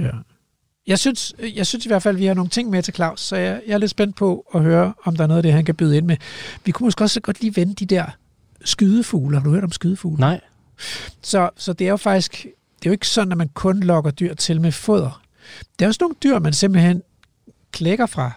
ja. 0.00 0.10
Jeg 0.86 0.98
synes, 0.98 1.34
jeg 1.56 1.66
synes 1.66 1.84
i 1.86 1.88
hvert 1.88 2.02
fald, 2.02 2.16
at 2.16 2.20
vi 2.20 2.26
har 2.26 2.34
nogle 2.34 2.50
ting 2.50 2.70
med 2.70 2.82
til 2.82 2.94
Claus, 2.94 3.20
så 3.20 3.36
jeg, 3.36 3.62
jeg 3.66 3.74
er 3.74 3.78
lidt 3.78 3.90
spændt 3.90 4.16
på 4.16 4.46
at 4.54 4.62
høre, 4.62 4.94
om 5.04 5.16
der 5.16 5.22
er 5.24 5.28
noget 5.28 5.38
af 5.38 5.42
det, 5.42 5.52
han 5.52 5.64
kan 5.64 5.74
byde 5.74 5.96
ind 5.96 6.06
med. 6.06 6.16
Vi 6.64 6.72
kunne 6.72 6.86
måske 6.86 7.04
også 7.04 7.20
godt 7.20 7.40
lige 7.40 7.56
vende 7.56 7.74
de 7.74 7.86
der 7.86 8.06
skydefugle. 8.64 9.36
Har 9.36 9.44
du 9.44 9.50
hørt 9.50 9.64
om 9.64 9.72
skydefugle? 9.72 10.20
Nej. 10.20 10.40
Så, 11.22 11.50
så 11.56 11.72
det 11.72 11.86
er 11.86 11.90
jo 11.90 11.96
faktisk, 11.96 12.32
det 12.78 12.86
er 12.86 12.90
jo 12.90 12.92
ikke 12.92 13.08
sådan, 13.08 13.32
at 13.32 13.38
man 13.38 13.48
kun 13.48 13.80
lokker 13.80 14.10
dyr 14.10 14.34
til 14.34 14.60
med 14.60 14.72
foder. 14.72 15.22
Der 15.78 15.84
er 15.84 15.88
også 15.88 15.98
nogle 16.00 16.16
dyr, 16.22 16.38
man 16.38 16.52
simpelthen 16.52 17.02
klækker 17.72 18.06
fra, 18.06 18.30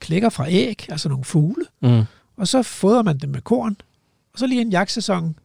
klækker 0.00 0.28
fra 0.28 0.50
æg, 0.50 0.86
altså 0.88 1.08
nogle 1.08 1.24
fugle, 1.24 1.64
Mm. 1.82 2.02
og 2.36 2.48
så 2.48 2.62
fodrer 2.62 3.02
man 3.02 3.18
dem 3.18 3.30
med 3.30 3.40
korn, 3.40 3.76
og 4.32 4.38
så 4.38 4.46
lige 4.46 4.60
en 4.60 4.70
jagtsæson, 4.70 5.36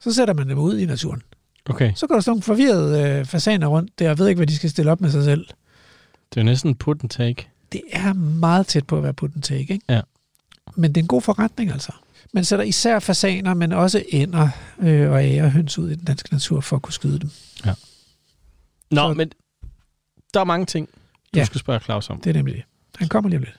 så 0.00 0.12
sætter 0.12 0.34
man 0.34 0.48
dem 0.48 0.58
ud 0.58 0.78
i 0.78 0.86
naturen. 0.86 1.22
Okay, 1.70 1.92
Så 1.94 2.06
går 2.06 2.14
der 2.14 2.20
sådan 2.22 2.30
nogle 2.30 2.42
forvirrede 2.42 3.18
øh, 3.20 3.24
fasaner 3.26 3.66
rundt 3.66 3.98
der, 3.98 4.10
og 4.10 4.18
ved 4.18 4.28
ikke, 4.28 4.38
hvad 4.38 4.46
de 4.46 4.56
skal 4.56 4.70
stille 4.70 4.90
op 4.92 5.00
med 5.00 5.10
sig 5.10 5.24
selv. 5.24 5.46
det 6.34 6.40
er 6.40 6.44
næsten 6.44 6.74
put 6.74 7.00
and 7.02 7.10
take. 7.10 7.48
Det 7.72 7.82
er 7.92 8.12
meget 8.12 8.66
tæt 8.66 8.86
på 8.86 8.96
at 8.96 9.02
være 9.02 9.12
put 9.14 9.30
and 9.34 9.42
take, 9.42 9.72
ikke? 9.72 9.84
Ja. 9.88 10.00
Men 10.76 10.90
det 10.94 11.00
er 11.00 11.02
en 11.04 11.08
god 11.08 11.22
forretning, 11.22 11.70
altså. 11.72 11.92
Man 12.32 12.44
sætter 12.44 12.64
især 12.64 12.98
fasaner, 12.98 13.54
men 13.54 13.72
også 13.72 14.02
ænder 14.12 14.48
øh, 14.80 15.10
og 15.10 15.24
ærehøns 15.24 15.78
ud 15.78 15.90
i 15.90 15.94
den 15.94 16.04
danske 16.04 16.32
natur 16.32 16.60
for 16.60 16.76
at 16.76 16.82
kunne 16.82 16.92
skyde 16.94 17.18
dem. 17.18 17.30
Nå, 18.90 19.08
Så- 19.10 19.14
men 19.14 19.30
der 20.34 20.40
er 20.40 20.44
mange 20.44 20.66
ting, 20.66 20.88
du 21.34 21.38
Ja. 21.38 21.44
skal 21.44 21.60
spørge 21.60 21.80
Claus 21.80 22.10
om. 22.10 22.20
Det 22.20 22.30
er 22.30 22.34
nemlig 22.34 22.54
det. 22.54 22.62
Han 22.96 23.08
kommer 23.08 23.30
lige 23.30 23.38
om 23.38 23.42
lidt. 23.44 23.58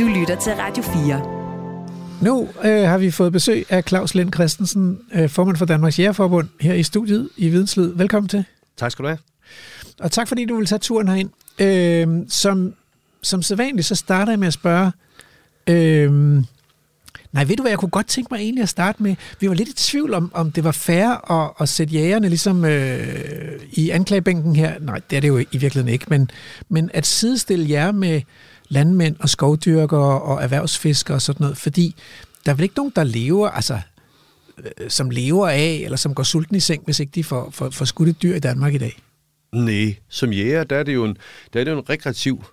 Du 0.00 0.04
lytter 0.20 0.36
til 0.40 0.52
Radio 0.52 0.82
4. 0.82 1.37
Nu 2.22 2.48
øh, 2.64 2.88
har 2.88 2.98
vi 2.98 3.10
fået 3.10 3.32
besøg 3.32 3.66
af 3.68 3.82
Claus 3.82 4.14
Lind 4.14 4.32
Christensen, 4.32 4.98
øh, 5.14 5.28
formand 5.28 5.56
for 5.56 5.64
Danmarks 5.64 5.98
Jægerforbund, 5.98 6.48
her 6.60 6.74
i 6.74 6.82
studiet 6.82 7.28
i 7.36 7.48
Videnslyd. 7.48 7.92
Velkommen 7.94 8.28
til. 8.28 8.44
Tak 8.76 8.90
skal 8.90 9.02
du 9.02 9.08
have. 9.08 9.18
Og 10.00 10.12
tak 10.12 10.28
fordi 10.28 10.44
du 10.44 10.56
vil 10.56 10.66
tage 10.66 10.78
turen 10.78 11.08
herind. 11.08 11.30
Øh, 11.58 12.26
som, 12.28 12.74
som 13.22 13.42
sædvanligt, 13.42 13.86
så 13.86 13.94
starter 13.94 14.32
jeg 14.32 14.38
med 14.38 14.46
at 14.46 14.52
spørge... 14.52 14.92
Øh, 15.66 16.12
nej, 17.32 17.44
ved 17.44 17.56
du 17.56 17.62
hvad, 17.62 17.72
jeg 17.72 17.78
kunne 17.78 17.88
godt 17.88 18.06
tænke 18.06 18.28
mig 18.30 18.40
egentlig 18.40 18.62
at 18.62 18.68
starte 18.68 19.02
med... 19.02 19.16
Vi 19.40 19.48
var 19.48 19.54
lidt 19.54 19.68
i 19.68 19.74
tvivl 19.74 20.14
om, 20.14 20.30
om 20.34 20.52
det 20.52 20.64
var 20.64 20.72
fair 20.72 21.32
at, 21.32 21.50
at 21.60 21.68
sætte 21.68 21.92
jægerne 21.92 22.28
ligesom 22.28 22.64
øh, 22.64 23.60
i 23.72 23.90
anklagebænken 23.90 24.56
her. 24.56 24.78
Nej, 24.80 25.00
det 25.10 25.16
er 25.16 25.20
det 25.20 25.28
jo 25.28 25.38
i 25.38 25.58
virkeligheden 25.58 25.88
ikke, 25.88 26.06
men, 26.08 26.30
men 26.68 26.90
at 26.94 27.06
sidestille 27.06 27.70
jer 27.70 27.92
med 27.92 28.22
landmænd 28.68 29.16
og 29.20 29.28
skovdyrkere 29.28 30.20
og 30.20 30.42
erhvervsfiskere 30.42 31.16
og 31.16 31.22
sådan 31.22 31.44
noget, 31.44 31.58
fordi 31.58 31.94
der 32.46 32.52
er 32.52 32.56
vel 32.56 32.62
ikke 32.62 32.76
nogen, 32.76 32.92
der 32.96 33.04
lever, 33.04 33.48
altså 33.48 33.80
øh, 34.58 34.90
som 34.90 35.10
lever 35.10 35.48
af, 35.48 35.80
eller 35.84 35.96
som 35.96 36.14
går 36.14 36.22
sulten 36.22 36.56
i 36.56 36.60
seng, 36.60 36.82
hvis 36.84 37.00
ikke 37.00 37.12
de 37.14 37.24
får, 37.24 37.50
får, 37.50 37.70
får 37.70 37.84
skudt 37.84 38.08
et 38.08 38.22
dyr 38.22 38.34
i 38.34 38.40
Danmark 38.40 38.74
i 38.74 38.78
dag. 38.78 38.98
Nej, 39.52 39.96
som 40.08 40.32
jæger, 40.32 40.64
der 40.64 40.76
er 40.76 40.82
det 40.82 40.94
jo 40.94 41.04
en, 41.04 41.16
der 41.52 41.60
er 41.60 41.64
det 41.64 41.70
jo 41.70 41.78
en 41.78 41.90
rekreativ 41.90 42.44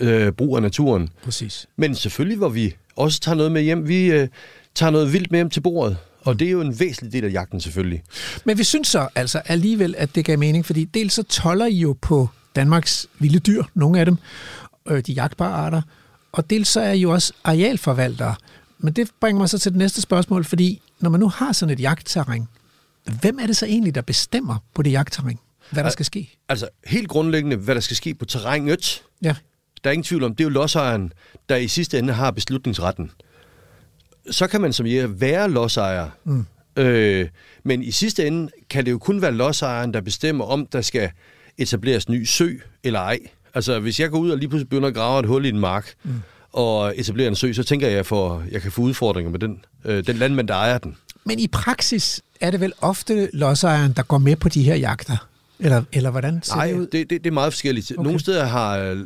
øh, 0.00 0.32
brug 0.32 0.56
af 0.56 0.62
naturen. 0.62 1.08
Præcis. 1.24 1.66
Men 1.76 1.94
selvfølgelig, 1.94 2.38
hvor 2.38 2.48
vi 2.48 2.74
også 2.96 3.20
tager 3.20 3.36
noget 3.36 3.52
med 3.52 3.62
hjem. 3.62 3.88
Vi 3.88 4.06
øh, 4.06 4.28
tager 4.74 4.90
noget 4.90 5.12
vildt 5.12 5.30
med 5.30 5.38
hjem 5.38 5.50
til 5.50 5.60
bordet. 5.60 5.96
Og 6.20 6.38
det 6.38 6.46
er 6.46 6.52
jo 6.52 6.60
en 6.60 6.80
væsentlig 6.80 7.12
del 7.12 7.24
af 7.24 7.32
jagten 7.32 7.60
selvfølgelig. 7.60 8.02
Men 8.44 8.58
vi 8.58 8.64
synes 8.64 8.88
så 8.88 9.08
altså 9.14 9.38
alligevel, 9.38 9.94
at 9.98 10.14
det 10.14 10.24
gav 10.24 10.38
mening, 10.38 10.66
fordi 10.66 10.84
dels 10.84 11.12
så 11.12 11.22
toller 11.22 11.66
I 11.66 11.76
jo 11.76 11.96
på 12.02 12.28
Danmarks 12.56 13.06
vilde 13.18 13.38
dyr, 13.38 13.62
nogle 13.74 14.00
af 14.00 14.06
dem, 14.06 14.16
øh, 14.88 15.02
de 15.06 15.12
jagtbare 15.12 15.52
arter, 15.52 15.82
og 16.32 16.50
dels 16.50 16.68
så 16.68 16.80
er 16.80 16.92
I 16.92 17.00
jo 17.00 17.10
også 17.10 17.32
arealforvaltere. 17.44 18.34
Men 18.78 18.92
det 18.92 19.10
bringer 19.20 19.40
mig 19.40 19.48
så 19.48 19.58
til 19.58 19.72
det 19.72 19.78
næste 19.78 20.00
spørgsmål, 20.00 20.44
fordi 20.44 20.82
når 21.00 21.10
man 21.10 21.20
nu 21.20 21.28
har 21.28 21.52
sådan 21.52 21.72
et 21.72 21.80
jagtterræn, 21.80 22.48
hvem 23.20 23.38
er 23.38 23.46
det 23.46 23.56
så 23.56 23.66
egentlig, 23.66 23.94
der 23.94 24.02
bestemmer 24.02 24.56
på 24.74 24.82
det 24.82 24.92
jagtterræn, 24.92 25.38
hvad 25.70 25.84
der 25.84 25.90
skal 25.90 26.04
ske? 26.06 26.38
Altså 26.48 26.68
helt 26.86 27.08
grundlæggende, 27.08 27.56
hvad 27.56 27.74
der 27.74 27.80
skal 27.80 27.96
ske 27.96 28.14
på 28.14 28.24
terrænet, 28.24 29.02
Ja, 29.22 29.34
der 29.84 29.90
er 29.90 29.92
ingen 29.92 30.04
tvivl 30.04 30.24
om, 30.24 30.34
det 30.34 30.44
er 30.44 30.48
jo 30.48 30.50
lodsejeren, 30.50 31.12
der 31.48 31.56
i 31.56 31.68
sidste 31.68 31.98
ende 31.98 32.12
har 32.12 32.30
beslutningsretten. 32.30 33.10
Så 34.30 34.46
kan 34.46 34.60
man 34.60 34.72
som 34.72 34.86
jæger 34.86 35.06
være 35.06 35.50
lodsejer, 35.50 36.10
mm. 36.24 36.46
øh, 36.76 37.28
men 37.62 37.82
i 37.82 37.90
sidste 37.90 38.26
ende 38.26 38.50
kan 38.70 38.84
det 38.86 38.90
jo 38.90 38.98
kun 38.98 39.22
være 39.22 39.32
lodsejeren, 39.32 39.94
der 39.94 40.00
bestemmer, 40.00 40.44
om 40.44 40.66
der 40.66 40.80
skal 40.80 41.10
etableres 41.58 42.08
ny 42.08 42.24
sø 42.24 42.56
eller 42.84 43.00
ej. 43.00 43.18
Altså 43.54 43.80
hvis 43.80 44.00
jeg 44.00 44.10
går 44.10 44.18
ud 44.18 44.30
og 44.30 44.38
lige 44.38 44.48
pludselig 44.48 44.68
begynder 44.68 44.88
at 44.88 44.94
grave 44.94 45.20
et 45.20 45.26
hul 45.26 45.44
i 45.46 45.48
en 45.48 45.58
mark, 45.58 45.94
mm. 46.04 46.22
og 46.52 46.92
etablere 46.96 47.28
en 47.28 47.34
sø, 47.34 47.52
så 47.52 47.62
tænker 47.62 47.88
jeg, 47.88 47.98
at 47.98 48.12
jeg, 48.52 48.62
kan 48.62 48.72
få 48.72 48.82
udfordringer 48.82 49.30
med 49.30 49.38
den, 49.38 49.64
øh, 49.84 50.06
den 50.06 50.16
landmand, 50.16 50.48
der 50.48 50.54
ejer 50.54 50.78
den. 50.78 50.96
men 51.24 51.38
i 51.38 51.48
praksis 51.48 52.22
er 52.40 52.50
det 52.50 52.60
vel 52.60 52.72
ofte 52.80 53.30
lodsejeren, 53.32 53.92
der 53.92 54.02
går 54.02 54.18
med 54.18 54.36
på 54.36 54.48
de 54.48 54.62
her 54.62 54.74
jagter? 54.74 55.16
Eller, 55.58 55.82
eller 55.92 56.10
hvordan 56.10 56.40
ser 56.42 56.54
Nej, 56.56 56.66
det 56.66 56.74
ud? 56.74 56.86
det, 56.86 57.10
det, 57.10 57.24
det 57.24 57.26
er 57.26 57.30
meget 57.34 57.52
forskelligt. 57.52 57.92
Okay. 57.92 58.04
Nogle 58.04 58.20
steder 58.20 58.44
har, 58.46 58.78
øh, 58.78 58.98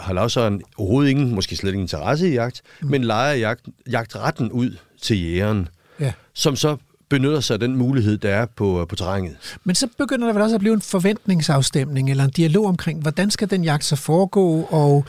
har 0.00 0.12
lavseren 0.12 0.62
overhovedet 0.76 1.10
ingen, 1.10 1.34
måske 1.34 1.56
slet 1.56 1.70
ingen 1.72 1.84
interesse 1.84 2.28
i 2.28 2.32
jagt, 2.32 2.62
mm. 2.80 2.90
men 2.90 3.04
leger 3.04 3.34
jagt, 3.34 3.60
jagtretten 3.90 4.50
ud 4.50 4.76
til 5.00 5.22
jægeren, 5.22 5.68
Ja. 6.00 6.12
som 6.34 6.56
så 6.56 6.76
benytter 7.12 7.40
sig 7.40 7.54
af 7.54 7.60
den 7.60 7.76
mulighed, 7.76 8.18
der 8.18 8.28
er 8.28 8.46
på, 8.46 8.86
på 8.88 8.96
terrænet. 8.96 9.36
Men 9.64 9.74
så 9.74 9.88
begynder 9.98 10.26
der 10.26 10.32
vel 10.32 10.42
også 10.42 10.54
at 10.54 10.60
blive 10.60 10.74
en 10.74 10.80
forventningsafstemning 10.80 12.10
eller 12.10 12.24
en 12.24 12.30
dialog 12.30 12.66
omkring, 12.66 13.00
hvordan 13.02 13.30
skal 13.30 13.50
den 13.50 13.64
jagt 13.64 13.84
så 13.84 13.96
foregå, 13.96 14.62
og 14.62 15.04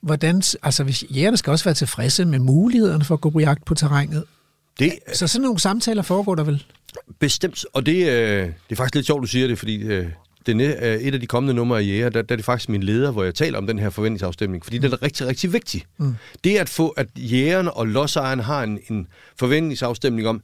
hvordan, 0.00 0.42
altså 0.62 0.84
hvis 0.84 1.04
jægerne 1.10 1.36
skal 1.36 1.50
også 1.50 1.64
være 1.64 1.74
tilfredse 1.74 2.24
med 2.24 2.38
mulighederne 2.38 3.04
for 3.04 3.14
at 3.14 3.20
gå 3.20 3.30
på 3.30 3.40
jagt 3.40 3.64
på 3.64 3.74
terrænet. 3.74 4.24
Det 4.78 4.92
Så 5.12 5.26
sådan 5.26 5.42
nogle 5.42 5.60
samtaler 5.60 6.02
foregår 6.02 6.34
der 6.34 6.44
vel? 6.44 6.64
Bestemt, 7.18 7.64
og 7.72 7.86
det, 7.86 7.96
øh, 7.96 8.46
det 8.46 8.52
er 8.70 8.76
faktisk 8.76 8.94
lidt 8.94 9.06
sjovt, 9.06 9.22
du 9.22 9.26
siger 9.26 9.46
det, 9.46 9.58
fordi 9.58 9.76
øh, 9.76 10.06
det 10.46 10.60
er 10.60 10.94
øh, 10.94 11.00
et 11.00 11.14
af 11.14 11.20
de 11.20 11.26
kommende 11.26 11.54
numre 11.54 11.78
af 11.78 11.82
Jæger, 11.82 12.08
der, 12.08 12.22
der 12.22 12.34
er 12.34 12.36
det 12.36 12.44
faktisk 12.44 12.68
min 12.68 12.82
leder, 12.82 13.10
hvor 13.10 13.24
jeg 13.24 13.34
taler 13.34 13.58
om 13.58 13.66
den 13.66 13.78
her 13.78 13.90
forventningsafstemning, 13.90 14.64
fordi 14.64 14.78
mm. 14.78 14.82
den 14.82 14.92
er 14.92 15.02
rigtig, 15.02 15.26
rigtig 15.26 15.52
vigtig. 15.52 15.84
Mm. 15.98 16.14
Det 16.44 16.56
er 16.56 16.60
at 16.60 16.68
få, 16.68 16.88
at 16.88 17.06
jægerne 17.16 17.72
og 17.72 17.86
lodsejerne 17.86 18.42
har 18.42 18.62
en, 18.62 18.78
en 18.90 19.06
forventningsafstemning 19.36 20.28
om, 20.28 20.42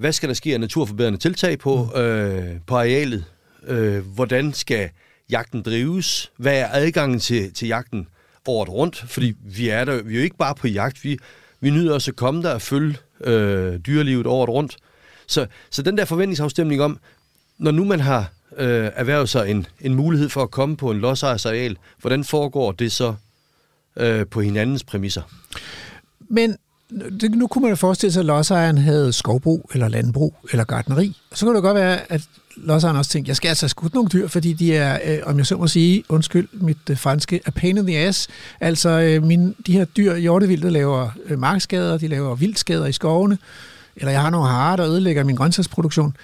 hvad 0.00 0.12
skal 0.12 0.28
der 0.28 0.34
ske 0.34 0.52
af 0.54 0.60
naturforbedrende 0.60 1.18
tiltag 1.18 1.58
på, 1.58 1.90
mm. 1.94 2.00
øh, 2.00 2.56
på 2.66 2.76
arealet? 2.76 3.24
Øh, 3.66 4.06
hvordan 4.06 4.52
skal 4.52 4.90
jagten 5.30 5.62
drives? 5.62 6.32
Hvad 6.36 6.58
er 6.58 6.68
adgangen 6.72 7.20
til, 7.20 7.54
til 7.54 7.68
jagten 7.68 8.08
året 8.46 8.68
rundt? 8.68 9.04
Fordi 9.06 9.36
vi 9.42 9.68
er, 9.68 9.84
der, 9.84 10.02
vi 10.02 10.14
er 10.14 10.18
jo 10.18 10.24
ikke 10.24 10.36
bare 10.36 10.54
på 10.54 10.68
jagt, 10.68 11.04
vi, 11.04 11.18
vi 11.60 11.70
nyder 11.70 11.94
også 11.94 12.10
at 12.10 12.16
komme 12.16 12.42
der 12.42 12.54
og 12.54 12.62
følge 12.62 12.96
øh, 13.20 13.78
dyrelivet 13.78 14.26
året 14.26 14.48
rundt. 14.48 14.76
Så, 15.26 15.46
så 15.70 15.82
den 15.82 15.98
der 15.98 16.04
forventningsafstemning 16.04 16.82
om, 16.82 16.98
når 17.58 17.70
nu 17.70 17.84
man 17.84 18.00
har 18.00 18.32
øh, 18.56 18.90
erhvervet 18.94 19.28
sig 19.28 19.50
en, 19.50 19.66
en 19.80 19.94
mulighed 19.94 20.28
for 20.28 20.42
at 20.42 20.50
komme 20.50 20.76
på 20.76 20.90
en 20.90 21.00
lodsejers 21.00 21.46
areal, 21.46 21.76
hvordan 21.98 22.24
foregår 22.24 22.72
det 22.72 22.92
så 22.92 23.14
øh, 23.96 24.26
på 24.26 24.40
hinandens 24.40 24.84
præmisser? 24.84 25.22
Men 26.20 26.56
det, 27.20 27.30
nu 27.30 27.46
kunne 27.46 27.62
man 27.62 27.70
jo 27.70 27.76
forestille 27.76 28.12
sig, 28.12 28.20
at 28.20 28.26
lodsejeren 28.26 28.78
havde 28.78 29.12
skovbrug, 29.12 29.70
eller 29.74 29.88
landbrug, 29.88 30.34
eller 30.50 30.64
gardneri. 30.64 31.16
Så 31.32 31.46
kunne 31.46 31.54
det 31.54 31.62
godt 31.62 31.74
være, 31.74 32.12
at 32.12 32.22
lodsejeren 32.56 32.96
også 32.96 33.10
tænkte, 33.10 33.28
jeg 33.28 33.36
skal 33.36 33.48
altså 33.48 33.64
have 33.64 33.68
skudt 33.68 33.94
nogle 33.94 34.08
dyr, 34.08 34.28
fordi 34.28 34.52
de 34.52 34.76
er, 34.76 34.98
øh, 35.04 35.18
om 35.26 35.38
jeg 35.38 35.46
så 35.46 35.56
må 35.56 35.66
sige, 35.66 36.04
undskyld 36.08 36.48
mit 36.52 36.90
øh, 36.90 36.96
franske, 36.96 37.40
a 37.46 37.50
pain 37.50 37.78
in 37.78 37.86
the 37.86 37.96
ass. 37.96 38.28
Altså, 38.60 38.88
øh, 38.88 39.22
mine, 39.22 39.54
de 39.66 39.72
her 39.72 39.84
dyr, 39.84 40.16
hjortevildet, 40.16 40.72
laver 40.72 41.08
øh, 41.26 41.38
markskader, 41.38 41.98
de 41.98 42.08
laver 42.08 42.34
vildskader 42.34 42.86
i 42.86 42.92
skovene, 42.92 43.38
eller 43.96 44.12
jeg 44.12 44.20
har 44.20 44.30
nogle 44.30 44.48
harer, 44.48 44.76
der 44.76 44.86
ødelægger 44.86 45.24
min 45.24 45.36
grøntsagsproduktion. 45.36 46.16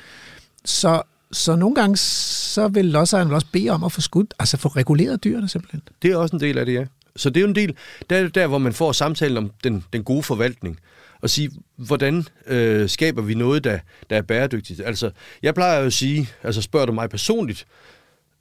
Så, 0.65 1.03
så 1.33 1.57
nogle 1.57 1.75
gange, 1.75 1.97
så 1.97 2.69
vil 2.69 2.85
lodsejeren 2.85 3.29
vel 3.29 3.35
også 3.35 3.47
bede 3.53 3.71
om 3.71 3.85
at 3.85 3.93
få 3.93 4.01
skudt, 4.01 4.35
altså 4.39 4.57
få 4.57 4.69
reguleret 4.69 5.25
dyrene 5.25 5.49
simpelthen. 5.49 5.83
Det 6.03 6.11
er 6.13 6.17
også 6.17 6.37
en 6.37 6.41
del 6.41 6.59
af 6.59 6.67
det, 6.67 6.75
ja. 6.75 6.85
Så 7.17 7.31
det 7.31 7.37
er 7.37 7.41
jo 7.43 7.49
en 7.49 7.55
del, 7.55 7.75
der 8.11 8.17
er 8.17 8.29
der, 8.29 8.47
hvor 8.47 8.59
man 8.59 8.73
får 8.73 8.93
samtalen 8.93 9.37
om 9.37 9.51
den, 9.65 9.85
den 9.93 10.05
gode 10.05 10.23
forvaltning. 10.23 10.79
Og 11.23 11.31
sige, 11.31 11.51
hvordan 11.77 12.25
øh, 12.47 12.89
skaber 12.89 13.23
vi 13.23 13.35
noget, 13.35 13.65
der, 13.65 13.79
der 14.11 14.17
er 14.17 14.23
bæredygtigt? 14.23 14.81
Altså, 14.85 15.11
jeg 15.43 15.55
plejer 15.55 15.81
jo 15.81 15.87
at 15.87 15.93
sige, 15.93 16.29
altså 16.43 16.63
spørger 16.63 16.87
du 16.87 16.93
mig 16.93 17.11
personligt, 17.11 17.67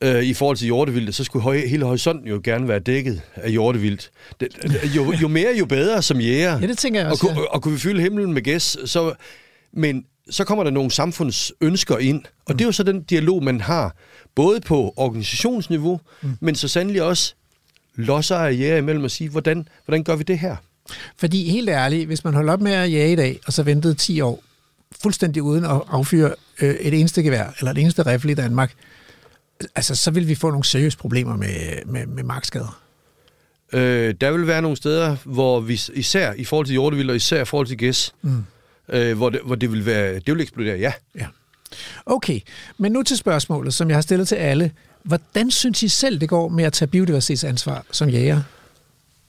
øh, 0.01 0.23
i 0.23 0.33
forhold 0.33 0.57
til 0.57 0.65
hjortevildt, 0.65 1.15
så 1.15 1.23
skulle 1.23 1.43
høj, 1.43 1.57
hele 1.57 1.85
horisonten 1.85 2.27
jo 2.27 2.41
gerne 2.43 2.67
være 2.67 2.79
dækket 2.79 3.21
af 3.35 3.51
hjortevildt. 3.51 4.11
Det, 4.39 4.47
jo, 4.95 5.13
jo 5.21 5.27
mere, 5.27 5.55
jo 5.59 5.65
bedre 5.65 6.01
som 6.01 6.19
jæger. 6.19 6.59
Ja, 6.59 6.67
det 6.67 6.77
tænker 6.77 6.99
jeg 6.99 7.07
og, 7.07 7.11
også, 7.11 7.27
kunne, 7.27 7.39
ja. 7.39 7.45
og 7.45 7.61
kunne 7.61 7.73
vi 7.73 7.79
fylde 7.79 8.01
himlen 8.01 8.33
med 8.33 8.41
gæs, 8.41 8.77
så... 8.85 9.13
Men 9.77 10.05
så 10.29 10.43
kommer 10.43 10.63
der 10.63 10.71
nogle 10.71 10.91
samfundsønsker 10.91 11.97
ind, 11.97 12.23
og 12.45 12.51
mm. 12.53 12.57
det 12.57 12.63
er 12.63 12.67
jo 12.67 12.71
så 12.71 12.83
den 12.83 13.03
dialog, 13.03 13.43
man 13.43 13.61
har, 13.61 13.95
både 14.35 14.61
på 14.61 14.93
organisationsniveau, 14.97 15.99
mm. 16.21 16.37
men 16.41 16.55
så 16.55 16.67
sandelig 16.67 17.03
også 17.03 17.35
losser 17.95 18.35
og 18.35 18.55
jæger 18.55 18.77
imellem 18.77 19.05
at 19.05 19.11
sige, 19.11 19.29
hvordan, 19.29 19.67
hvordan 19.85 20.03
gør 20.03 20.15
vi 20.15 20.23
det 20.23 20.39
her? 20.39 20.55
Fordi 21.17 21.49
helt 21.49 21.69
ærligt, 21.69 22.07
hvis 22.07 22.23
man 22.23 22.33
holder 22.33 22.53
op 22.53 22.61
med 22.61 22.71
at 22.71 22.91
jage 22.91 23.11
i 23.11 23.15
dag, 23.15 23.39
og 23.47 23.53
så 23.53 23.63
ventede 23.63 23.93
10 23.93 24.21
år, 24.21 24.43
fuldstændig 25.01 25.43
uden 25.43 25.65
at 25.65 25.81
affyre 25.87 26.33
øh, 26.61 26.75
et 26.75 26.93
eneste 26.93 27.23
gevær, 27.23 27.55
eller 27.59 27.71
et 27.71 27.77
eneste 27.77 28.05
rifle 28.05 28.31
i 28.31 28.35
Danmark, 28.35 28.73
altså, 29.75 29.95
så 29.95 30.11
vil 30.11 30.27
vi 30.27 30.35
få 30.35 30.49
nogle 30.49 30.65
seriøse 30.65 30.97
problemer 30.97 31.37
med, 31.37 31.85
med, 31.85 32.05
med 32.05 32.23
markskader. 32.23 32.81
Øh, 33.73 34.15
der 34.21 34.31
vil 34.31 34.47
være 34.47 34.61
nogle 34.61 34.77
steder, 34.77 35.15
hvor 35.23 35.59
vi 35.59 35.81
især 35.93 36.33
i 36.33 36.45
forhold 36.45 36.65
til 36.65 36.73
hjortevild, 36.73 37.09
og 37.09 37.15
især 37.15 37.41
i 37.41 37.45
forhold 37.45 37.67
til 37.67 37.77
gæs, 37.77 38.13
mm. 38.21 38.43
øh, 38.89 39.17
hvor, 39.17 39.29
det, 39.29 39.41
hvor 39.45 39.55
det 39.55 39.71
vil 39.71 39.85
være, 39.85 40.13
det 40.13 40.33
vil 40.33 40.41
eksplodere, 40.41 40.77
ja. 40.77 40.93
ja. 41.15 41.25
Okay, 42.05 42.39
men 42.77 42.91
nu 42.91 43.03
til 43.03 43.17
spørgsmålet, 43.17 43.73
som 43.73 43.89
jeg 43.89 43.95
har 43.95 44.01
stillet 44.01 44.27
til 44.27 44.35
alle. 44.35 44.71
Hvordan 45.05 45.51
synes 45.51 45.83
I 45.83 45.87
selv, 45.87 46.19
det 46.21 46.29
går 46.29 46.49
med 46.49 46.63
at 46.63 46.73
tage 46.73 46.87
biodiversitetsansvar 46.87 47.85
som 47.91 48.09
jæger? 48.09 48.41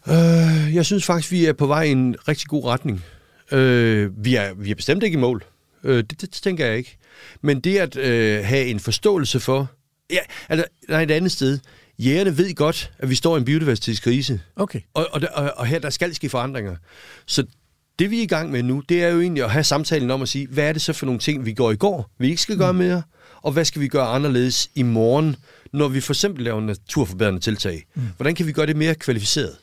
Øh, 0.09 0.75
jeg 0.75 0.87
synes 0.87 1.05
faktisk, 1.05 1.33
vi 1.33 1.45
er 1.45 1.53
på 1.53 1.67
vej 1.67 1.83
i 1.83 1.91
en 1.91 2.17
rigtig 2.29 2.49
god 2.49 2.65
retning. 2.65 3.05
Øh, 3.53 4.25
vi, 4.25 4.35
er, 4.35 4.55
vi 4.55 4.71
er 4.71 4.75
bestemt 4.75 5.03
ikke 5.03 5.15
i 5.15 5.21
mål. 5.21 5.45
Øh, 5.85 5.97
det, 5.97 6.21
det 6.21 6.31
tænker 6.31 6.67
jeg 6.67 6.77
ikke. 6.77 6.97
Men 7.43 7.61
det 7.61 7.79
at 7.79 7.97
øh, 7.97 8.45
have 8.45 8.67
en 8.67 8.81
forståelse 8.81 9.41
for... 9.41 9.71
Ja, 10.11 10.21
altså, 10.49 10.67
der 10.89 10.97
er 10.97 11.01
et 11.01 11.11
andet 11.11 11.33
sted. 11.33 11.59
Jægerne 11.99 12.39
ved 12.39 12.55
godt, 12.55 12.93
at 12.99 13.11
vi 13.11 13.15
står 13.15 13.37
i 13.37 13.39
en 13.39 13.45
biodiversitetskrise. 13.45 14.41
Okay. 14.57 14.81
Og, 14.95 15.07
og, 15.13 15.21
og, 15.35 15.53
og 15.57 15.67
her 15.67 15.79
der 15.79 15.91
skal 15.91 16.15
ske 16.15 16.29
forandringer. 16.29 16.77
Så 17.27 17.45
det 17.99 18.11
vi 18.11 18.19
er 18.19 18.23
i 18.23 18.27
gang 18.27 18.51
med 18.51 18.63
nu, 18.63 18.83
det 18.89 19.05
er 19.05 19.09
jo 19.09 19.21
egentlig 19.21 19.45
at 19.45 19.51
have 19.51 19.65
samtalen 19.65 20.11
om 20.11 20.23
at 20.23 20.29
sige, 20.29 20.47
hvad 20.47 20.65
er 20.69 20.73
det 20.73 20.83
så 20.83 20.93
for 20.93 21.07
nogle 21.07 21.21
ting, 21.21 21.45
vi 21.45 21.53
går 21.53 21.71
i 21.71 21.77
går, 21.77 22.11
vi 22.19 22.29
ikke 22.29 22.43
skal 22.43 22.59
gøre 22.59 22.73
mm. 22.73 22.79
mere, 22.79 23.03
og 23.43 23.53
hvad 23.53 23.65
skal 23.65 23.83
vi 23.83 23.89
gøre 23.89 24.07
anderledes 24.07 24.71
i 24.75 24.83
morgen, 24.83 25.37
når 25.77 25.89
vi 25.89 26.01
for 26.01 26.13
eksempel 26.13 26.45
laver 26.45 26.61
naturforbedrende 26.61 27.41
tiltag. 27.41 27.87
Mm. 27.95 28.03
Hvordan 28.17 28.35
kan 28.35 28.47
vi 28.47 28.53
gøre 28.53 28.67
det 28.67 28.77
mere 28.77 28.95
kvalificeret? 28.95 29.57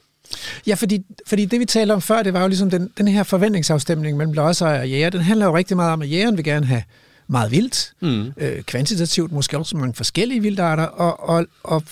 Ja, 0.68 0.74
fordi, 0.74 1.06
fordi 1.28 1.46
det 1.46 1.60
vi 1.60 1.66
talte 1.66 1.92
om 1.92 2.02
før, 2.02 2.24
det 2.24 2.34
var 2.34 2.42
jo 2.42 2.48
ligesom 2.48 2.70
den, 2.70 2.90
den 2.98 3.08
her 3.08 3.24
forventningsafstemning 3.24 4.18
mellem 4.18 4.34
lodsejer 4.34 4.80
og 4.80 4.90
jæger. 4.90 5.10
Den 5.10 5.22
handler 5.22 5.46
jo 5.46 5.58
rigtig 5.58 5.78
meget 5.78 5.94
om, 5.94 6.02
at 6.02 6.12
jægeren 6.12 6.38
vil 6.38 6.46
gerne 6.46 6.66
have 6.66 6.84
meget 7.28 7.52
vildt, 7.52 7.94
mm. 8.02 8.34
øh, 8.38 8.62
kvantitativt, 8.64 9.32
måske 9.32 9.58
også 9.58 9.78
mange 9.78 9.94
forskellige 9.94 10.42
vildarter, 10.42 10.84
og, 10.84 11.30
og, 11.30 11.46
og 11.64 11.84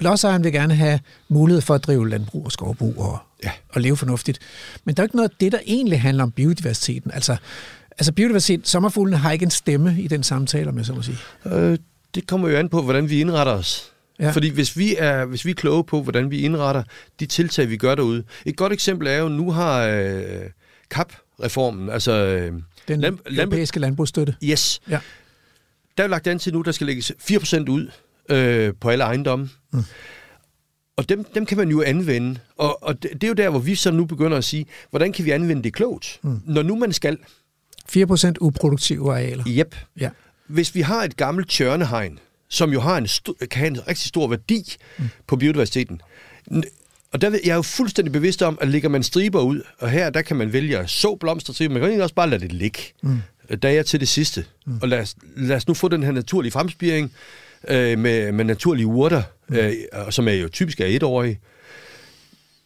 lodsejeren 0.00 0.44
vil 0.44 0.52
gerne 0.52 0.74
have 0.74 1.00
mulighed 1.28 1.60
for 1.60 1.74
at 1.74 1.84
drive 1.84 2.08
landbrug 2.08 2.44
og 2.44 2.52
skovbrug 2.52 2.98
og, 2.98 3.18
ja. 3.44 3.50
og 3.68 3.80
leve 3.80 3.96
fornuftigt. 3.96 4.38
Men 4.84 4.94
der 4.94 5.02
er 5.02 5.04
ikke 5.04 5.16
noget 5.16 5.28
af 5.28 5.36
det, 5.40 5.52
der 5.52 5.58
egentlig 5.66 6.00
handler 6.00 6.24
om 6.24 6.30
biodiversiteten. 6.30 7.10
Altså, 7.14 7.36
altså 7.90 8.12
biodiversitet, 8.12 8.68
sommerfuglene 8.68 9.16
har 9.16 9.32
ikke 9.32 9.42
en 9.42 9.50
stemme 9.50 9.96
i 9.98 10.08
den 10.08 10.22
samtale, 10.22 10.68
om 10.68 10.78
jeg 10.78 10.86
så 10.86 10.94
må 10.94 11.02
sige. 11.02 11.18
Øh, 11.46 11.78
det 12.14 12.26
kommer 12.26 12.48
jo 12.48 12.56
an 12.56 12.68
på, 12.68 12.82
hvordan 12.82 13.10
vi 13.10 13.20
indretter 13.20 13.52
os. 13.52 13.92
Ja. 14.20 14.30
Fordi 14.30 14.48
hvis 14.48 14.76
vi, 14.76 14.96
er, 14.98 15.24
hvis 15.24 15.44
vi 15.44 15.50
er 15.50 15.54
kloge 15.54 15.84
på, 15.84 16.02
hvordan 16.02 16.30
vi 16.30 16.40
indretter 16.40 16.82
de 17.20 17.26
tiltag, 17.26 17.70
vi 17.70 17.76
gør 17.76 17.94
derude. 17.94 18.24
Et 18.46 18.56
godt 18.56 18.72
eksempel 18.72 19.08
er 19.08 19.16
jo, 19.18 19.28
nu 19.28 19.50
har 19.50 19.82
øh, 19.82 20.50
CAP-reformen, 20.90 21.90
altså... 21.90 22.12
Øh, 22.12 22.52
Den 22.88 23.00
land, 23.00 23.18
europæiske 23.26 23.80
landbrugsstøtte. 23.80 24.34
Yes. 24.44 24.80
Ja. 24.90 24.98
Der 25.98 26.04
er 26.04 26.08
lagt 26.08 26.26
an 26.26 26.38
til 26.38 26.52
nu, 26.52 26.62
der 26.62 26.72
skal 26.72 26.86
lægges 26.86 27.12
4% 27.30 27.70
ud 27.70 27.90
øh, 28.30 28.72
på 28.80 28.88
alle 28.88 29.04
ejendomme. 29.04 29.48
Mm. 29.72 29.82
Og 30.96 31.08
dem, 31.08 31.24
dem 31.24 31.46
kan 31.46 31.58
man 31.58 31.68
jo 31.68 31.82
anvende. 31.82 32.40
Og, 32.56 32.82
og 32.82 33.02
det, 33.02 33.12
det 33.12 33.24
er 33.24 33.28
jo 33.28 33.34
der, 33.34 33.50
hvor 33.50 33.58
vi 33.58 33.74
så 33.74 33.90
nu 33.90 34.04
begynder 34.04 34.36
at 34.36 34.44
sige, 34.44 34.66
hvordan 34.90 35.12
kan 35.12 35.24
vi 35.24 35.30
anvende 35.30 35.62
det 35.62 35.74
klogt, 35.74 36.18
mm. 36.22 36.40
når 36.46 36.62
nu 36.62 36.76
man 36.76 36.92
skal. 36.92 37.18
4% 37.96 38.32
uproduktive 38.40 39.12
arealer. 39.12 39.44
Yep. 39.48 39.76
Ja. 40.00 40.10
Hvis 40.48 40.74
vi 40.74 40.80
har 40.80 41.04
et 41.04 41.16
gammelt 41.16 41.48
tjørnehegn, 41.48 42.18
som 42.48 42.72
jo 42.72 42.80
har 42.80 42.98
en 42.98 43.08
kan 43.38 43.58
have 43.58 43.66
en 43.66 43.88
rigtig 43.88 44.08
stor 44.08 44.28
værdi 44.28 44.76
mm. 44.98 45.08
på 45.26 45.36
biodiversiteten, 45.36 46.00
og 47.12 47.20
der 47.20 47.30
jeg 47.30 47.50
er 47.50 47.54
jo 47.54 47.62
fuldstændig 47.62 48.12
bevidst 48.12 48.42
om, 48.42 48.58
at 48.60 48.68
ligger 48.68 48.88
man 48.88 49.02
striber 49.02 49.40
ud, 49.40 49.62
og 49.78 49.90
her 49.90 50.10
der 50.10 50.22
kan 50.22 50.36
man 50.36 50.52
vælge 50.52 50.78
at 50.78 50.90
så 50.90 51.16
blomsterstriber, 51.20 51.74
man 51.74 51.82
kan 51.82 51.90
ikke 51.90 52.02
også 52.02 52.14
bare 52.14 52.30
lade 52.30 52.40
det 52.40 52.52
ligge. 52.52 52.82
Mm. 53.02 53.18
Der 53.62 53.68
er 53.68 53.72
jeg 53.72 53.86
til 53.86 54.00
det 54.00 54.08
sidste. 54.08 54.44
Mm. 54.66 54.78
Og 54.82 54.88
lad 54.88 55.00
os, 55.00 55.16
lad 55.36 55.56
os 55.56 55.68
nu 55.68 55.74
få 55.74 55.88
den 55.88 56.02
her 56.02 56.12
naturlige 56.12 56.52
fremspiring, 56.52 57.12
øh, 57.68 57.98
med, 57.98 58.32
med 58.32 58.44
naturlige 58.44 58.86
urter, 58.86 59.22
mm. 59.48 59.56
øh, 59.56 59.72
som 60.10 60.28
er 60.28 60.32
jo 60.32 60.48
typisk 60.48 60.80
er 60.80 60.86
etårige. 60.86 61.40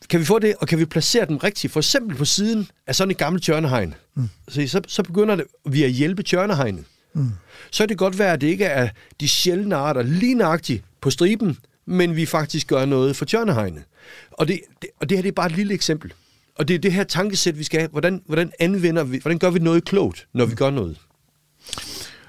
Kan 0.08 0.20
vi 0.20 0.24
få 0.24 0.38
det, 0.38 0.54
og 0.60 0.68
kan 0.68 0.78
vi 0.78 0.84
placere 0.84 1.26
dem 1.26 1.36
rigtigt? 1.36 1.72
For 1.72 1.80
eksempel 1.80 2.16
på 2.16 2.24
siden 2.24 2.68
af 2.86 2.94
sådan 2.94 3.10
et 3.10 3.18
gammelt 3.18 3.44
tjørnehegn. 3.44 3.94
Mm. 4.14 4.28
Så, 4.48 4.68
så, 4.68 4.80
så 4.88 5.02
begynder 5.02 5.36
det, 5.36 5.44
vi 5.66 5.84
at 5.84 5.90
hjælpe 5.90 6.22
tjørnehegnet. 6.22 6.84
Mm. 7.14 7.30
Så 7.70 7.82
kan 7.82 7.88
det 7.88 7.98
godt 7.98 8.18
være, 8.18 8.32
at 8.32 8.40
det 8.40 8.46
ikke 8.46 8.64
er 8.64 8.88
de 9.20 9.28
sjældne 9.28 9.76
arter 9.76 10.02
lige 10.02 10.34
nøjagtigt 10.34 10.84
på 11.00 11.10
striben, 11.10 11.58
men 11.86 12.16
vi 12.16 12.26
faktisk 12.26 12.66
gør 12.66 12.84
noget 12.84 13.16
for 13.16 13.24
tjørnehegnet. 13.24 13.82
Og 14.30 14.48
det, 14.48 14.60
det, 14.82 14.90
og 15.00 15.08
det 15.08 15.18
her 15.18 15.22
det 15.22 15.28
er 15.28 15.32
bare 15.32 15.46
et 15.46 15.56
lille 15.56 15.74
eksempel. 15.74 16.12
Og 16.54 16.68
det 16.68 16.74
er 16.74 16.78
det 16.78 16.92
her 16.92 17.04
tankesæt, 17.04 17.58
vi 17.58 17.64
skal 17.64 17.80
have. 17.80 17.90
Hvordan, 17.90 18.22
hvordan 18.26 18.52
anvender 18.60 19.04
vi, 19.04 19.18
hvordan 19.18 19.38
gør 19.38 19.50
vi 19.50 19.58
noget 19.58 19.84
klogt, 19.84 20.26
når 20.32 20.44
vi 20.44 20.54
gør 20.54 20.70
noget? 20.70 20.98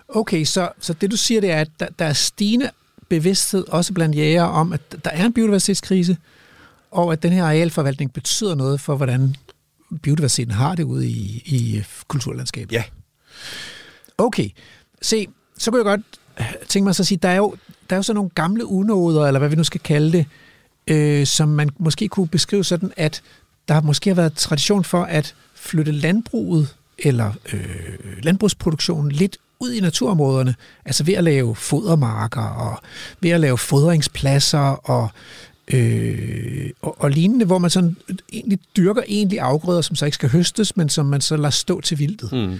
Okay, 0.08 0.44
så, 0.44 0.70
så 0.80 0.94
det 0.94 1.12
du 1.12 1.18
siger, 1.18 1.42
det 1.42 1.52
er, 1.52 1.62
at 1.62 1.70
der, 1.80 1.88
der 2.00 2.06
er 2.06 2.14
stigende 2.14 2.72
bevidsthed, 3.10 3.66
også 3.68 3.94
blandt 3.94 4.16
jæger, 4.16 4.44
om, 4.44 4.74
at 4.74 4.82
der 5.06 5.12
er 5.12 5.26
en 5.26 5.34
biodiversitetskrise, 5.34 6.18
og 6.92 7.14
at 7.14 7.24
den 7.24 7.32
her 7.32 7.44
arealforvaltning 7.44 8.14
betyder 8.14 8.56
noget 8.56 8.82
for, 8.82 8.96
hvordan 8.96 9.36
biodiversiteten 10.04 10.54
har 10.54 10.76
det 10.76 10.84
ude 10.84 11.08
i, 11.08 11.44
i 11.46 11.84
kulturlandskabet. 12.08 12.72
Ja. 12.72 12.84
Okay, 14.24 14.50
se, 15.02 15.28
så 15.58 15.72
kunne 15.72 15.78
jeg 15.78 15.86
godt 15.86 16.02
tænke 16.68 16.84
mig 16.84 16.96
så 16.96 17.04
at 17.04 17.08
sige, 17.08 17.20
der 17.24 17.30
er 17.30 17.36
jo, 17.36 17.56
der 17.90 17.96
er 17.96 17.98
jo 17.98 18.04
sådan 18.04 18.16
nogle 18.16 18.30
gamle 18.36 18.66
unåder, 18.66 19.28
eller 19.28 19.40
hvad 19.40 19.50
vi 19.50 19.56
nu 19.56 19.64
skal 19.64 19.82
kalde 19.82 20.12
det, 20.12 20.26
øh, 20.88 21.26
som 21.26 21.50
man 21.50 21.70
måske 21.78 22.08
kunne 22.08 22.28
beskrive 22.28 22.64
sådan, 22.64 22.94
at 22.98 23.22
der 23.68 23.82
måske 23.82 24.10
har 24.10 24.16
været 24.16 24.34
tradition 24.34 24.84
for 24.84 25.04
at 25.04 25.36
flytte 25.54 25.92
landbruget 25.92 26.76
eller 26.98 27.32
øh, 27.54 28.24
landbrugsproduktionen 28.24 29.12
lidt 29.12 29.38
ud 29.60 29.72
i 29.72 29.80
naturområderne, 29.80 30.56
altså 30.86 31.04
ved 31.04 31.14
at 31.14 31.24
lave 31.24 31.56
fodermarker 31.56 32.42
og 32.42 32.82
ved 33.20 33.30
at 33.30 33.40
lave 33.40 33.58
fodringspladser 33.58 34.60
og, 34.60 35.10
øh, 35.74 36.70
og, 36.82 37.02
og 37.02 37.10
lignende, 37.12 37.46
hvor 37.46 37.58
man 37.58 37.70
sådan 37.70 37.96
egentlig 38.34 38.60
dyrker 38.78 39.02
egentlig 39.08 39.40
afgrøder, 39.40 39.82
som 39.82 39.96
så 39.96 40.06
ikke 40.06 40.16
skal 40.16 40.30
høstes, 40.30 40.78
men 40.78 40.90
som 40.90 41.06
man 41.06 41.22
så 41.22 41.38
lader 41.38 41.50
stå 41.50 41.82
til 41.82 42.00
vildtet. 42.00 42.32
Mm. 42.32 42.60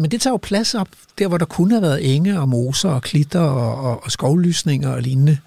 Men 0.00 0.10
det 0.10 0.20
tager 0.20 0.32
jo 0.32 0.38
plads 0.42 0.74
op 0.74 0.88
der, 1.18 1.28
hvor 1.28 1.38
der 1.38 1.44
kunne 1.44 1.70
have 1.70 1.82
været 1.82 2.14
enge 2.14 2.40
og 2.40 2.48
moser 2.48 2.88
og 2.88 3.02
klitter 3.02 3.40
og, 3.40 3.90
og, 3.90 4.04
og 4.04 4.10
skovlysninger 4.10 4.90
og 4.90 5.02
lignende. 5.02 5.38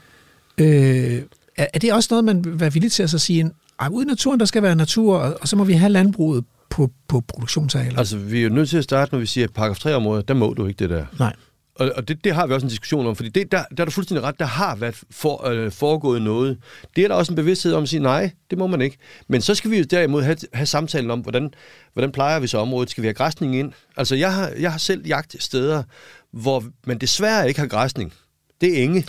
Øh, 0.58 1.22
er, 1.58 1.68
er 1.74 1.80
det 1.80 1.94
også 1.94 2.08
noget, 2.12 2.26
man 2.26 2.46
vil 2.46 2.60
være 2.60 2.74
villig 2.74 2.92
til 2.92 3.04
at 3.04 3.10
så 3.10 3.20
sige, 3.20 3.52
at 3.80 3.90
ude 3.92 4.06
i 4.06 4.08
naturen, 4.08 4.40
der 4.40 4.46
skal 4.46 4.64
være 4.64 4.76
natur, 4.76 5.18
og, 5.18 5.38
og 5.42 5.48
så 5.48 5.56
må 5.56 5.64
vi 5.64 5.74
have 5.74 5.92
landbruget 5.92 6.46
på, 6.70 6.92
på 7.08 7.22
produktionsarealer. 7.28 8.00
Altså, 8.00 8.18
vi 8.18 8.40
er 8.40 8.44
jo 8.44 8.50
nødt 8.50 8.70
til 8.70 8.78
at 8.78 8.84
starte, 8.84 9.14
når 9.14 9.20
vi 9.20 9.26
siger, 9.26 9.48
at 9.48 9.54
paragraf 9.54 9.78
3 9.78 9.96
områder, 9.96 10.22
der 10.22 10.34
må 10.34 10.54
du 10.54 10.68
ikke 10.68 10.80
det 10.80 10.90
der. 10.90 11.06
Nej. 11.20 11.34
Og, 11.76 11.92
og 11.96 12.08
det, 12.08 12.24
det 12.24 12.36
har 12.36 12.48
vi 12.48 12.54
også 12.54 12.66
en 12.66 12.70
diskussion 12.70 13.08
om, 13.08 13.16
fordi 13.16 13.30
det, 13.30 13.52
der, 13.52 13.64
der 13.78 13.84
er 13.84 13.86
du 13.86 13.92
fuldstændig 13.92 14.24
ret, 14.24 14.40
der 14.40 14.46
har 14.46 14.76
været 14.76 14.96
for, 15.12 15.48
øh, 15.48 15.72
foregået 15.72 16.22
noget. 16.22 16.58
Det 16.96 17.04
er 17.04 17.08
der 17.08 17.16
også 17.16 17.32
en 17.32 17.36
bevidsthed 17.36 17.74
om 17.74 17.84
at 17.84 17.90
sige, 17.90 18.00
nej, 18.00 18.32
det 18.50 18.58
må 18.58 18.68
man 18.68 18.82
ikke. 18.82 18.98
Men 19.28 19.42
så 19.42 19.56
skal 19.56 19.72
vi 19.72 19.78
jo 19.78 19.84
derimod 19.84 20.24
have, 20.24 20.38
have 20.54 20.66
samtalen 20.66 21.12
om, 21.12 21.20
hvordan, 21.20 21.54
hvordan 21.94 22.12
plejer 22.12 22.40
vi 22.40 22.48
så 22.48 22.58
området? 22.58 22.90
Skal 22.90 23.02
vi 23.02 23.08
have 23.08 23.14
græsning 23.14 23.56
ind? 23.56 23.74
Altså, 23.98 24.16
jeg 24.16 24.34
har, 24.34 24.50
jeg 24.60 24.72
har 24.72 24.78
selv 24.78 25.08
jagt 25.08 25.36
steder, 25.40 25.84
hvor 26.32 26.64
man 26.86 26.98
desværre 26.98 27.48
ikke 27.48 27.60
har 27.60 27.68
græsning. 27.68 28.14
Det 28.62 28.80
er 28.80 28.84
enge. 28.84 29.06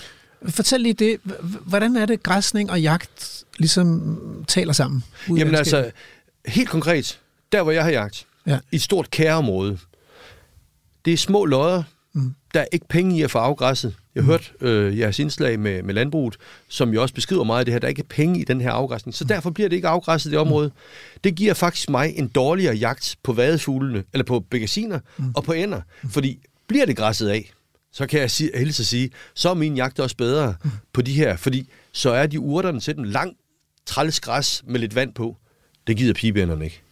Fortæl 0.49 0.81
lige 0.81 0.95
det. 0.95 1.21
Hvordan 1.67 1.97
er 1.97 2.07
det, 2.07 2.23
græsning 2.23 2.71
og 2.71 2.83
jagt 2.83 3.45
ligesom 3.59 4.45
taler 4.49 4.73
sammen? 4.73 5.05
Jamen 5.29 5.55
altså, 5.55 5.91
helt 6.47 6.69
konkret, 6.69 7.21
der 7.53 7.63
hvor 7.63 7.73
jeg 7.73 7.83
har 7.83 7.91
jagt, 7.91 8.27
ja. 8.47 8.59
i 8.73 8.77
et 8.77 8.83
stort 8.83 9.11
kæreområde, 9.11 9.79
det 11.05 11.13
er 11.13 11.17
små 11.17 11.45
lodder, 11.45 11.83
mm. 12.15 12.35
der 12.55 12.61
er 12.61 12.67
ikke 12.73 12.89
penge 12.89 13.19
i 13.19 13.23
at 13.23 13.31
få 13.31 13.39
afgræsset. 13.39 13.97
Jeg 14.15 14.25
har 14.25 14.27
mm. 14.27 14.31
hørt 14.31 14.53
øh, 14.61 14.99
jeres 14.99 15.19
indslag 15.19 15.61
med, 15.61 15.83
med 15.83 15.95
landbruget, 15.95 16.37
som 16.69 16.91
jo 16.91 17.03
også 17.03 17.15
beskriver 17.15 17.45
meget 17.45 17.59
af 17.59 17.65
det 17.65 17.75
her, 17.75 17.79
der 17.79 17.87
er 17.87 17.91
ikke 17.91 18.05
penge 18.05 18.41
i 18.41 18.45
den 18.45 18.61
her 18.61 18.71
afgræsning, 18.71 19.15
så 19.15 19.25
mm. 19.25 19.29
derfor 19.29 19.51
bliver 19.51 19.69
det 19.69 19.77
ikke 19.77 19.89
afgræsset 19.89 20.33
det 20.33 20.41
område. 20.41 20.69
Mm. 20.69 21.21
Det 21.25 21.35
giver 21.35 21.55
faktisk 21.55 21.91
mig 21.91 22.15
en 22.17 22.29
dårligere 22.29 22.75
jagt 22.75 23.17
på 23.23 23.33
vadefuglene, 23.33 24.05
eller 24.13 24.25
på 24.25 24.41
begasiner 24.41 25.01
mm. 25.17 25.33
og 25.37 25.45
på 25.45 25.53
ender, 25.53 25.81
mm. 26.03 26.11
fordi 26.11 26.39
bliver 26.69 26.87
det 26.87 26.97
græsset 26.97 27.29
af, 27.29 27.53
så 27.93 28.07
kan 28.07 28.21
jeg 28.21 28.31
sige, 28.31 28.51
helst 28.55 28.81
at 28.81 28.87
sige, 28.87 29.11
så 29.35 29.51
er 29.51 29.55
min 29.55 29.77
jagt 29.77 30.01
også 30.01 30.17
bedre 30.17 30.55
mm. 30.65 30.71
på 30.93 31.03
de 31.03 31.13
her, 31.13 31.37
fordi 31.37 31.69
så 31.93 32.11
er 32.11 32.27
de 32.27 32.41
urterne 32.41 32.81
til 32.81 32.97
den 32.97 33.05
lang 33.05 33.37
træls 33.87 34.21
græs 34.21 34.63
med 34.67 34.81
lidt 34.81 34.95
vand 34.95 35.15
på. 35.15 35.37
Det 35.87 35.97
gider 35.97 36.15
pibænderne 36.15 36.65
ikke. 36.65 36.84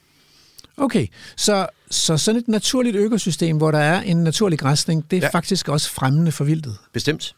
Okay, 0.76 1.06
så, 1.36 1.66
så 1.90 2.16
sådan 2.16 2.40
et 2.40 2.48
naturligt 2.48 2.96
økosystem, 2.96 3.56
hvor 3.56 3.70
der 3.70 3.78
er 3.78 4.00
en 4.00 4.16
naturlig 4.16 4.58
græsning, 4.58 5.10
det 5.10 5.16
er 5.16 5.20
ja. 5.20 5.28
faktisk 5.28 5.68
også 5.68 5.90
fremmende 5.90 6.32
for 6.32 6.44
vildtet? 6.44 6.76
Bestemt. 6.92 7.34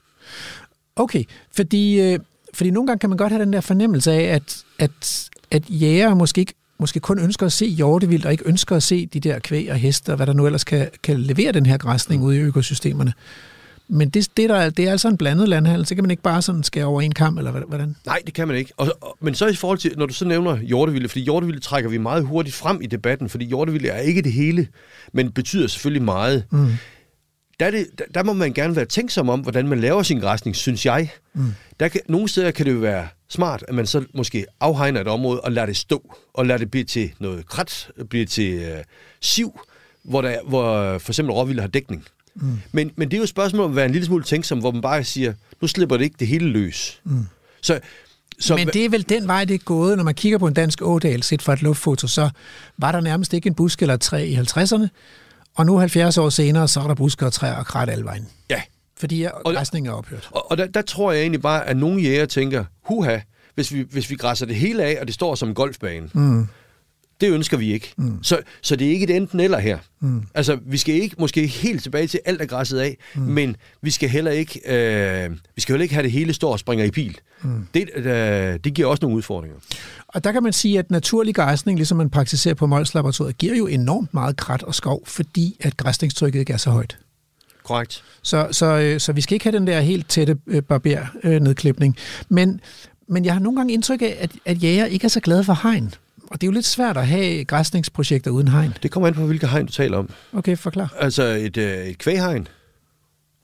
Okay, 0.97 1.24
fordi, 1.57 2.01
øh, 2.01 2.18
fordi 2.55 2.70
nogle 2.70 2.87
gange 2.87 2.99
kan 2.99 3.11
man 3.11 3.16
godt 3.16 3.32
have 3.32 3.45
den 3.45 3.53
der 3.53 3.61
fornemmelse 3.61 4.12
af, 4.12 4.22
at, 4.22 4.64
at, 4.78 5.28
at 5.51 5.62
jæger 5.68 6.14
måske 6.14 6.41
ikke 6.41 6.55
måske 6.78 7.01
kun 7.01 7.18
ønsker 7.18 7.47
at 7.47 7.53
se 7.53 7.66
hjortevildt, 7.66 8.26
og 8.26 8.32
ikke 8.32 8.49
ønsker 8.49 8.76
at 8.76 8.82
se 8.82 9.07
de 9.07 9.20
der 9.20 9.39
kvæg 9.39 9.70
og 9.70 9.76
heste, 9.76 10.11
og 10.11 10.16
hvad 10.16 10.26
der 10.26 10.32
nu 10.32 10.47
ellers 10.47 10.64
kan, 10.64 10.89
kan 11.03 11.20
levere 11.20 11.53
den 11.53 11.66
her 11.66 11.78
græsning 11.78 12.22
mm. 12.22 12.26
ude 12.28 12.37
i 12.37 12.41
økosystemerne. 12.41 13.12
Men 13.89 14.09
det, 14.11 14.28
det, 14.37 14.49
der, 14.49 14.57
er- 14.57 14.70
det 14.70 14.85
er 14.87 14.91
altså 14.91 15.09
en 15.09 15.16
blandet 15.16 15.49
landhandel, 15.49 15.87
så 15.87 15.95
kan 15.95 16.05
man 16.05 16.11
ikke 16.11 16.22
bare 16.22 16.43
sådan 16.43 16.62
skære 16.62 16.85
over 16.85 17.01
en 17.01 17.12
kamp, 17.12 17.39
eller 17.39 17.51
hvordan? 17.51 17.97
Nej, 18.07 18.22
det 18.26 18.35
kan 18.35 18.49
man 18.49 18.57
ikke. 18.57 18.72
Og, 18.76 18.89
og, 19.01 19.16
men 19.20 19.35
så 19.35 19.47
i 19.47 19.55
forhold 19.55 19.78
til, 19.78 19.93
når 19.97 20.07
du 20.07 20.14
så 20.14 20.24
nævner 20.24 20.57
hjortevilde, 20.57 21.09
fordi 21.09 21.24
hjortevilde 21.24 21.61
trækker 21.61 21.91
vi 21.91 21.99
meget 21.99 22.26
hurtigt 22.26 22.57
frem 22.57 22.80
i 22.82 22.87
debatten, 22.87 23.28
fordi 23.28 23.45
hjortevilde 23.45 23.89
er 23.89 23.99
ikke 23.99 24.22
det 24.22 24.32
hele, 24.32 24.68
men 25.12 25.32
betyder 25.32 25.66
selvfølgelig 25.68 26.03
meget. 26.03 26.45
Mm. 26.51 26.68
Der, 27.61 27.66
er 27.66 27.70
det, 27.70 27.87
der, 27.99 28.05
der 28.14 28.22
må 28.22 28.32
man 28.32 28.53
gerne 28.53 28.76
være 28.76 28.85
tænksom 28.85 29.28
om, 29.28 29.41
hvordan 29.41 29.68
man 29.68 29.80
laver 29.80 30.03
sin 30.03 30.20
græsning, 30.20 30.57
synes 30.57 30.87
jeg. 30.87 31.11
Mm. 31.35 31.55
Der 31.80 31.89
kan, 31.89 32.01
nogle 32.09 32.28
steder 32.28 32.51
kan 32.51 32.66
det 32.66 32.72
jo 32.72 32.78
være 32.78 33.09
smart, 33.28 33.64
at 33.68 33.74
man 33.74 33.87
så 33.87 34.05
måske 34.14 34.47
afhegner 34.61 35.01
et 35.01 35.09
område 35.09 35.41
og 35.41 35.53
lader 35.53 35.66
det 35.66 35.76
stå, 35.76 36.14
og 36.35 36.47
lader 36.47 36.59
det 36.59 36.70
blive 36.70 36.85
til 36.85 37.11
noget 37.18 37.47
krat, 37.49 37.89
blive 38.11 38.26
til 38.26 38.55
øh, 38.55 38.85
siv, 39.20 39.61
hvor, 40.05 40.22
der, 40.22 40.37
hvor 40.49 40.99
for 40.99 41.12
eksempel 41.12 41.32
råvildt 41.32 41.61
har 41.61 41.68
dækning. 41.68 42.05
Mm. 42.37 42.59
Men, 42.72 42.91
men 42.97 43.09
det 43.09 43.16
er 43.16 43.18
jo 43.18 43.22
et 43.22 43.28
spørgsmål 43.28 43.64
om 43.64 43.70
at 43.70 43.76
være 43.76 43.87
en 43.87 43.93
lille 43.93 44.07
smule 44.07 44.24
tænksom, 44.24 44.59
hvor 44.59 44.70
man 44.70 44.82
bare 44.82 45.05
siger, 45.05 45.32
nu 45.61 45.68
slipper 45.68 45.97
det 45.97 46.05
ikke 46.05 46.16
det 46.18 46.28
hele 46.28 46.47
løs. 46.47 47.01
Mm. 47.05 47.26
Så, 47.62 47.80
så 48.39 48.57
Men 48.57 48.68
det 48.68 48.85
er 48.85 48.89
vel 48.89 49.09
den 49.09 49.28
vej, 49.28 49.45
det 49.45 49.55
er 49.55 49.59
gået. 49.59 49.97
Når 49.97 50.05
man 50.05 50.14
kigger 50.14 50.39
på 50.39 50.47
en 50.47 50.55
dansk 50.55 50.82
ådal 50.82 51.22
set 51.22 51.43
fra 51.43 51.53
et 51.53 51.62
luftfoto, 51.62 52.07
så 52.07 52.30
var 52.78 52.93
der 52.93 53.01
nærmest 53.01 53.32
ikke 53.35 53.47
en 53.47 53.55
busk 53.55 53.82
eller 53.82 53.97
træ 53.97 54.24
i 54.24 54.35
50'erne. 54.37 54.87
Og 55.55 55.66
nu 55.66 55.78
70 55.78 56.18
år 56.18 56.28
senere, 56.28 56.68
så 56.68 56.80
er 56.80 56.87
der 56.87 56.95
busker 56.95 57.26
og 57.26 57.32
træer 57.32 57.55
og 57.55 57.66
krat 57.66 57.91
alle 57.91 58.05
vejen. 58.05 58.28
ja, 58.51 58.62
Fordi 58.97 59.26
græsningen 59.45 59.93
er 59.93 59.95
ophørt. 59.95 60.28
Og, 60.30 60.51
og 60.51 60.59
der, 60.59 60.66
der 60.66 60.82
tror 60.82 61.12
jeg 61.12 61.20
egentlig 61.20 61.43
bare, 61.43 61.66
at 61.66 61.76
nogle 61.76 62.03
jæger 62.03 62.26
tænker, 62.26 62.64
huha, 62.82 63.18
hvis 63.55 63.72
vi, 63.72 63.87
hvis 63.91 64.11
vi 64.11 64.16
græsser 64.16 64.47
det 64.47 64.57
hele 64.57 64.85
af, 64.85 64.99
og 65.01 65.07
det 65.07 65.14
står 65.14 65.35
som 65.35 65.49
en 65.49 65.55
golfbane, 65.55 66.09
mm. 66.12 66.49
Det 67.21 67.31
ønsker 67.31 67.57
vi 67.57 67.73
ikke. 67.73 67.93
Mm. 67.97 68.23
Så, 68.23 68.41
så 68.62 68.77
det 68.77 68.87
er 68.87 68.91
ikke 68.91 69.05
et 69.05 69.17
enten 69.17 69.41
eller 69.41 69.59
her. 69.59 69.79
Mm. 70.01 70.23
Altså, 70.35 70.59
vi 70.67 70.77
skal 70.77 70.95
ikke 70.95 71.17
måske 71.19 71.47
helt 71.47 71.83
tilbage 71.83 72.07
til 72.07 72.21
alt 72.25 72.43
er 72.43 72.47
græsset 72.47 72.79
af, 72.79 72.97
mm. 73.15 73.23
men 73.23 73.57
vi 73.83 73.91
skal 73.91 74.09
heller 74.09 74.31
ikke, 74.31 74.61
øh, 74.67 75.31
vi 75.55 75.61
skal 75.61 75.73
heller 75.73 75.83
ikke 75.83 75.95
have 75.95 76.03
det 76.03 76.12
hele 76.12 76.33
står 76.33 76.53
og 76.53 76.59
springer 76.59 76.85
i 76.85 76.91
pil. 76.91 77.19
Mm. 77.43 77.67
Det, 77.75 77.89
øh, 77.97 78.05
det 78.65 78.75
giver 78.75 78.89
også 78.89 79.01
nogle 79.03 79.17
udfordringer. 79.17 79.59
Og 80.09 80.25
der 80.25 80.33
kan 80.33 80.43
man 80.43 80.53
sige, 80.53 80.79
at 80.79 80.91
naturlig 80.91 81.35
græsning, 81.35 81.79
ligesom 81.79 81.97
man 81.97 82.11
praktiserer 82.11 82.55
på 82.55 82.67
Mols 82.67 82.95
Laboratoriet, 82.95 83.39
giver 83.39 83.57
jo 83.57 83.67
enormt 83.67 84.15
meget 84.15 84.37
krat 84.37 84.62
og 84.62 84.75
skov, 84.75 85.07
fordi 85.07 85.57
at 85.61 85.77
græsningstrykket 85.77 86.41
ikke 86.41 86.53
er 86.53 86.57
så 86.57 86.71
højt. 86.71 86.99
Korrekt. 87.65 88.03
Så, 88.23 88.49
så, 88.51 88.67
øh, 88.67 89.01
så 89.01 89.12
vi 89.12 89.21
skal 89.21 89.35
ikke 89.35 89.45
have 89.45 89.59
den 89.59 89.67
der 89.67 89.81
helt 89.81 90.09
tætte 90.09 90.37
øh, 90.47 90.62
barber-nedklipning. 90.62 91.97
Men, 92.29 92.61
men 93.09 93.25
jeg 93.25 93.33
har 93.33 93.41
nogle 93.41 93.57
gange 93.57 93.73
indtryk 93.73 94.03
af, 94.03 94.17
at, 94.21 94.31
at 94.45 94.62
jæger 94.62 94.85
ikke 94.85 95.05
er 95.05 95.09
så 95.09 95.21
glade 95.21 95.45
for 95.45 95.59
hegn. 95.62 95.95
Og 96.35 96.41
det 96.41 96.47
er 96.47 96.49
jo 96.49 96.53
lidt 96.53 96.66
svært 96.66 96.97
at 96.97 97.07
have 97.07 97.45
græsningsprojekter 97.45 98.30
uden 98.30 98.49
hegn. 98.49 98.74
Det 98.82 98.91
kommer 98.91 99.07
an 99.07 99.14
på, 99.14 99.26
hvilke 99.26 99.47
hegn 99.47 99.66
du 99.66 99.72
taler 99.72 99.99
om. 99.99 100.11
Okay, 100.32 100.57
forklar. 100.57 100.95
Altså 101.01 101.22
et, 101.22 101.57
øh, 101.57 101.87
et 101.87 101.99
kvæghegn, 101.99 102.49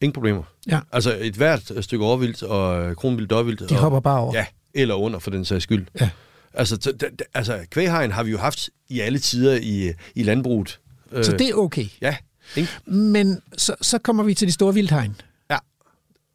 ingen 0.00 0.12
problemer. 0.12 0.42
Ja. 0.70 0.80
Altså 0.92 1.16
et 1.20 1.34
hvert 1.34 1.72
stykke 1.80 2.04
overvildt 2.04 2.42
og 2.42 2.82
øh, 2.88 2.96
kronvildt 2.96 3.30
dårvildt. 3.30 3.60
De 3.70 3.74
og, 3.74 3.80
hopper 3.80 4.00
bare 4.00 4.20
over. 4.20 4.34
Ja, 4.36 4.46
eller 4.74 4.94
under 4.94 5.18
for 5.18 5.30
den 5.30 5.44
sags 5.44 5.62
skyld. 5.62 5.86
Ja. 6.00 6.10
Altså, 6.54 6.78
så, 6.80 6.90
d- 7.02 7.06
d- 7.06 7.30
altså 7.34 7.58
kvæghegn 7.70 8.10
har 8.12 8.22
vi 8.22 8.30
jo 8.30 8.38
haft 8.38 8.70
i 8.88 9.00
alle 9.00 9.18
tider 9.18 9.58
i, 9.62 9.92
i 10.14 10.22
landbruget. 10.22 10.78
Øh, 11.12 11.24
Så 11.24 11.32
det 11.32 11.48
er 11.48 11.54
okay. 11.54 11.86
Ja, 12.00 12.16
ikke? 12.56 12.68
Men 12.86 13.40
så, 13.56 13.74
så 13.82 13.98
kommer 13.98 14.22
vi 14.22 14.34
til 14.34 14.48
de 14.48 14.52
store 14.52 14.74
vildtegn. 14.74 15.16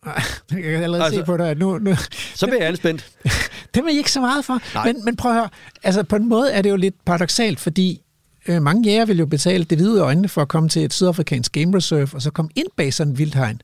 Jeg 0.51 0.63
kan 0.63 0.83
allerede 0.83 1.03
altså, 1.03 1.19
se 1.19 1.25
på 1.25 1.37
dig, 1.37 1.49
at 1.49 1.57
nu, 1.57 1.77
nu, 1.77 1.95
Så 2.35 2.47
bliver 2.47 2.63
jeg 2.63 2.77
spændt. 2.77 3.05
dem 3.75 3.85
er 3.85 3.89
I 3.89 3.97
ikke 3.97 4.11
så 4.11 4.21
meget 4.21 4.45
for. 4.45 4.61
Nej. 4.73 4.85
Men, 4.85 5.05
men 5.05 5.15
prøv 5.15 5.31
at 5.31 5.37
høre, 5.37 5.49
altså 5.83 6.03
på 6.03 6.15
en 6.15 6.29
måde 6.29 6.51
er 6.51 6.61
det 6.61 6.69
jo 6.69 6.75
lidt 6.75 6.95
paradoxalt, 7.05 7.59
fordi 7.59 8.01
øh, 8.47 8.61
mange 8.61 8.89
jæger 8.89 9.05
vil 9.05 9.17
jo 9.17 9.25
betale 9.25 9.63
det 9.63 9.77
hvide 9.77 9.97
i 9.97 10.01
øjnene 10.01 10.27
for 10.27 10.41
at 10.41 10.47
komme 10.47 10.69
til 10.69 10.83
et 10.83 10.93
sydafrikansk 10.93 11.51
game 11.51 11.77
reserve, 11.77 12.09
og 12.13 12.21
så 12.21 12.31
komme 12.31 12.51
ind 12.55 12.67
bag 12.77 12.93
sådan 12.93 13.13
en 13.13 13.17
vildtegn, 13.17 13.61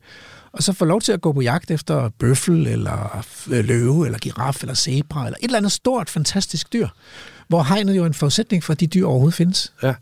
og 0.52 0.62
så 0.62 0.72
få 0.72 0.84
lov 0.84 1.00
til 1.00 1.12
at 1.12 1.20
gå 1.20 1.32
på 1.32 1.40
jagt 1.40 1.70
efter 1.70 2.08
bøffel, 2.08 2.66
eller 2.66 3.24
øh, 3.50 3.64
løve, 3.64 4.06
eller 4.06 4.18
giraf, 4.18 4.60
eller 4.60 4.74
zebra, 4.74 5.26
eller 5.26 5.36
et 5.40 5.44
eller 5.44 5.58
andet 5.58 5.72
stort, 5.72 6.10
fantastisk 6.10 6.72
dyr, 6.72 6.88
hvor 7.48 7.62
hegnet 7.62 7.96
jo 7.96 8.02
er 8.02 8.06
en 8.06 8.14
forudsætning 8.14 8.64
for, 8.64 8.72
at 8.72 8.80
de 8.80 8.86
dyr 8.86 9.06
overhovedet 9.06 9.34
findes. 9.34 9.72
Ja. 9.82 9.94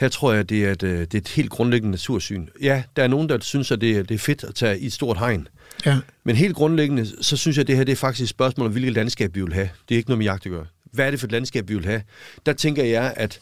Her 0.00 0.08
tror 0.08 0.32
jeg, 0.32 0.48
det 0.48 0.64
er, 0.64 0.72
et, 0.72 0.82
øh, 0.82 0.98
det 1.00 1.14
er 1.14 1.18
et 1.18 1.28
helt 1.28 1.50
grundlæggende 1.50 1.90
natursyn. 1.90 2.46
Ja, 2.62 2.82
der 2.96 3.02
er 3.02 3.08
nogen, 3.08 3.28
der 3.28 3.38
synes, 3.40 3.70
at 3.70 3.80
det, 3.80 3.96
er- 3.96 4.02
det 4.02 4.14
er 4.14 4.18
fedt 4.18 4.44
at 4.44 4.54
tage 4.54 4.78
i 4.78 4.86
et 4.86 4.92
stort 4.92 5.18
hegn. 5.18 5.48
Ja. 5.86 5.98
Men 6.24 6.36
helt 6.36 6.56
grundlæggende, 6.56 7.22
så 7.22 7.36
synes 7.36 7.56
jeg, 7.56 7.60
at 7.60 7.66
det 7.66 7.76
her 7.76 7.84
det 7.84 7.92
er 7.92 7.96
faktisk 7.96 8.22
et 8.22 8.28
spørgsmål 8.28 8.66
om, 8.66 8.72
hvilket 8.72 8.92
landskab 8.92 9.34
vi 9.34 9.42
vil 9.42 9.52
have. 9.54 9.68
Det 9.88 9.94
er 9.94 9.96
ikke 9.98 10.10
noget 10.10 10.18
med 10.18 10.26
jagt 10.26 10.46
at 10.46 10.52
gøre. 10.52 10.66
Hvad 10.92 11.06
er 11.06 11.10
det 11.10 11.20
for 11.20 11.26
et 11.26 11.32
landskab, 11.32 11.68
vi 11.68 11.74
vil 11.74 11.84
have? 11.84 12.02
Der 12.46 12.52
tænker 12.52 12.84
jeg, 12.84 13.14
at, 13.16 13.40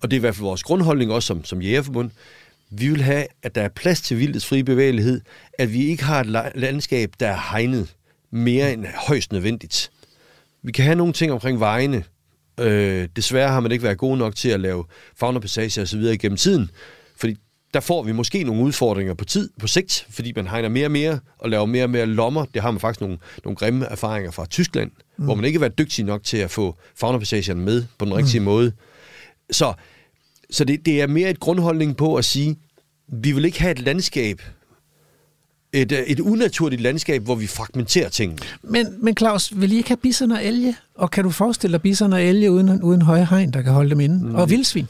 og 0.00 0.10
det 0.10 0.16
er 0.16 0.18
i 0.18 0.20
hvert 0.20 0.34
fald 0.34 0.44
vores 0.44 0.62
grundholdning 0.62 1.12
også 1.12 1.26
som, 1.26 1.44
som 1.44 1.62
jægerforbund, 1.62 2.10
vi 2.70 2.88
vil 2.88 3.02
have, 3.02 3.26
at 3.42 3.54
der 3.54 3.62
er 3.62 3.68
plads 3.68 4.00
til 4.00 4.18
vildets 4.18 4.46
frie 4.46 4.64
bevægelighed, 4.64 5.20
at 5.58 5.72
vi 5.72 5.84
ikke 5.86 6.04
har 6.04 6.20
et 6.20 6.26
la- 6.36 6.58
landskab, 6.60 7.12
der 7.20 7.28
er 7.28 7.40
hegnet 7.52 7.94
mere 8.30 8.72
end 8.72 8.86
højst 9.06 9.32
nødvendigt. 9.32 9.90
Vi 10.62 10.72
kan 10.72 10.84
have 10.84 10.94
nogle 10.96 11.12
ting 11.12 11.32
omkring 11.32 11.60
vejene. 11.60 12.04
Øh, 12.60 13.08
desværre 13.16 13.48
har 13.48 13.60
man 13.60 13.72
ikke 13.72 13.84
været 13.84 13.98
gode 13.98 14.18
nok 14.18 14.36
til 14.36 14.48
at 14.48 14.60
lave 14.60 14.84
faunapassager 15.16 15.82
osv. 15.82 16.00
igennem 16.00 16.36
tiden, 16.36 16.70
fordi 17.16 17.36
der 17.74 17.80
får 17.80 18.02
vi 18.02 18.12
måske 18.12 18.44
nogle 18.44 18.62
udfordringer 18.62 19.14
på 19.14 19.24
tid, 19.24 19.50
på 19.60 19.66
sigt, 19.66 20.06
fordi 20.10 20.32
man 20.36 20.46
hegner 20.46 20.68
mere 20.68 20.86
og 20.86 20.90
mere 20.90 21.20
og 21.38 21.50
laver 21.50 21.66
mere 21.66 21.84
og 21.84 21.90
mere 21.90 22.06
lommer. 22.06 22.44
Det 22.44 22.62
har 22.62 22.70
man 22.70 22.80
faktisk 22.80 23.00
nogle, 23.00 23.18
nogle 23.44 23.56
grimme 23.56 23.86
erfaringer 23.86 24.30
fra 24.30 24.46
Tyskland, 24.46 24.90
mm. 25.18 25.24
hvor 25.24 25.34
man 25.34 25.44
ikke 25.44 25.58
har 25.58 25.60
været 25.60 25.78
dygtig 25.78 26.04
nok 26.04 26.24
til 26.24 26.36
at 26.36 26.50
få 26.50 26.76
faunapassagerne 26.96 27.60
med 27.60 27.84
på 27.98 28.04
den 28.04 28.14
rigtige 28.14 28.40
mm. 28.40 28.44
måde. 28.44 28.72
Så, 29.50 29.72
så 30.50 30.64
det, 30.64 30.86
det 30.86 31.02
er 31.02 31.06
mere 31.06 31.30
et 31.30 31.40
grundholdning 31.40 31.96
på 31.96 32.16
at 32.16 32.24
sige, 32.24 32.56
vi 33.08 33.32
vil 33.32 33.44
ikke 33.44 33.60
have 33.60 33.70
et 33.72 33.78
landskab, 33.78 34.42
et, 35.72 35.92
øh, 35.92 35.98
et 35.98 36.20
unaturligt 36.20 36.82
landskab, 36.82 37.22
hvor 37.22 37.34
vi 37.34 37.46
fragmenterer 37.46 38.08
tingene. 38.08 38.40
Men, 38.62 39.04
men 39.04 39.16
Claus, 39.16 39.52
vil 39.60 39.72
I 39.72 39.76
ikke 39.76 39.88
have 39.88 39.96
bison 39.96 40.30
og 40.30 40.44
elge? 40.44 40.76
Og 40.94 41.10
kan 41.10 41.24
du 41.24 41.30
forestille 41.30 41.72
dig 41.72 41.82
bison 41.82 42.12
og 42.12 42.24
elge 42.24 42.50
uden, 42.50 42.82
uden 42.82 43.02
høje 43.02 43.24
hegn, 43.24 43.50
der 43.50 43.62
kan 43.62 43.72
holde 43.72 43.90
dem 43.90 44.00
inde? 44.00 44.24
Mm. 44.24 44.34
Og 44.34 44.50
vildsvin? 44.50 44.88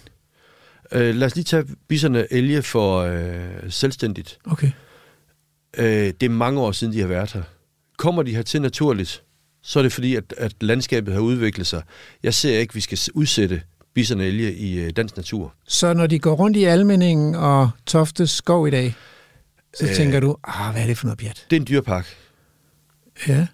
Øh, 0.92 1.14
lad 1.14 1.26
os 1.26 1.34
lige 1.34 1.44
tage 1.44 1.64
biserne 1.88 2.32
elge 2.32 2.62
for 2.62 2.98
øh, 2.98 3.40
selvstændigt. 3.68 4.38
Okay. 4.44 4.70
Øh, 5.78 5.86
det 5.86 6.22
er 6.22 6.28
mange 6.28 6.60
år 6.60 6.72
siden, 6.72 6.92
de 6.92 7.00
har 7.00 7.06
været 7.06 7.32
her. 7.32 7.42
Kommer 7.98 8.22
de 8.22 8.34
her 8.34 8.42
til 8.42 8.62
naturligt, 8.62 9.22
så 9.62 9.78
er 9.78 9.82
det 9.82 9.92
fordi, 9.92 10.14
at, 10.14 10.34
at 10.36 10.52
landskabet 10.60 11.14
har 11.14 11.20
udviklet 11.20 11.66
sig. 11.66 11.82
Jeg 12.22 12.34
ser 12.34 12.58
ikke, 12.58 12.70
at 12.70 12.74
vi 12.74 12.80
skal 12.80 12.98
udsætte 13.14 13.62
biserne 13.94 14.24
elge 14.24 14.54
i 14.54 14.80
øh, 14.80 14.90
dansk 14.90 15.16
natur. 15.16 15.54
Så 15.68 15.92
når 15.94 16.06
de 16.06 16.18
går 16.18 16.34
rundt 16.34 16.56
i 16.56 16.64
Almindingen 16.64 17.34
og 17.34 17.70
Toftes 17.86 18.30
skov 18.30 18.68
i 18.68 18.70
dag, 18.70 18.94
så 19.74 19.86
øh. 19.88 19.94
Tænker 19.94 20.20
du, 20.20 20.36
ah, 20.44 20.72
hvad 20.72 20.82
er 20.82 20.86
det 20.86 20.98
for 20.98 21.06
noget 21.06 21.18
pjat? 21.18 21.46
Det 21.50 21.56
er 21.56 21.60
en 21.60 21.66
dyrpark. 21.66 22.06
Ja. 23.28 23.46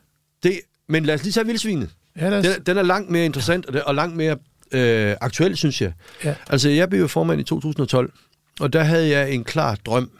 Det, 0.43 0.61
men 0.89 1.05
lad 1.05 1.15
os 1.15 1.23
lige 1.23 1.33
tage 1.33 1.47
vildsvinet. 1.47 1.91
ja 2.17 2.29
lad 2.29 2.39
os, 2.39 2.45
Den, 2.57 2.63
den 2.67 2.77
er 2.79 2.83
langt 2.83 3.11
mere 3.11 3.25
interessant 3.25 3.67
og, 3.67 3.73
det- 3.73 3.83
og 3.83 3.95
langt 3.95 4.17
mere 4.17 4.37
øh, 4.73 5.17
aktuel, 5.21 5.57
synes 5.57 5.83
jeg. 5.83 5.93
Ja. 6.25 6.35
Altså, 6.47 6.69
jeg 6.69 6.89
blev 6.91 7.01
jo 7.01 7.07
formand 7.07 7.41
i 7.41 7.45
2012, 7.45 8.13
og 8.61 8.73
der 8.73 8.83
havde 8.83 9.09
jeg 9.09 9.31
en 9.33 9.45
klar 9.45 9.75
drøm, 9.87 10.11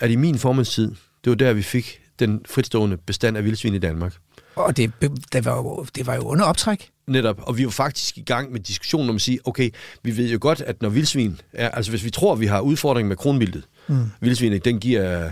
at 0.00 0.10
i 0.10 0.16
min 0.16 0.38
formandstid, 0.38 0.88
det 1.24 1.30
var 1.30 1.34
der, 1.36 1.52
vi 1.52 1.62
fik 1.62 2.00
den 2.18 2.40
fritstående 2.48 2.96
bestand 2.96 3.36
af 3.36 3.44
vildsvin 3.44 3.74
i 3.74 3.78
Danmark. 3.78 4.14
og 4.54 4.76
det, 4.76 4.92
det, 5.32 5.44
var 5.44 5.56
jo, 5.56 5.86
det 5.94 6.06
var 6.06 6.14
jo 6.14 6.20
under 6.22 6.44
optræk. 6.44 6.90
Netop, 7.08 7.36
og 7.42 7.58
vi 7.58 7.64
var 7.64 7.70
faktisk 7.70 8.18
i 8.18 8.22
gang 8.22 8.52
med 8.52 8.60
diskussionen 8.60 9.08
om 9.10 9.14
at 9.16 9.22
sige, 9.22 9.38
okay, 9.44 9.70
vi 10.02 10.16
ved 10.16 10.30
jo 10.30 10.38
godt, 10.40 10.60
at 10.60 10.82
når 10.82 10.88
vildsvin 10.88 11.40
er, 11.52 11.68
altså 11.70 11.92
hvis 11.92 12.04
vi 12.04 12.10
tror, 12.10 12.32
at 12.32 12.40
vi 12.40 12.46
har 12.46 12.60
udfordring 12.60 13.08
med 13.08 13.16
kronvildet, 13.16 13.64
mm. 13.88 14.04
vildsvinet, 14.20 14.64
den 14.64 14.80
giver, 14.80 15.30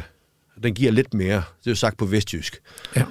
den 0.63 0.75
giver 0.75 0.93
lidt 0.93 1.15
mere, 1.15 1.37
det 1.37 1.67
er 1.67 1.71
jo 1.71 1.75
sagt 1.75 1.97
på 1.97 2.05
vestjysk. 2.07 2.61
Ja. 2.97 3.03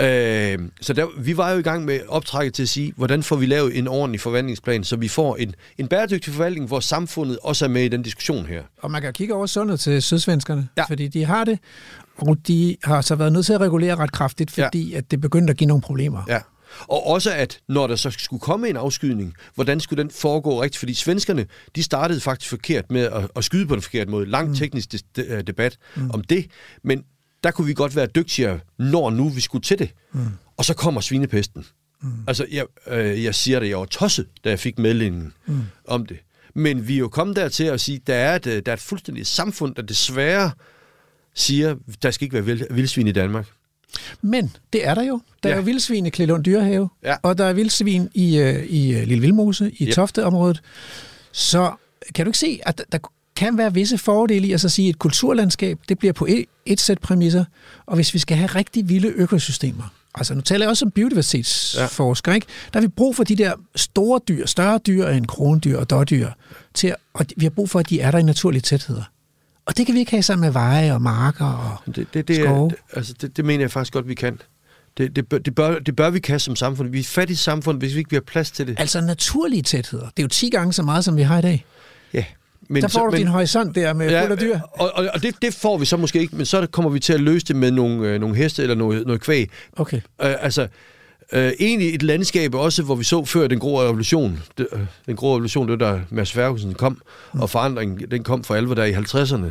Øh, 0.00 0.58
så 0.80 0.92
der, 0.92 1.06
vi 1.18 1.36
var 1.36 1.50
jo 1.50 1.58
i 1.58 1.62
gang 1.62 1.84
med 1.84 2.00
optrækket 2.08 2.54
til 2.54 2.62
at 2.62 2.68
sige, 2.68 2.92
hvordan 2.96 3.22
får 3.22 3.36
vi 3.36 3.46
lavet 3.46 3.78
en 3.78 3.88
ordentlig 3.88 4.20
forvaltningsplan, 4.20 4.84
så 4.84 4.96
vi 4.96 5.08
får 5.08 5.36
en, 5.36 5.54
en 5.78 5.88
bæredygtig 5.88 6.32
forvaltning, 6.32 6.66
hvor 6.66 6.80
samfundet 6.80 7.38
også 7.42 7.64
er 7.64 7.68
med 7.68 7.82
i 7.84 7.88
den 7.88 8.02
diskussion 8.02 8.46
her. 8.46 8.62
Og 8.82 8.90
man 8.90 9.02
kan 9.02 9.12
kigge 9.12 9.34
over 9.34 9.46
sundet 9.46 9.80
til 9.80 10.02
sydsvenskerne, 10.02 10.68
Ja. 10.76 10.84
fordi 10.84 11.08
de 11.08 11.24
har 11.24 11.44
det, 11.44 11.58
og 12.16 12.36
de 12.48 12.76
har 12.84 13.00
så 13.00 13.14
været 13.14 13.32
nødt 13.32 13.46
til 13.46 13.52
at 13.52 13.60
regulere 13.60 13.94
ret 13.96 14.12
kraftigt, 14.12 14.58
Ja. 14.58 14.66
fordi 14.66 14.94
at 14.94 15.10
det 15.10 15.20
begyndte 15.20 15.50
at 15.50 15.56
give 15.56 15.68
nogle 15.68 15.82
problemer. 15.82 16.22
Ja. 16.28 16.40
Og 16.80 17.06
også 17.06 17.32
at, 17.32 17.60
når 17.68 17.86
der 17.86 17.96
så 17.96 18.10
skulle 18.10 18.40
komme 18.40 18.68
en 18.68 18.76
afskydning, 18.76 19.34
hvordan 19.54 19.80
skulle 19.80 20.02
den 20.02 20.10
foregå 20.10 20.62
rigtigt? 20.62 20.78
Fordi 20.78 20.94
svenskerne, 20.94 21.46
de 21.76 21.82
startede 21.82 22.20
faktisk 22.20 22.50
forkert 22.50 22.90
med 22.90 23.02
at, 23.02 23.28
at 23.36 23.44
skyde 23.44 23.66
på 23.66 23.74
den 23.74 23.82
forkerte 23.82 24.10
måde. 24.10 24.26
Lang 24.26 24.56
teknisk 24.56 24.92
de, 24.92 24.98
de, 25.16 25.26
øh, 25.26 25.42
debat 25.46 25.78
mm. 25.96 26.10
om 26.10 26.24
det. 26.24 26.46
Men 26.82 27.04
der 27.44 27.50
kunne 27.50 27.66
vi 27.66 27.74
godt 27.74 27.96
være 27.96 28.06
dygtigere, 28.06 28.60
når 28.78 29.10
nu 29.10 29.28
vi 29.28 29.40
skulle 29.40 29.62
til 29.62 29.78
det. 29.78 29.90
Mm. 30.12 30.20
Og 30.56 30.64
så 30.64 30.74
kommer 30.74 31.00
svinepesten. 31.00 31.64
Mm. 32.02 32.10
Altså, 32.26 32.46
jeg, 32.52 32.64
øh, 32.86 33.24
jeg 33.24 33.34
siger 33.34 33.60
det, 33.60 33.68
jeg 33.68 33.78
var 33.78 33.84
tosset, 33.84 34.26
da 34.44 34.50
jeg 34.50 34.58
fik 34.58 34.78
meldingen 34.78 35.32
mm. 35.46 35.62
om 35.88 36.06
det. 36.06 36.16
Men 36.54 36.88
vi 36.88 36.94
er 36.94 36.98
jo 36.98 37.08
kommet 37.08 37.36
dertil 37.36 37.64
at 37.64 37.80
sige, 37.80 38.00
der 38.06 38.14
er 38.14 38.36
et, 38.36 38.46
øh, 38.46 38.62
der 38.66 38.72
er 38.72 38.76
et 38.76 38.80
fuldstændigt 38.80 39.26
samfund, 39.26 39.74
der 39.74 39.82
desværre 39.82 40.50
siger, 41.34 41.76
der 42.02 42.10
skal 42.10 42.24
ikke 42.24 42.34
være 42.34 42.44
vild- 42.44 42.74
vildsvin 42.74 43.06
i 43.06 43.12
Danmark. 43.12 43.46
Men 44.22 44.52
det 44.72 44.86
er 44.86 44.94
der 44.94 45.02
jo. 45.02 45.20
Der 45.42 45.48
ja. 45.48 45.54
Er 45.54 45.58
jo 45.58 45.64
vildsvin 45.64 46.06
i 46.06 46.10
Klillund 46.10 46.44
Dyrehave, 46.44 46.88
Ja. 47.04 47.14
og 47.22 47.38
der 47.38 47.44
er 47.44 47.52
vildsvin 47.52 48.08
i, 48.14 48.38
øh, 48.38 48.64
i 48.64 48.94
øh, 48.94 49.06
Lille 49.06 49.20
Vildmose, 49.20 49.72
i 49.78 49.84
Ja. 49.84 49.92
Tofteområdet. 49.92 50.60
Så 51.32 51.72
kan 52.14 52.24
du 52.24 52.28
ikke 52.28 52.38
se, 52.38 52.60
at 52.66 52.82
der, 52.92 52.98
kan 53.36 53.58
være 53.58 53.74
visse 53.74 53.98
fordele 53.98 54.46
i 54.46 54.52
at 54.52 54.60
så 54.60 54.68
sige, 54.68 54.88
at 54.88 54.90
et 54.94 54.98
kulturlandskab, 54.98 55.78
det 55.88 55.98
bliver 55.98 56.12
på 56.12 56.26
et, 56.26 56.44
et 56.66 56.80
sæt 56.80 56.98
præmisser, 56.98 57.44
og 57.86 57.94
hvis 57.94 58.14
vi 58.14 58.18
skal 58.18 58.36
have 58.36 58.46
rigtig 58.46 58.88
vilde 58.88 59.08
økosystemer, 59.08 59.94
altså 60.14 60.34
nu 60.34 60.40
taler 60.40 60.64
jeg 60.64 60.70
også 60.70 60.84
om 60.84 60.90
biodiversitetsforsker, 60.90 62.32
ja. 62.32 62.34
ikke? 62.34 62.46
der 62.72 62.80
har 62.80 62.86
vi 62.86 62.88
brug 62.88 63.16
for 63.16 63.24
de 63.24 63.36
der 63.36 63.52
store 63.76 64.20
dyr, 64.28 64.46
større 64.46 64.78
dyr 64.86 65.06
end 65.06 65.26
krondyr 65.26 65.78
og 65.78 65.90
dårdyr, 65.90 66.28
til, 66.74 66.94
og 67.14 67.26
vi 67.36 67.44
har 67.44 67.50
brug 67.50 67.70
for, 67.70 67.78
at 67.78 67.88
de 67.90 68.00
er 68.00 68.10
der 68.10 68.18
i 68.18 68.22
naturlige 68.22 68.60
tætheder. 68.62 69.02
Og 69.66 69.76
det 69.76 69.86
kan 69.86 69.94
vi 69.94 70.00
ikke 70.00 70.10
have 70.10 70.22
sammen 70.22 70.46
med 70.46 70.52
veje 70.52 70.94
og 70.94 71.02
marker 71.02 71.44
og 71.86 71.94
det, 71.94 72.06
det, 72.14 72.28
det, 72.28 72.36
skove. 72.36 72.64
er, 72.64 72.68
det, 72.68 72.76
altså, 72.92 73.14
det, 73.20 73.36
det 73.36 73.44
mener 73.44 73.64
jeg 73.64 73.70
faktisk 73.70 73.92
godt, 73.92 74.08
vi 74.08 74.14
kan. 74.14 74.40
Det, 74.98 75.16
det, 75.16 75.28
bør, 75.28 75.38
det, 75.38 75.54
bør, 75.54 75.78
det 75.78 75.96
bør 75.96 76.10
vi 76.10 76.20
kan 76.20 76.40
som 76.40 76.56
samfund. 76.56 76.88
Vi 76.88 76.98
er 76.98 77.00
et 77.00 77.06
fattigt 77.06 77.38
samfund, 77.38 77.78
hvis 77.78 77.94
vi 77.94 77.98
ikke 77.98 78.10
vi 78.10 78.16
har 78.16 78.20
plads 78.20 78.50
til 78.50 78.66
det. 78.66 78.80
Altså 78.80 79.00
naturlige 79.00 79.62
tætheder. 79.62 80.04
Det 80.04 80.18
er 80.18 80.22
jo 80.22 80.28
10 80.28 80.50
gange 80.50 80.72
så 80.72 80.82
meget, 80.82 81.04
som 81.04 81.16
vi 81.16 81.22
har 81.22 81.38
i 81.38 81.42
dag. 81.42 81.64
Ja. 82.12 82.24
Men 82.68 82.82
der 82.82 82.88
får 82.88 82.98
så, 82.98 83.04
du 83.04 83.10
men, 83.10 83.18
din 83.18 83.26
horisont 83.26 83.74
der 83.74 83.92
med 83.92 84.10
ja, 84.10 84.26
fuld 84.26 84.38
dyr. 84.38 84.58
Og, 84.72 84.92
og, 84.94 85.08
og 85.14 85.22
det, 85.22 85.34
det 85.42 85.54
får 85.54 85.78
vi 85.78 85.84
så 85.84 85.96
måske 85.96 86.20
ikke, 86.20 86.36
men 86.36 86.46
så 86.46 86.66
kommer 86.66 86.90
vi 86.90 87.00
til 87.00 87.12
at 87.12 87.20
løse 87.20 87.46
det 87.46 87.56
med 87.56 87.70
nogle, 87.70 88.08
øh, 88.08 88.20
nogle 88.20 88.36
heste 88.36 88.62
eller 88.62 88.74
noget, 88.74 89.06
noget 89.06 89.20
kvæg. 89.20 89.50
Okay. 89.76 89.96
Øh, 89.96 90.34
altså, 90.40 90.68
øh, 91.32 91.52
egentlig 91.60 91.94
et 91.94 92.02
landskab 92.02 92.54
også, 92.54 92.82
hvor 92.82 92.94
vi 92.94 93.04
så 93.04 93.24
før 93.24 93.46
den 93.46 93.58
grå 93.58 93.82
revolution. 93.82 94.42
Det, 94.58 94.66
øh, 94.72 94.80
den 95.06 95.16
grå 95.16 95.32
revolution, 95.32 95.68
det 95.68 95.80
var 95.80 95.92
da 95.92 96.00
Mads 96.10 96.32
Ferguson 96.32 96.74
kom, 96.74 97.02
mm. 97.34 97.40
og 97.40 97.50
forandringen, 97.50 98.10
den 98.10 98.24
kom 98.24 98.44
for 98.44 98.54
alvor 98.54 98.74
der 98.74 98.84
i 98.84 98.92
50'erne. 98.92 99.50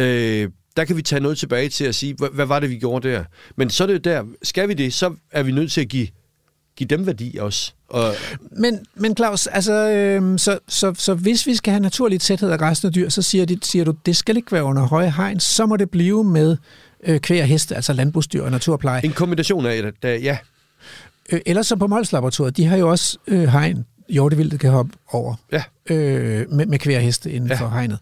Øh, 0.00 0.48
der 0.76 0.84
kan 0.84 0.96
vi 0.96 1.02
tage 1.02 1.20
noget 1.20 1.38
tilbage 1.38 1.68
til 1.68 1.84
at 1.84 1.94
sige, 1.94 2.14
hvad, 2.14 2.28
hvad 2.32 2.46
var 2.46 2.60
det, 2.60 2.70
vi 2.70 2.78
gjorde 2.78 3.08
der? 3.08 3.24
Men 3.56 3.70
så 3.70 3.84
er 3.84 3.88
det 3.88 4.04
der, 4.04 4.24
skal 4.42 4.68
vi 4.68 4.74
det, 4.74 4.94
så 4.94 5.14
er 5.30 5.42
vi 5.42 5.52
nødt 5.52 5.72
til 5.72 5.80
at 5.80 5.88
give, 5.88 6.08
give 6.76 6.88
dem 6.88 7.06
værdi 7.06 7.36
også. 7.40 7.72
Og... 7.88 8.14
Men, 8.52 8.78
men 8.94 9.16
Claus, 9.16 9.46
altså, 9.46 9.72
øh, 9.72 10.38
så, 10.38 10.58
så, 10.68 10.94
så 10.98 11.14
hvis 11.14 11.46
vi 11.46 11.54
skal 11.54 11.70
have 11.70 11.82
naturligt 11.82 12.22
tæthed 12.22 12.50
af 12.50 12.58
græsne 12.58 12.90
dyr, 12.90 13.08
så 13.08 13.22
siger, 13.22 13.44
de, 13.44 13.58
siger 13.62 13.84
du, 13.84 13.94
det 14.06 14.16
skal 14.16 14.36
ikke 14.36 14.52
være 14.52 14.64
under 14.64 14.82
høje 14.86 15.10
hegn, 15.10 15.40
så 15.40 15.66
må 15.66 15.76
det 15.76 15.90
blive 15.90 16.24
med 16.24 16.56
øh, 17.04 17.20
kvæg 17.20 17.40
og 17.40 17.46
heste, 17.46 17.76
altså 17.76 17.92
landbrugsdyr 17.92 18.42
og 18.42 18.50
naturpleje. 18.50 19.04
En 19.04 19.12
kombination 19.12 19.66
af 19.66 19.82
det, 19.82 19.94
der, 20.02 20.14
ja. 20.14 20.38
Øh, 21.32 21.40
ellers 21.46 21.66
så 21.66 21.76
på 21.76 21.86
Mols 21.86 22.12
Laboratoriet, 22.12 22.56
de 22.56 22.64
har 22.64 22.76
jo 22.76 22.90
også 22.90 23.18
øh, 23.26 23.48
hegn, 23.48 23.84
hjortevildet 24.08 24.60
kan 24.60 24.70
hoppe 24.70 24.92
over 25.12 25.34
ja. 25.52 25.62
øh, 25.90 26.52
med, 26.52 26.66
med 26.66 26.96
og 26.96 27.02
heste 27.02 27.32
inden 27.32 27.50
ja. 27.50 27.56
for 27.56 27.68
hegnet. 27.68 27.98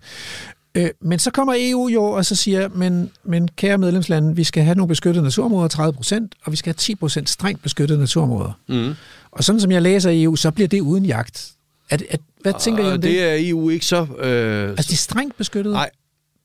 Øh, 0.74 0.90
men 1.00 1.18
så 1.18 1.30
kommer 1.30 1.54
EU 1.58 1.88
jo 1.88 2.04
og 2.04 2.24
så 2.24 2.36
siger, 2.36 2.68
men, 2.68 3.10
men 3.24 3.48
kære 3.48 3.78
medlemslande, 3.78 4.36
vi 4.36 4.44
skal 4.44 4.62
have 4.62 4.74
nogle 4.74 4.88
beskyttede 4.88 5.24
naturområder, 5.24 5.68
30 5.68 5.92
procent, 5.92 6.34
og 6.44 6.52
vi 6.52 6.56
skal 6.56 6.70
have 6.70 6.76
10 6.78 6.94
procent 6.94 7.28
strengt 7.28 7.62
beskyttede 7.62 7.98
naturområder. 7.98 8.52
Mm. 8.68 8.94
Og 9.32 9.44
sådan 9.44 9.60
som 9.60 9.72
jeg 9.72 9.82
læser 9.82 10.10
EU, 10.12 10.36
så 10.36 10.50
bliver 10.50 10.68
det 10.68 10.80
uden 10.80 11.04
jagt. 11.04 11.50
At, 11.90 12.02
at, 12.10 12.20
hvad 12.40 12.52
tænker 12.60 12.84
I 12.84 12.86
om 12.86 13.00
det? 13.00 13.02
Det 13.02 13.24
er 13.24 13.50
EU 13.50 13.68
ikke 13.68 13.86
så... 13.86 14.06
Øh, 14.18 14.68
altså, 14.68 14.90
de 14.90 14.94
er 14.94 14.96
strengt 14.96 15.36
beskyttet? 15.36 15.72
Nej, 15.72 15.90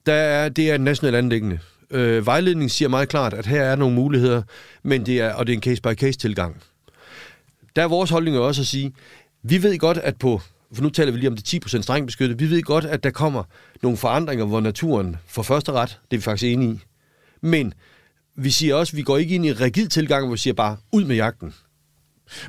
der 0.05 0.13
er, 0.13 0.49
det 0.49 0.71
er 0.71 0.75
en 0.75 0.82
national 0.82 1.15
anlæggende. 1.15 1.59
Øh, 1.91 2.25
vejledningen 2.25 2.69
siger 2.69 2.89
meget 2.89 3.09
klart, 3.09 3.33
at 3.33 3.45
her 3.45 3.61
er 3.61 3.75
nogle 3.75 3.95
muligheder, 3.95 4.41
men 4.83 5.05
det 5.05 5.21
er, 5.21 5.33
og 5.33 5.47
det 5.47 5.53
er 5.53 5.57
en 5.57 5.63
case-by-case-tilgang. 5.63 6.61
Der 7.75 7.83
er 7.83 7.87
vores 7.87 8.09
holdning 8.09 8.37
også 8.37 8.61
at 8.61 8.67
sige, 8.67 8.93
vi 9.43 9.63
ved 9.63 9.77
godt, 9.77 9.97
at 9.97 10.17
på 10.17 10.41
for 10.73 10.83
nu 10.83 10.89
taler 10.89 11.11
vi 11.11 11.17
lige 11.17 11.29
om 11.29 11.35
det 11.35 11.65
10% 11.65 11.81
strengt 11.81 12.05
beskyttet, 12.07 12.39
vi 12.39 12.49
ved 12.49 12.61
godt, 12.61 12.85
at 12.85 13.03
der 13.03 13.09
kommer 13.09 13.43
nogle 13.81 13.97
forandringer, 13.97 14.45
hvor 14.45 14.59
naturen 14.59 15.15
får 15.27 15.43
første 15.43 15.71
ret, 15.71 15.99
det 16.11 16.17
er 16.17 16.19
vi 16.19 16.21
faktisk 16.21 16.43
enige 16.43 16.73
i. 16.73 16.79
Men 17.41 17.73
vi 18.35 18.49
siger 18.49 18.75
også, 18.75 18.93
at 18.93 18.97
vi 18.97 19.01
går 19.01 19.17
ikke 19.17 19.35
ind 19.35 19.45
i 19.45 19.49
en 19.49 19.61
rigid 19.61 19.87
tilgang, 19.87 20.25
hvor 20.25 20.31
vi 20.31 20.39
siger 20.39 20.53
bare, 20.53 20.77
ud 20.91 21.05
med 21.05 21.15
jagten. 21.15 21.53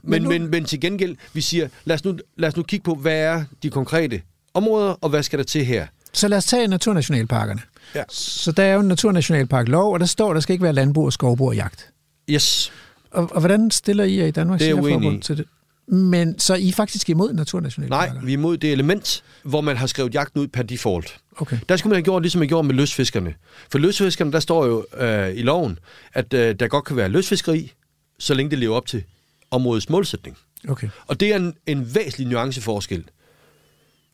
Men, 0.03 0.11
men, 0.11 0.23
nu... 0.23 0.29
men, 0.29 0.51
men 0.51 0.65
til 0.65 0.81
gengæld, 0.81 1.17
vi 1.33 1.41
siger, 1.41 1.69
lad 1.85 1.95
os, 1.95 2.05
nu, 2.05 2.19
lad 2.37 2.49
os 2.49 2.57
nu 2.57 2.63
kigge 2.63 2.85
på, 2.85 2.95
hvad 2.95 3.17
er 3.17 3.45
de 3.63 3.71
konkrete 3.71 4.23
områder, 4.55 4.93
og 4.93 5.11
hvad 5.11 5.23
skal 5.23 5.39
der 5.39 5.45
til 5.45 5.65
her? 5.65 5.87
Så 6.13 6.29
lad 6.29 6.39
os 6.39 6.45
tage 6.45 6.69
naturnationalparkerne. 6.69 7.61
Ja. 7.95 8.03
Så 8.09 8.53
der 8.53 8.63
er 8.63 8.75
jo 8.75 8.81
en 8.81 8.89
naturnationalparklov, 8.89 9.93
og 9.93 10.01
der 10.01 10.07
står, 10.07 10.33
der 10.33 10.41
skal 10.41 10.53
ikke 10.53 10.63
være 10.63 10.73
landbrug 10.73 11.07
og 11.07 11.13
skovbrug 11.13 11.49
og 11.49 11.57
jagt. 11.57 11.93
Yes. 12.31 12.73
Og, 13.11 13.29
og 13.33 13.41
hvordan 13.41 13.71
stiller 13.71 14.05
I 14.05 14.19
jer 14.19 14.27
i 14.27 14.31
Danmark? 14.31 14.61
Det 14.61 14.71
er 14.71 15.19
til 15.23 15.37
det? 15.37 15.47
Men 15.87 16.39
så 16.39 16.53
er 16.53 16.59
I 16.59 16.73
faktisk 16.73 17.11
imod 17.11 17.33
naturnationalparker? 17.33 18.13
Nej, 18.13 18.25
vi 18.25 18.33
er 18.33 18.37
imod 18.37 18.57
det 18.57 18.73
element, 18.73 19.23
hvor 19.43 19.61
man 19.61 19.77
har 19.77 19.87
skrevet 19.87 20.15
jagten 20.15 20.41
ud 20.41 20.49
per 20.49 20.63
default. 20.63 21.19
Okay. 21.37 21.59
Der 21.69 21.77
skulle 21.77 21.91
man 21.91 21.97
have 21.97 22.05
gjort, 22.05 22.23
ligesom 22.23 22.39
man 22.39 22.49
gjorde 22.49 22.67
med 22.67 22.75
løsfiskerne. 22.75 23.35
For 23.71 23.79
løsfiskerne, 23.79 24.33
der 24.33 24.41
står 24.41 24.67
jo 24.67 24.87
øh, 24.97 25.37
i 25.37 25.43
loven, 25.43 25.79
at 26.13 26.35
øh, 26.35 26.55
der 26.55 26.69
godt 26.69 26.85
kan 26.85 26.97
være 26.97 27.09
løsfiskeri, 27.09 27.73
så 28.19 28.35
længe 28.35 28.51
det 28.51 28.59
lever 28.59 28.77
op 28.77 28.87
til 28.87 29.05
områdets 29.51 29.89
målsætning. 29.89 30.37
Okay. 30.69 30.89
Og 31.07 31.21
det 31.21 31.33
er 31.33 31.37
en, 31.37 31.55
en 31.67 31.95
væsentlig 31.95 32.27
nuanceforskel. 32.27 33.05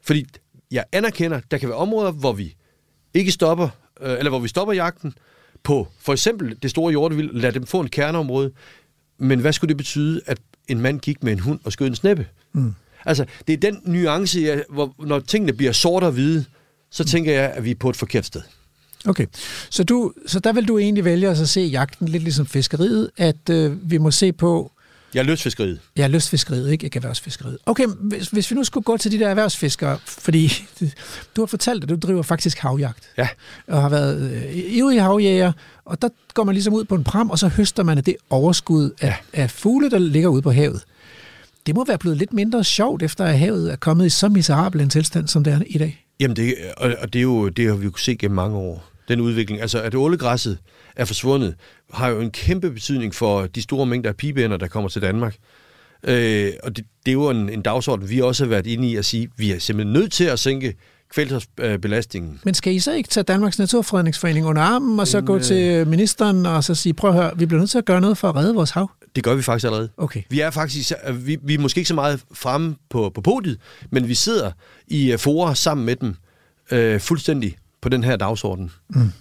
Fordi 0.02 0.26
jeg 0.70 0.84
anerkender, 0.92 1.40
der 1.50 1.58
kan 1.58 1.68
være 1.68 1.78
områder, 1.78 2.10
hvor 2.10 2.32
vi 2.32 2.56
ikke 3.18 3.32
stopper, 3.32 3.68
øh, 4.00 4.18
eller 4.18 4.30
hvor 4.30 4.38
vi 4.38 4.48
stopper 4.48 4.74
jagten 4.74 5.14
på 5.62 5.88
for 6.00 6.12
eksempel 6.12 6.56
det 6.62 6.70
store 6.70 6.90
hjortevild, 6.90 7.32
lad 7.32 7.52
dem 7.52 7.66
få 7.66 7.80
en 7.80 7.88
kerneområde. 7.88 8.50
Men 9.18 9.40
hvad 9.40 9.52
skulle 9.52 9.68
det 9.68 9.76
betyde, 9.76 10.20
at 10.26 10.38
en 10.68 10.80
mand 10.80 11.00
gik 11.00 11.22
med 11.22 11.32
en 11.32 11.40
hund 11.40 11.60
og 11.64 11.72
skød 11.72 11.86
en 11.86 11.94
sneppe. 11.94 12.26
Mm. 12.52 12.74
Altså, 13.04 13.24
det 13.46 13.52
er 13.52 13.70
den 13.70 13.80
nuance, 13.84 14.40
jeg, 14.40 14.64
hvor, 14.68 14.94
når 14.98 15.18
tingene 15.20 15.52
bliver 15.52 15.72
sort 15.72 16.02
og 16.02 16.12
hvide, 16.12 16.44
så 16.90 17.02
mm. 17.02 17.06
tænker 17.06 17.32
jeg, 17.32 17.50
at 17.50 17.64
vi 17.64 17.70
er 17.70 17.74
på 17.74 17.90
et 17.90 17.96
forkert 17.96 18.26
sted. 18.26 18.40
Okay, 19.06 19.26
så, 19.70 19.84
du, 19.84 20.12
så 20.26 20.40
der 20.40 20.52
vil 20.52 20.68
du 20.68 20.78
egentlig 20.78 21.04
vælge 21.04 21.28
at 21.28 21.48
se 21.48 21.60
jagten 21.60 22.08
lidt 22.08 22.22
ligesom 22.22 22.46
fiskeriet, 22.46 23.10
at 23.16 23.50
øh, 23.50 23.90
vi 23.90 23.98
må 23.98 24.10
se 24.10 24.32
på... 24.32 24.72
Ja, 25.14 25.22
lystfiskeriet. 25.22 25.80
Ja, 25.96 26.06
lystfiskeriet, 26.06 26.72
ikke, 26.72 26.84
ikke 26.84 26.96
erhvervsfiskeriet. 26.96 27.58
Okay, 27.66 27.86
hvis, 27.86 28.28
hvis 28.28 28.50
vi 28.50 28.56
nu 28.56 28.64
skulle 28.64 28.84
gå 28.84 28.96
til 28.96 29.12
de 29.12 29.18
der 29.18 29.28
erhvervsfiskere, 29.28 29.98
fordi 30.04 30.52
du 31.36 31.40
har 31.40 31.46
fortalt, 31.46 31.82
at 31.82 31.88
du 31.88 31.96
driver 31.96 32.22
faktisk 32.22 32.58
havjagt. 32.58 33.10
Ja. 33.18 33.28
Og 33.66 33.82
har 33.82 33.88
været 33.88 34.30
øh, 34.30 34.74
ivrig 34.76 35.02
havjæger, 35.02 35.52
og 35.84 36.02
der 36.02 36.08
går 36.34 36.44
man 36.44 36.54
ligesom 36.54 36.74
ud 36.74 36.84
på 36.84 36.94
en 36.94 37.04
pram, 37.04 37.30
og 37.30 37.38
så 37.38 37.48
høster 37.48 37.82
man 37.82 37.98
af 37.98 38.04
det 38.04 38.16
overskud 38.30 38.90
af, 39.00 39.06
ja. 39.06 39.42
af 39.42 39.50
fugle, 39.50 39.90
der 39.90 39.98
ligger 39.98 40.28
ude 40.28 40.42
på 40.42 40.50
havet. 40.50 40.82
Det 41.66 41.74
må 41.74 41.84
være 41.84 41.98
blevet 41.98 42.18
lidt 42.18 42.32
mindre 42.32 42.64
sjovt, 42.64 43.02
efter 43.02 43.24
at 43.24 43.38
havet 43.38 43.72
er 43.72 43.76
kommet 43.76 44.06
i 44.06 44.10
så 44.10 44.28
miserabel 44.28 44.80
en 44.80 44.90
tilstand, 44.90 45.28
som 45.28 45.44
det 45.44 45.52
er 45.52 45.60
i 45.66 45.78
dag. 45.78 46.06
Jamen, 46.20 46.36
det, 46.36 46.54
og 46.76 47.12
det, 47.12 47.18
er 47.18 47.22
jo, 47.22 47.48
det 47.48 47.68
har 47.68 47.74
vi 47.74 47.84
jo 47.84 47.96
set 47.96 48.18
gennem 48.18 48.34
mange 48.34 48.56
år, 48.56 48.84
den 49.08 49.20
udvikling. 49.20 49.60
Altså, 49.60 49.82
at 49.82 49.94
ålegræsset 49.94 50.58
er 50.96 51.04
forsvundet, 51.04 51.54
har 51.92 52.08
jo 52.08 52.20
en 52.20 52.30
kæmpe 52.30 52.70
betydning 52.70 53.14
for 53.14 53.46
de 53.46 53.62
store 53.62 53.86
mængder 53.86 54.10
af 54.10 54.16
pibeænder, 54.16 54.56
der 54.56 54.68
kommer 54.68 54.88
til 54.88 55.02
Danmark. 55.02 55.36
Øh, 56.04 56.52
og 56.62 56.76
det, 56.76 56.84
det 57.06 57.10
er 57.10 57.12
jo 57.12 57.30
en, 57.30 57.48
en 57.48 57.62
dagsorden, 57.62 58.10
vi 58.10 58.20
også 58.20 58.44
har 58.44 58.48
været 58.48 58.66
inde 58.66 58.88
i 58.88 58.96
at 58.96 59.04
sige, 59.04 59.28
vi 59.36 59.52
er 59.52 59.58
simpelthen 59.58 59.92
nødt 59.92 60.12
til 60.12 60.24
at 60.24 60.38
sænke 60.38 60.74
kvælstofbelastningen. 61.14 62.40
Men 62.44 62.54
skal 62.54 62.74
I 62.74 62.78
så 62.78 62.92
ikke 62.92 63.08
tage 63.08 63.24
Danmarks 63.24 63.58
Naturfredningsforening 63.58 64.46
under 64.46 64.62
armen, 64.62 65.00
og 65.00 65.08
så 65.08 65.18
Men, 65.18 65.26
gå 65.26 65.38
til 65.38 65.86
ministeren 65.86 66.46
og 66.46 66.64
så 66.64 66.74
sige, 66.74 66.94
prøv 66.94 67.10
at 67.10 67.16
høre, 67.16 67.38
vi 67.38 67.46
bliver 67.46 67.60
nødt 67.60 67.70
til 67.70 67.78
at 67.78 67.84
gøre 67.84 68.00
noget 68.00 68.18
for 68.18 68.28
at 68.28 68.36
redde 68.36 68.54
vores 68.54 68.70
hav? 68.70 68.90
Det 69.16 69.24
gør 69.24 69.34
vi 69.34 69.42
faktisk 69.42 69.64
allerede. 69.64 69.88
Okay. 69.96 70.22
Vi 70.30 70.40
er 70.40 70.50
faktisk, 70.50 70.92
vi, 71.12 71.38
vi 71.42 71.54
er 71.54 71.58
måske 71.58 71.78
ikke 71.78 71.88
så 71.88 71.94
meget 71.94 72.20
fremme 72.34 72.76
på, 72.90 73.10
på 73.14 73.20
podiet, 73.20 73.58
men 73.90 74.08
vi 74.08 74.14
sidder 74.14 74.50
i 74.86 75.12
uh, 75.12 75.18
forer 75.18 75.54
sammen 75.54 75.86
med 75.86 75.96
dem 75.96 76.14
uh, 76.72 77.00
fuldstændig 77.00 77.56
på 77.86 77.90
den 77.90 78.04
her 78.04 78.16
dagsorden. 78.16 78.70
Mm. 78.88 79.12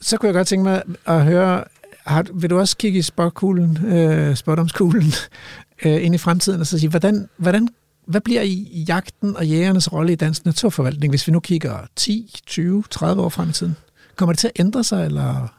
Så 0.00 0.16
kunne 0.16 0.26
jeg 0.26 0.34
godt 0.34 0.48
tænke 0.48 0.64
mig 0.64 0.82
at 1.06 1.24
høre, 1.24 1.64
har, 2.06 2.26
vil 2.34 2.50
du 2.50 2.58
også 2.58 2.76
kigge 2.76 2.98
i 2.98 3.02
spotkuglen, 3.02 3.86
øh, 3.86 4.36
spotdomskuglen, 4.36 5.12
øh, 5.84 6.04
ind 6.04 6.14
i 6.14 6.18
fremtiden 6.18 6.60
og 6.60 6.66
så 6.66 6.78
sige, 6.78 6.90
hvordan, 6.90 7.28
hvordan 7.36 7.68
hvad 8.06 8.20
bliver 8.20 8.42
i 8.42 8.84
jagten 8.88 9.36
og 9.36 9.46
jægernes 9.46 9.92
rolle 9.92 10.12
i 10.12 10.16
dansk 10.16 10.44
naturforvaltning, 10.44 11.12
hvis 11.12 11.26
vi 11.26 11.32
nu 11.32 11.40
kigger 11.40 11.78
10, 11.96 12.40
20, 12.46 12.84
30 12.90 13.22
år 13.22 13.28
frem 13.28 13.48
i 13.48 13.52
tiden? 13.52 13.76
Kommer 14.16 14.32
det 14.32 14.38
til 14.38 14.48
at 14.48 14.60
ændre 14.60 14.84
sig, 14.84 15.04
eller 15.04 15.54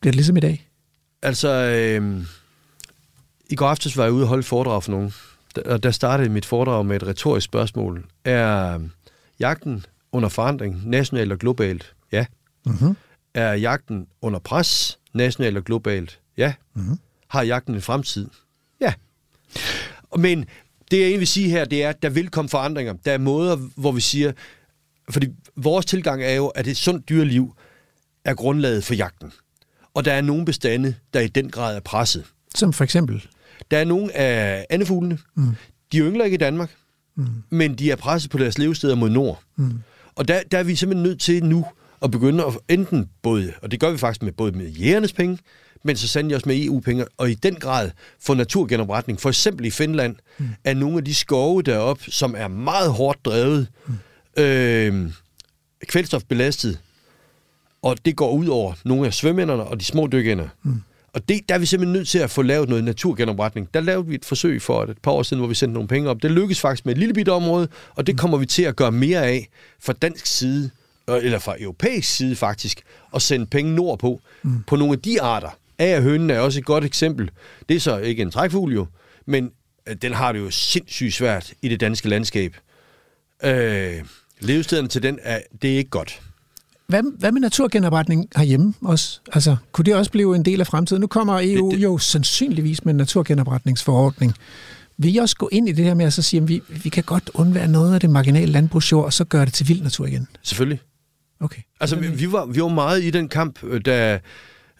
bliver 0.00 0.10
det 0.10 0.16
ligesom 0.16 0.36
i 0.36 0.40
dag? 0.40 0.68
Altså, 1.22 1.48
øh, 1.48 2.22
i 3.50 3.54
går 3.54 3.68
aftes 3.68 3.96
var 3.96 4.04
jeg 4.04 4.12
ude 4.12 4.24
og 4.24 4.28
holde 4.28 4.42
foredrag 4.42 4.82
for 4.82 4.90
nogen, 4.90 5.14
og 5.66 5.82
der 5.82 5.90
startede 5.90 6.28
mit 6.28 6.46
foredrag 6.46 6.86
med 6.86 6.96
et 6.96 7.06
retorisk 7.06 7.44
spørgsmål. 7.44 8.04
Er 8.24 8.78
jagten 9.40 9.84
under 10.12 10.28
forandring, 10.28 10.82
nationalt 10.84 11.32
og 11.32 11.38
globalt? 11.38 11.94
Ja. 12.12 12.26
Mm-hmm. 12.66 12.96
Er 13.34 13.52
jagten 13.52 14.06
under 14.22 14.38
pres, 14.38 14.98
nationalt 15.14 15.56
og 15.56 15.64
globalt? 15.64 16.20
Ja. 16.36 16.54
Mm-hmm. 16.74 16.98
Har 17.28 17.42
jagten 17.42 17.74
en 17.74 17.82
fremtid? 17.82 18.28
Ja. 18.80 18.92
Men 20.16 20.44
det 20.90 20.96
jeg 20.96 21.00
egentlig 21.00 21.18
vil 21.18 21.26
sige 21.26 21.50
her, 21.50 21.64
det 21.64 21.84
er, 21.84 21.88
at 21.88 22.02
der 22.02 22.08
vil 22.08 22.28
komme 22.28 22.48
forandringer. 22.48 22.92
Der 22.92 23.12
er 23.12 23.18
måder, 23.18 23.56
hvor 23.56 23.92
vi 23.92 24.00
siger, 24.00 24.32
fordi 25.10 25.28
vores 25.56 25.86
tilgang 25.86 26.22
er 26.22 26.32
jo, 26.32 26.46
at 26.46 26.66
et 26.66 26.76
sundt 26.76 27.08
dyreliv 27.08 27.56
er 28.24 28.34
grundlaget 28.34 28.84
for 28.84 28.94
jagten. 28.94 29.32
Og 29.94 30.04
der 30.04 30.12
er 30.12 30.20
nogle 30.20 30.44
bestande, 30.44 30.94
der 31.14 31.20
i 31.20 31.28
den 31.28 31.50
grad 31.50 31.76
er 31.76 31.80
presset. 31.80 32.24
Som 32.54 32.72
for 32.72 32.84
eksempel? 32.84 33.26
Der 33.70 33.78
er 33.78 33.84
nogle 33.84 34.16
af 34.16 34.66
andefuglene. 34.70 35.18
Mm. 35.34 35.54
De 35.92 35.98
yngler 35.98 36.24
ikke 36.24 36.34
i 36.34 36.38
Danmark, 36.38 36.70
mm. 37.14 37.26
men 37.50 37.74
de 37.74 37.90
er 37.90 37.96
presset 37.96 38.30
på 38.30 38.38
deres 38.38 38.58
levesteder 38.58 38.94
mod 38.94 39.10
nord. 39.10 39.42
Mm. 39.56 39.80
Og 40.18 40.28
der, 40.28 40.40
der 40.52 40.58
er 40.58 40.62
vi 40.62 40.76
simpelthen 40.76 41.02
nødt 41.02 41.20
til 41.20 41.44
nu 41.44 41.66
at 42.02 42.10
begynde 42.10 42.44
at 42.44 42.58
enten 42.68 43.10
både, 43.22 43.52
og 43.62 43.70
det 43.70 43.80
gør 43.80 43.90
vi 43.90 43.98
faktisk 43.98 44.22
med 44.22 44.32
både 44.32 44.52
med 44.52 44.68
jægernes 44.68 45.12
penge, 45.12 45.38
men 45.82 45.96
så 45.96 46.08
sandelig 46.08 46.36
også 46.36 46.48
med 46.48 46.64
EU-penge, 46.64 47.04
og 47.16 47.30
i 47.30 47.34
den 47.34 47.54
grad 47.54 47.90
for 48.20 48.34
naturgenopretning. 48.34 49.20
For 49.20 49.28
eksempel 49.28 49.66
i 49.66 49.70
Finland 49.70 50.16
mm. 50.38 50.48
er 50.64 50.74
nogle 50.74 50.96
af 50.96 51.04
de 51.04 51.14
skove 51.14 51.62
deroppe, 51.62 52.10
som 52.10 52.34
er 52.38 52.48
meget 52.48 52.92
hårdt 52.92 53.24
drevet, 53.24 53.68
mm. 53.86 54.42
øh, 54.42 55.10
kvælstofbelastet, 55.86 56.78
og 57.82 57.96
det 58.04 58.16
går 58.16 58.30
ud 58.30 58.46
over 58.46 58.72
nogle 58.84 59.06
af 59.06 59.14
svømmænderne 59.14 59.64
og 59.64 59.80
de 59.80 59.84
små 59.84 60.06
dykkerne. 60.12 60.50
Mm. 60.62 60.82
Og 61.12 61.28
det, 61.28 61.48
der 61.48 61.54
er 61.54 61.58
vi 61.58 61.66
simpelthen 61.66 61.92
nødt 61.92 62.08
til 62.08 62.18
at 62.18 62.30
få 62.30 62.42
lavet 62.42 62.68
noget 62.68 62.84
naturgenopretning. 62.84 63.74
Der 63.74 63.80
lavede 63.80 64.06
vi 64.06 64.14
et 64.14 64.24
forsøg 64.24 64.62
for 64.62 64.82
et 64.82 64.98
par 65.02 65.10
år 65.10 65.22
siden, 65.22 65.40
hvor 65.40 65.48
vi 65.48 65.54
sendte 65.54 65.74
nogle 65.74 65.88
penge 65.88 66.10
op. 66.10 66.22
Det 66.22 66.30
lykkedes 66.30 66.60
faktisk 66.60 66.86
med 66.86 66.94
et 66.94 66.98
lille 66.98 67.14
bitte 67.14 67.32
område, 67.32 67.68
og 67.94 68.06
det 68.06 68.18
kommer 68.18 68.38
vi 68.38 68.46
til 68.46 68.62
at 68.62 68.76
gøre 68.76 68.92
mere 68.92 69.26
af 69.26 69.48
fra 69.80 69.92
dansk 69.92 70.26
side, 70.26 70.70
eller 71.08 71.38
fra 71.38 71.56
europæisk 71.60 72.16
side 72.16 72.36
faktisk, 72.36 72.82
at 73.14 73.22
sende 73.22 73.46
penge 73.46 73.74
nordpå 73.74 74.20
mm. 74.42 74.62
på 74.66 74.76
nogle 74.76 74.92
af 74.92 74.98
de 74.98 75.22
arter. 75.22 75.50
Agerhønen 75.78 76.30
er 76.30 76.40
også 76.40 76.58
et 76.58 76.64
godt 76.64 76.84
eksempel. 76.84 77.30
Det 77.68 77.76
er 77.76 77.80
så 77.80 77.98
ikke 77.98 78.22
en 78.22 78.30
trækfugl 78.30 78.74
jo, 78.74 78.86
men 79.26 79.50
øh, 79.88 79.96
den 80.02 80.12
har 80.12 80.32
det 80.32 80.38
jo 80.38 80.50
sindssygt 80.50 81.14
svært 81.14 81.52
i 81.62 81.68
det 81.68 81.80
danske 81.80 82.08
landskab. 82.08 82.56
Øh, 83.44 83.94
levestederne 84.40 84.88
til 84.88 85.02
den, 85.02 85.18
er, 85.22 85.40
det 85.62 85.72
er 85.72 85.76
ikke 85.76 85.90
godt. 85.90 86.20
Hvad, 86.88 87.18
hvad 87.18 87.32
med 87.32 87.40
naturgenopretning 87.40 88.28
herhjemme 88.36 88.74
også? 88.82 89.20
Altså, 89.32 89.56
kunne 89.72 89.84
det 89.84 89.94
også 89.94 90.10
blive 90.10 90.36
en 90.36 90.44
del 90.44 90.60
af 90.60 90.66
fremtiden? 90.66 91.00
Nu 91.00 91.06
kommer 91.06 91.40
EU 91.42 91.70
det, 91.70 91.78
det... 91.78 91.82
jo 91.82 91.98
sandsynligvis 91.98 92.84
med 92.84 92.92
en 92.92 92.96
naturgenopretningsforordning. 92.96 94.34
Vil 94.98 95.14
I 95.14 95.18
også 95.18 95.36
gå 95.36 95.48
ind 95.52 95.68
i 95.68 95.72
det 95.72 95.84
her 95.84 95.94
med 95.94 96.04
at 96.04 96.12
så 96.12 96.22
sige, 96.22 96.40
at 96.42 96.48
vi, 96.48 96.62
vi 96.68 96.88
kan 96.88 97.04
godt 97.04 97.30
undvære 97.34 97.68
noget 97.68 97.94
af 97.94 98.00
det 98.00 98.10
marginale 98.10 98.52
landbrugsjord, 98.52 99.04
og 99.04 99.12
så 99.12 99.24
gøre 99.24 99.44
det 99.44 99.52
til 99.52 99.68
vild 99.68 99.82
natur 99.82 100.06
igen? 100.06 100.28
Selvfølgelig. 100.42 100.80
Okay. 101.40 101.62
Altså, 101.80 101.96
vi, 101.96 102.08
vi, 102.08 102.32
var, 102.32 102.46
vi 102.46 102.62
var 102.62 102.68
meget 102.68 103.04
i 103.04 103.10
den 103.10 103.28
kamp, 103.28 103.64
øh, 103.64 103.80
da, 103.84 104.20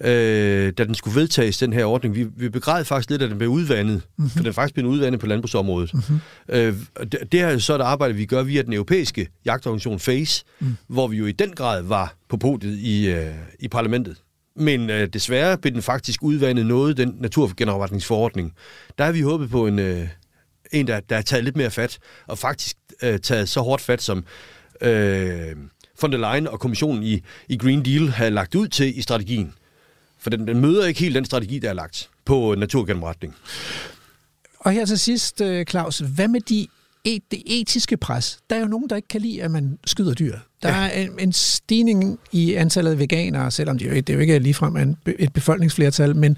øh, 0.00 0.72
da 0.78 0.84
den 0.84 0.94
skulle 0.94 1.20
vedtages, 1.20 1.58
den 1.58 1.72
her 1.72 1.84
ordning. 1.84 2.14
Vi, 2.14 2.26
vi 2.36 2.48
begræd 2.48 2.84
faktisk 2.84 3.10
lidt, 3.10 3.22
at 3.22 3.30
den 3.30 3.38
blev 3.38 3.50
udvandet, 3.50 3.94
mm-hmm. 3.94 4.30
for 4.30 4.38
den 4.38 4.46
er 4.46 4.52
faktisk 4.52 4.74
blevet 4.74 4.88
udvandet 4.88 5.20
på 5.20 5.26
landbrugsområdet. 5.26 5.94
Mm-hmm. 5.94 6.20
Øh, 6.48 6.74
det, 7.12 7.32
det 7.32 7.40
er 7.40 7.58
så 7.58 7.74
et 7.74 7.80
arbejde, 7.80 8.14
vi 8.14 8.26
gør 8.26 8.42
via 8.42 8.62
den 8.62 8.72
europæiske 8.72 9.28
jagtorganisation 9.44 9.98
FACE, 9.98 10.44
mm. 10.60 10.76
hvor 10.86 11.08
vi 11.08 11.16
jo 11.16 11.26
i 11.26 11.32
den 11.32 11.50
grad 11.50 11.82
var 11.82 12.14
på 12.28 12.36
podiet 12.36 12.78
i, 12.78 13.10
øh, 13.10 13.34
i 13.60 13.68
parlamentet. 13.68 14.16
Men 14.56 14.90
øh, 14.90 15.08
desværre 15.12 15.58
blev 15.58 15.74
den 15.74 15.82
faktisk 15.82 16.22
udvandet 16.22 16.66
noget, 16.66 16.96
den 16.96 17.16
naturgenopretningsforordning. 17.20 18.52
Der 18.98 19.04
har 19.04 19.12
vi 19.12 19.20
håbet 19.20 19.50
på 19.50 19.66
en, 19.66 19.78
øh, 19.78 20.08
en 20.72 20.86
der, 20.86 21.00
der 21.00 21.16
er 21.16 21.22
taget 21.22 21.44
lidt 21.44 21.56
mere 21.56 21.70
fat, 21.70 21.98
og 22.26 22.38
faktisk 22.38 22.76
øh, 23.02 23.18
taget 23.18 23.48
så 23.48 23.60
hårdt 23.60 23.82
fat, 23.82 24.02
som 24.02 24.24
øh, 24.80 25.56
von 26.02 26.12
der 26.12 26.18
Leyen 26.18 26.48
og 26.48 26.60
kommissionen 26.60 27.02
i, 27.02 27.22
i 27.48 27.56
Green 27.56 27.84
Deal 27.84 28.08
havde 28.08 28.30
lagt 28.30 28.54
ud 28.54 28.68
til 28.68 28.98
i 28.98 29.02
strategien. 29.02 29.54
For 30.18 30.30
den, 30.30 30.48
den 30.48 30.60
møder 30.60 30.86
ikke 30.86 31.00
helt 31.00 31.14
den 31.14 31.24
strategi, 31.24 31.58
der 31.58 31.68
er 31.68 31.74
lagt 31.74 32.08
på 32.24 32.54
naturgennemretning. 32.58 33.34
Og 34.60 34.72
her 34.72 34.84
til 34.84 34.98
sidst, 34.98 35.40
øh, 35.40 35.66
Claus, 35.66 35.98
hvad 35.98 36.28
med 36.28 36.40
de 36.40 36.66
et, 37.04 37.22
det 37.30 37.42
etiske 37.46 37.96
pres? 37.96 38.38
Der 38.50 38.56
er 38.56 38.60
jo 38.60 38.66
nogen, 38.66 38.88
der 38.88 38.96
ikke 38.96 39.08
kan 39.08 39.20
lide, 39.20 39.42
at 39.42 39.50
man 39.50 39.78
skyder 39.86 40.14
dyr. 40.14 40.38
Der 40.62 40.68
ja. 40.68 40.88
er 40.88 40.90
en, 40.90 41.10
en 41.18 41.32
stigning 41.32 42.18
i 42.32 42.54
antallet 42.54 42.90
af 42.90 42.98
veganere, 42.98 43.50
selvom 43.50 43.78
det 43.78 43.86
jo, 43.86 43.94
det 43.94 44.10
er 44.10 44.14
jo 44.14 44.20
ikke 44.20 44.38
ligefrem 44.38 44.76
en, 44.76 44.96
et 45.18 45.32
befolkningsflertal, 45.32 46.16
men 46.16 46.36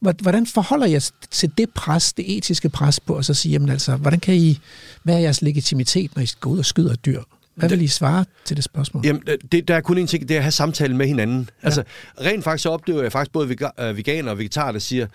hvordan 0.00 0.46
forholder 0.46 0.86
jeg 0.86 1.02
til 1.30 1.52
det 1.58 1.70
pres, 1.70 2.12
det 2.12 2.36
etiske 2.36 2.68
pres 2.68 3.00
på, 3.00 3.16
at 3.16 3.24
så 3.24 3.34
sige, 3.34 3.52
jamen 3.52 3.68
altså, 3.68 3.96
hvordan 3.96 4.20
kan 4.20 4.34
I, 4.34 4.58
hvad 5.02 5.14
er 5.14 5.18
jeres 5.18 5.42
legitimitet, 5.42 6.16
når 6.16 6.22
I 6.22 6.28
går 6.40 6.50
ud 6.50 6.58
og 6.58 6.66
skyder 6.66 6.94
dyr? 6.94 7.22
Hvad 7.58 7.68
vil 7.68 7.82
I 7.82 7.86
svare 7.86 8.24
til 8.44 8.56
det 8.56 8.64
spørgsmål? 8.64 9.06
Jamen, 9.06 9.22
det, 9.52 9.68
der 9.68 9.74
er 9.76 9.80
kun 9.80 9.98
en 9.98 10.06
ting, 10.06 10.28
det 10.28 10.34
er 10.34 10.38
at 10.38 10.44
have 10.44 10.52
samtale 10.52 10.96
med 10.96 11.06
hinanden. 11.06 11.50
Ja. 11.62 11.66
Altså, 11.66 11.82
rent 12.20 12.44
faktisk 12.44 12.62
så 12.62 12.70
oplever 12.70 13.02
jeg 13.02 13.12
faktisk 13.12 13.32
både 13.32 13.56
øh, 13.80 13.96
veganer 13.96 14.30
og 14.30 14.38
vegetarer, 14.38 14.72
der 14.72 14.78
siger, 14.78 15.06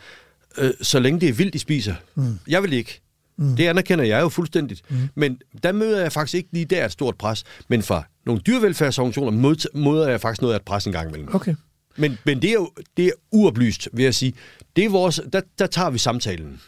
øh, 0.58 0.72
så 0.82 1.00
længe 1.00 1.20
det 1.20 1.30
er 1.30 1.34
vildt, 1.34 1.54
de 1.54 1.60
spiser. 1.60 1.96
Mm. 2.16 2.40
Jeg 2.48 2.64
vil 2.64 2.74
ikke. 2.74 3.02
Mm. 3.38 3.56
Det 3.56 3.68
anerkender 3.68 4.06
jeg 4.06 4.22
jo 4.22 4.30
fuldstændigt. 4.30 4.82
Mm. 4.90 5.10
Men 5.16 5.38
der 5.64 5.72
møder 5.72 6.02
jeg 6.02 6.12
faktisk 6.12 6.36
ikke 6.36 6.50
lige 6.52 6.66
der 6.66 6.86
et 6.86 6.92
stort 6.92 7.16
pres. 7.16 7.44
Men 7.68 7.84
fra 7.84 8.04
nogle 8.26 8.42
dyrevelfærdsorganisationer 8.42 9.56
møder 9.76 10.10
jeg 10.10 10.22
faktisk 10.22 10.42
noget 10.42 10.54
af 10.54 10.60
et 10.60 10.66
pres 10.66 10.86
en 10.86 10.92
gang 10.92 11.10
imellem. 11.10 11.36
Okay. 11.36 11.56
Men, 11.98 12.18
men 12.26 12.42
det 12.42 12.50
er 12.50 12.54
jo 12.54 12.70
det 12.98 13.06
er 13.06 13.12
uoplyst, 13.32 13.90
vil 13.94 14.04
jeg 14.04 14.16
sige. 14.16 14.34
Det 14.76 14.86
er 14.86 14.90
vores, 14.90 15.22
der, 15.34 15.42
der 15.60 15.68
tager 15.68 15.90
vi 15.90 15.98
samtalen. 15.98 16.62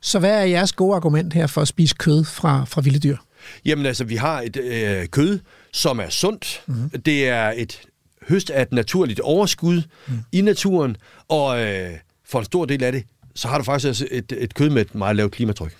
Så 0.00 0.18
hvad 0.18 0.30
er 0.30 0.44
jeres 0.44 0.72
gode 0.72 0.96
argument 0.96 1.32
her 1.32 1.46
for 1.46 1.60
at 1.60 1.68
spise 1.68 1.94
kød 1.98 2.24
fra, 2.24 2.64
fra 2.64 2.80
vilde 2.80 2.98
dyr? 2.98 3.16
Jamen 3.64 3.86
altså, 3.86 4.04
vi 4.04 4.16
har 4.16 4.40
et 4.40 4.56
øh, 4.56 5.06
kød, 5.06 5.38
som 5.72 6.00
er 6.00 6.08
sundt. 6.08 6.62
Mm. 6.66 6.90
Det 6.90 7.28
er 7.28 7.52
et 7.56 7.80
høst 8.28 8.50
af 8.50 8.62
et 8.62 8.72
naturligt 8.72 9.20
overskud 9.20 9.82
mm. 10.08 10.18
i 10.32 10.40
naturen, 10.40 10.96
og 11.28 11.60
øh, 11.60 11.90
for 12.28 12.38
en 12.38 12.44
stor 12.44 12.64
del 12.64 12.84
af 12.84 12.92
det, 12.92 13.04
så 13.34 13.48
har 13.48 13.58
du 13.58 13.64
faktisk 13.64 13.88
også 13.88 14.08
et, 14.10 14.32
et 14.38 14.54
kød 14.54 14.70
med 14.70 14.82
et 14.82 14.94
meget 14.94 15.16
lavt 15.16 15.32
klimatryk. 15.32 15.76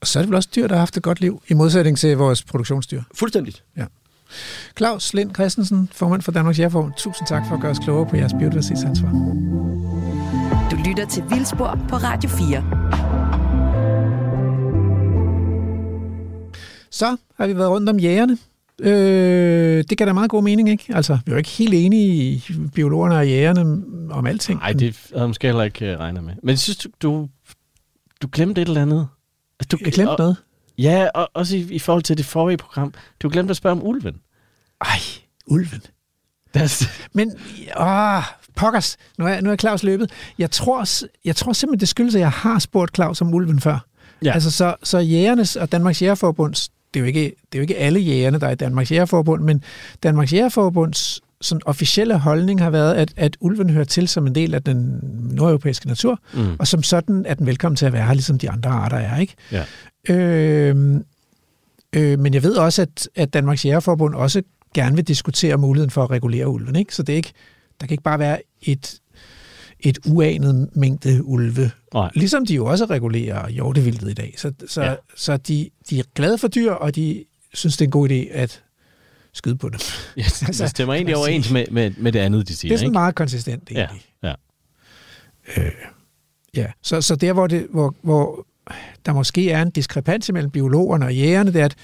Og 0.00 0.06
så 0.06 0.18
er 0.18 0.22
det 0.22 0.28
vel 0.28 0.36
også 0.36 0.48
dyr, 0.56 0.66
der 0.66 0.74
har 0.74 0.80
haft 0.80 0.96
et 0.96 1.02
godt 1.02 1.20
liv, 1.20 1.42
i 1.48 1.54
modsætning 1.54 1.98
til 1.98 2.16
vores 2.16 2.42
produktionsdyr. 2.42 3.02
Fuldstændigt. 3.14 3.64
Ja. 3.76 3.84
Claus 4.78 5.14
Lind 5.14 5.34
Christensen, 5.34 5.88
formand 5.92 6.22
for 6.22 6.32
Danmarks 6.32 6.58
Jærforbund. 6.58 6.92
Tusind 6.96 7.28
tak 7.28 7.42
for 7.48 7.54
at 7.54 7.60
gøre 7.60 7.70
os 7.70 7.78
klogere 7.78 8.10
på 8.10 8.16
jeres 8.16 8.32
biodiversitetsansvar. 8.32 9.10
Du 10.70 10.76
lytter 10.88 11.06
til 11.06 11.22
Vildspor 11.30 11.78
på 11.88 11.96
Radio 11.96 12.30
4. 12.30 13.21
Så 16.92 17.16
har 17.38 17.46
vi 17.46 17.56
været 17.56 17.70
rundt 17.70 17.88
om 17.88 17.98
jægerne. 17.98 18.38
Øh, 18.80 19.84
det 19.90 19.98
kan 19.98 20.06
da 20.06 20.12
meget 20.12 20.30
god 20.30 20.42
mening, 20.42 20.68
ikke? 20.68 20.84
Altså, 20.94 21.18
vi 21.26 21.30
er 21.30 21.34
jo 21.34 21.38
ikke 21.38 21.50
helt 21.50 21.74
enige, 21.74 22.14
i 22.14 22.42
biologerne 22.74 23.16
og 23.16 23.28
jægerne, 23.28 23.60
om 24.10 24.26
alting. 24.26 24.58
Nej, 24.58 24.72
det 24.72 25.00
havde 25.14 25.28
måske 25.28 25.46
heller 25.46 25.62
ikke 25.62 25.92
øh, 25.92 25.98
regnet 25.98 26.24
med. 26.24 26.34
Men 26.42 26.48
jeg 26.50 26.58
synes, 26.58 26.76
du, 26.76 26.88
du, 27.02 27.28
du 28.22 28.28
glemte 28.32 28.62
et 28.62 28.68
eller 28.68 28.82
andet. 28.82 29.08
Altså, 29.60 29.76
du, 29.76 29.78
jeg 29.84 29.92
glemte 29.92 30.14
noget? 30.18 30.36
Ja, 30.78 31.08
og 31.14 31.30
også 31.34 31.56
i, 31.56 31.60
i 31.70 31.78
forhold 31.78 32.02
til 32.02 32.18
det 32.18 32.26
forrige 32.26 32.56
program. 32.56 32.94
Du 33.22 33.28
glemte 33.28 33.50
at 33.50 33.56
spørge 33.56 33.72
om 33.72 33.86
ulven. 33.86 34.16
Ej, 34.80 34.98
ulven. 35.46 35.82
Das. 36.54 36.88
Men, 37.12 37.32
åh, 37.80 38.22
pokkers, 38.56 38.96
nu 39.18 39.26
er, 39.26 39.40
nu 39.40 39.50
er 39.50 39.56
Claus 39.56 39.82
løbet. 39.82 40.10
Jeg 40.38 40.50
tror, 40.50 40.86
jeg 41.24 41.36
tror 41.36 41.52
simpelthen, 41.52 41.80
det 41.80 41.88
skyldes, 41.88 42.14
at 42.14 42.20
jeg 42.20 42.30
har 42.30 42.58
spurgt 42.58 42.94
Claus 42.94 43.20
om 43.20 43.34
ulven 43.34 43.60
før. 43.60 43.86
Ja. 44.24 44.32
Altså, 44.32 44.50
så, 44.50 44.74
så 44.82 44.98
jægernes 44.98 45.56
og 45.56 45.72
Danmarks 45.72 46.02
Jægerforbunds 46.02 46.70
det 46.94 47.00
er 47.00 47.04
jo 47.04 47.06
ikke, 47.06 47.20
det 47.20 47.54
er 47.54 47.58
jo 47.58 47.60
ikke 47.60 47.78
alle 47.78 48.00
jægerne, 48.00 48.40
der 48.40 48.46
er 48.46 48.50
i 48.50 48.54
Danmarks 48.54 48.92
Jægerforbund, 48.92 49.42
men 49.42 49.62
Danmarks 50.02 50.32
Jægerforbunds 50.32 51.20
sådan 51.40 51.62
officielle 51.66 52.18
holdning 52.18 52.60
har 52.60 52.70
været, 52.70 52.94
at, 52.94 53.12
at 53.16 53.36
ulven 53.40 53.70
hører 53.70 53.84
til 53.84 54.08
som 54.08 54.26
en 54.26 54.34
del 54.34 54.54
af 54.54 54.62
den 54.62 55.00
nordeuropæiske 55.32 55.86
natur, 55.86 56.18
mm. 56.34 56.56
og 56.58 56.66
som 56.66 56.82
sådan 56.82 57.26
er 57.26 57.34
den 57.34 57.46
velkommen 57.46 57.76
til 57.76 57.86
at 57.86 57.92
være 57.92 58.06
her, 58.06 58.14
ligesom 58.14 58.38
de 58.38 58.50
andre 58.50 58.70
arter 58.70 58.96
er. 58.96 59.18
ikke. 59.18 59.34
Ja. 59.52 59.64
Øh, 60.08 61.00
øh, 61.92 62.18
men 62.18 62.34
jeg 62.34 62.42
ved 62.42 62.54
også, 62.54 62.82
at, 62.82 63.08
at 63.14 63.34
Danmarks 63.34 63.64
Jægerforbund 63.64 64.14
også 64.14 64.42
gerne 64.74 64.96
vil 64.96 65.08
diskutere 65.08 65.56
muligheden 65.56 65.90
for 65.90 66.04
at 66.04 66.10
regulere 66.10 66.48
ulven. 66.48 66.76
Ikke? 66.76 66.94
Så 66.94 67.02
det 67.02 67.12
er 67.12 67.16
ikke, 67.16 67.32
der 67.80 67.86
kan 67.86 67.94
ikke 67.94 68.02
bare 68.02 68.18
være 68.18 68.40
et, 68.62 69.00
et 69.82 69.98
uanet 70.06 70.68
mængde 70.76 71.24
ulve. 71.24 71.70
Nej. 71.94 72.10
Ligesom 72.14 72.46
de 72.46 72.54
jo 72.54 72.66
også 72.66 72.84
regulerer 72.84 73.48
hjortevildet 73.48 74.10
i 74.10 74.14
dag. 74.14 74.34
Så, 74.36 74.52
så, 74.66 74.82
ja. 74.82 74.94
så 75.16 75.36
de, 75.36 75.70
de 75.90 75.98
er 75.98 76.02
glade 76.14 76.38
for 76.38 76.48
dyr, 76.48 76.72
og 76.72 76.96
de 76.96 77.24
synes, 77.54 77.76
det 77.76 77.84
er 77.84 77.86
en 77.86 77.90
god 77.90 78.08
idé 78.08 78.28
at 78.30 78.62
skyde 79.32 79.56
på 79.56 79.68
dem. 79.68 79.80
Ja, 80.16 80.22
det 80.22 80.42
altså, 80.46 80.68
stemmer 80.68 80.94
egentlig 80.94 81.16
overens 81.16 81.50
med, 81.50 81.66
med, 81.70 81.90
med 81.98 82.12
det 82.12 82.18
andet, 82.18 82.48
de 82.48 82.56
siger. 82.56 82.70
Det 82.70 82.74
er 82.74 82.78
sådan 82.78 82.86
ikke? 82.86 82.92
meget 82.92 83.14
konsistent, 83.14 83.70
egentlig. 83.70 84.04
Ja, 84.22 84.28
ja. 84.28 85.62
Øh, 85.62 85.72
ja. 86.56 86.66
Så, 86.82 87.00
så 87.00 87.16
der, 87.16 87.32
hvor, 87.32 87.46
det, 87.46 87.66
hvor, 87.70 87.94
hvor 88.02 88.46
der 89.06 89.12
måske 89.12 89.50
er 89.50 89.62
en 89.62 89.70
diskrepans 89.70 90.32
mellem 90.32 90.50
biologerne 90.50 91.06
og 91.06 91.14
jægerne, 91.14 91.52
det 91.52 91.60
er, 91.60 91.64
at 91.64 91.74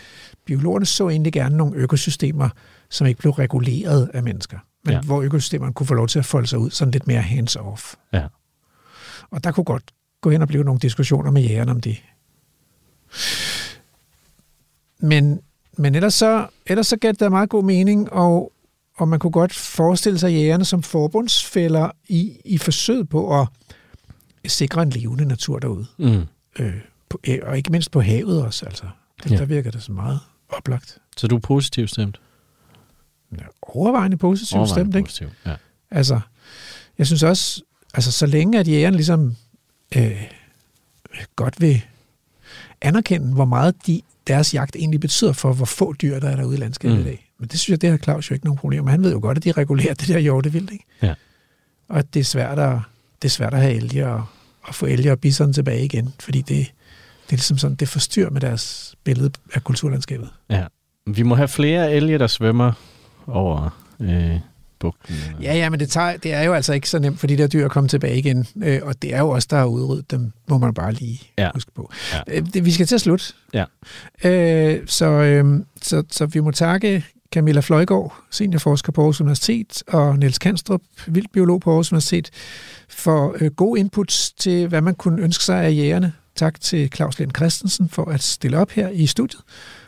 biologerne 0.45 0.87
så 0.87 1.09
egentlig 1.09 1.33
gerne 1.33 1.57
nogle 1.57 1.77
økosystemer, 1.77 2.49
som 2.91 3.07
ikke 3.07 3.21
blev 3.21 3.33
reguleret 3.33 4.11
af 4.15 4.23
mennesker 4.23 4.59
men 4.89 4.95
ja. 4.95 5.01
hvor 5.01 5.23
økosystemerne 5.23 5.73
kunne 5.73 5.87
få 5.87 5.95
lov 5.95 6.09
til 6.09 6.19
at 6.19 6.25
folde 6.25 6.47
sig 6.47 6.59
ud 6.59 6.71
sådan 6.71 6.93
lidt 6.93 7.07
mere 7.07 7.21
hands-off. 7.23 7.95
Ja. 8.13 8.27
Og 9.31 9.45
der 9.45 9.53
kunne 9.53 9.65
godt 9.65 9.83
gå 10.21 10.31
hen 10.31 10.43
og 10.43 10.49
blive 10.49 10.65
nogle 10.65 10.81
diskussioner 10.81 11.31
med 11.31 11.43
jægerne 11.43 11.71
om 11.71 11.81
det. 11.81 12.03
Men, 14.99 15.41
men 15.77 15.95
ellers 15.95 16.15
så, 16.15 16.47
ellers 16.67 16.87
så 16.87 16.97
gav 16.97 17.13
det 17.13 17.31
meget 17.31 17.49
god 17.49 17.65
mening, 17.65 18.13
og, 18.13 18.53
og 18.97 19.09
man 19.09 19.19
kunne 19.19 19.31
godt 19.31 19.55
forestille 19.55 20.19
sig 20.19 20.33
jægerne 20.33 20.65
som 20.65 20.83
forbundsfælder 20.83 21.91
i, 22.09 22.41
i 22.45 22.59
forsøget 22.59 23.09
på 23.09 23.41
at 23.41 23.49
sikre 24.47 24.83
en 24.83 24.91
levende 24.91 25.25
natur 25.25 25.59
derude. 25.59 25.87
Mm. 25.99 26.27
Øh, 26.59 26.75
på, 27.09 27.21
og 27.43 27.57
ikke 27.57 27.73
mindst 27.73 27.91
på 27.91 28.01
havet 28.01 28.43
også. 28.43 28.67
Altså. 28.67 28.85
Det, 29.25 29.31
ja. 29.31 29.37
Der 29.37 29.45
virker 29.45 29.71
det 29.71 29.83
så 29.83 29.93
meget 29.93 30.21
oplagt. 30.49 30.99
Så 31.17 31.27
du 31.27 31.37
er 31.37 31.41
positivt 31.41 31.91
stemt? 31.91 32.21
Overvejende 33.63 34.17
positivt 34.17 34.59
overvejende 34.59 34.93
stemt, 34.93 35.05
positiv, 35.05 35.27
ikke? 35.27 35.39
Ja. 35.47 35.55
Altså, 35.91 36.21
jeg 36.99 37.07
synes 37.07 37.23
også, 37.23 37.63
altså 37.95 38.13
så 38.13 38.27
længe 38.27 38.59
at 38.59 38.69
jægeren 38.69 38.95
ligesom 38.95 39.37
øh, 39.97 40.23
godt 41.37 41.61
vil 41.61 41.83
anerkende, 42.81 43.35
hvor 43.35 43.45
meget 43.45 43.87
de, 43.87 44.03
deres 44.27 44.55
jagt 44.55 44.77
egentlig 44.77 45.01
betyder 45.01 45.33
for, 45.33 45.53
hvor 45.53 45.65
få 45.65 45.93
dyr, 45.93 46.21
der 46.21 46.29
er 46.29 46.37
derude 46.37 46.57
i 46.57 46.61
landskabet 46.61 46.97
mm. 46.97 47.03
i 47.03 47.05
dag. 47.05 47.31
Men 47.39 47.49
det 47.49 47.61
synes 47.61 47.71
jeg, 47.71 47.83
det 47.83 47.91
har 47.91 47.97
Claus 47.97 48.31
jo 48.31 48.35
ikke 48.35 48.47
nogen 48.47 48.59
problem 48.59 48.85
med. 48.85 48.91
Han 48.91 49.03
ved 49.03 49.13
jo 49.13 49.19
godt, 49.23 49.39
at 49.39 49.45
de 49.45 49.53
regulerer 49.53 49.95
det 49.95 50.09
der 50.09 50.19
hjortevildt, 50.19 50.73
ikke? 50.73 50.85
Ja. 51.03 51.15
Og 51.89 51.99
at 51.99 52.15
det 52.15 52.21
er 52.21 52.25
svært 52.25 52.59
at, 52.59 52.79
det 53.23 53.29
er 53.29 53.33
svært 53.33 53.55
at 53.55 53.61
have 53.61 53.75
elge 53.75 54.09
og, 54.09 54.25
og 54.63 54.75
få 54.75 54.87
elge 54.87 55.13
og 55.13 55.21
bison 55.21 55.53
tilbage 55.53 55.85
igen, 55.85 56.15
fordi 56.21 56.39
det, 56.39 56.49
det 56.49 57.33
er 57.33 57.37
ligesom 57.37 57.59
sådan, 57.59 57.75
det 57.75 57.89
forstyrrer 57.89 58.31
med 58.31 58.41
deres 58.41 58.95
billede 59.05 59.31
af 59.55 59.65
kulturlandskabet. 59.65 60.31
Ja. 60.51 60.67
Vi 61.07 61.23
må 61.23 61.35
have 61.35 61.49
flere 61.49 61.93
elge, 61.93 62.19
der 62.19 62.27
svømmer 62.27 62.73
over 63.29 63.81
øh, 64.01 64.37
bugten. 64.79 65.17
Ja, 65.43 65.55
ja, 65.55 65.71
men 65.71 65.81
det, 65.81 65.91
tager, 65.91 66.17
det 66.17 66.33
er 66.33 66.43
jo 66.43 66.53
altså 66.55 66.73
ikke 66.73 66.89
så 66.89 66.99
nemt 66.99 67.21
for 67.21 67.27
de 67.27 67.39
der 67.39 67.47
dyr 67.47 67.65
at 67.65 67.71
komme 67.71 67.89
tilbage 67.89 68.19
igen. 68.19 68.47
Øh, 68.63 68.81
og 68.83 69.03
det 69.03 69.15
er 69.15 69.19
jo 69.19 69.29
også 69.29 69.49
der 69.51 69.57
har 69.57 69.65
udryddet 69.65 70.11
dem, 70.11 70.33
må 70.49 70.59
man 70.59 70.75
bare 70.75 70.93
lige 70.93 71.21
Ja. 71.39 71.51
huske 71.55 71.71
på. 71.75 71.93
Ja. 72.13 72.21
Øh, 72.29 72.47
det, 72.55 72.65
vi 72.65 72.71
skal 72.73 72.87
til 72.87 72.95
at 72.95 73.01
slutte. 73.01 73.25
Ja. 73.55 73.65
Øh, 74.25 74.87
så, 74.87 75.07
øh, 75.07 75.61
så, 75.83 76.03
så 76.11 76.27
vi 76.27 76.41
må 76.41 76.51
takke 76.51 77.05
Camilla 77.33 77.61
Fløjgaard, 77.61 78.17
seniorforsker 78.31 78.93
på 78.93 79.01
Aarhus 79.01 79.21
Universitet, 79.21 79.83
og 79.87 80.19
Niels 80.19 80.39
Kanstrup, 80.39 80.81
vildbiolog 81.07 81.61
på 81.61 81.71
Aarhus 81.71 81.93
Universitet, 81.93 82.31
for 82.89 83.37
øh, 83.41 83.51
gode 83.51 83.81
inputs 83.81 84.33
til, 84.33 84.69
hvad 84.69 84.81
man 84.81 84.95
kunne 84.95 85.23
ønske 85.23 85.45
sig 85.45 85.65
af 85.65 85.71
jægerne. 85.73 86.13
Tak 86.37 86.61
til 86.61 86.91
Claus 86.95 87.19
Lind 87.19 87.33
Christensen 87.37 87.89
for 87.89 88.05
at 88.11 88.23
stille 88.23 88.59
op 88.59 88.71
her 88.71 88.89
i 88.89 89.07
studiet 89.07 89.41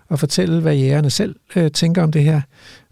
og 0.08 0.18
fortælle, 0.18 0.60
hvad 0.60 0.74
jægerne 0.76 1.10
selv 1.10 1.36
øh, 1.56 1.70
tænker 1.70 2.02
om 2.02 2.12
det 2.12 2.24
her 2.24 2.40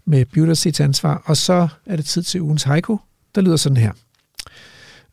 med 0.09 0.25
biodiversitetsansvar. 0.25 1.21
Og 1.25 1.37
så 1.37 1.67
er 1.85 1.95
det 1.95 2.05
tid 2.05 2.23
til 2.23 2.41
ugens 2.41 2.63
haiku, 2.63 2.97
der 3.35 3.41
lyder 3.41 3.57
sådan 3.57 3.77
her. 3.77 3.93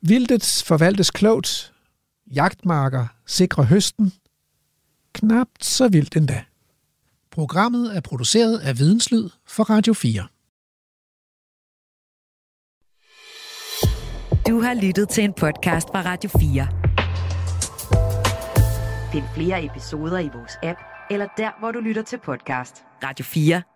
Vildtet 0.01 0.63
forvaltes 0.67 1.11
klogt, 1.11 1.73
jagtmarker 2.27 3.07
sikrer 3.27 3.65
høsten, 3.65 4.13
knapt 5.13 5.65
så 5.65 5.89
vildt 5.89 6.17
endda. 6.17 6.45
Programmet 7.31 7.97
er 7.97 8.01
produceret 8.01 8.59
af 8.59 8.79
Videnslyd 8.79 9.29
for 9.47 9.65
Radio 9.65 9.95
4. 9.95 10.27
Du 14.49 14.61
har 14.61 14.75
lyttet 14.75 15.09
til 15.09 15.25
en 15.25 15.33
podcast 15.33 15.89
fra 15.89 16.03
Radio 16.03 16.31
4. 16.39 16.69
Find 19.13 19.25
flere 19.35 19.65
episoder 19.65 20.19
i 20.19 20.29
vores 20.35 20.53
app, 20.63 20.79
eller 21.11 21.27
der, 21.37 21.51
hvor 21.61 21.73
du 21.73 21.81
lytter 21.81 22.03
til 22.03 22.19
podcast. 22.25 22.85
Radio 23.03 23.25
4. 23.25 23.76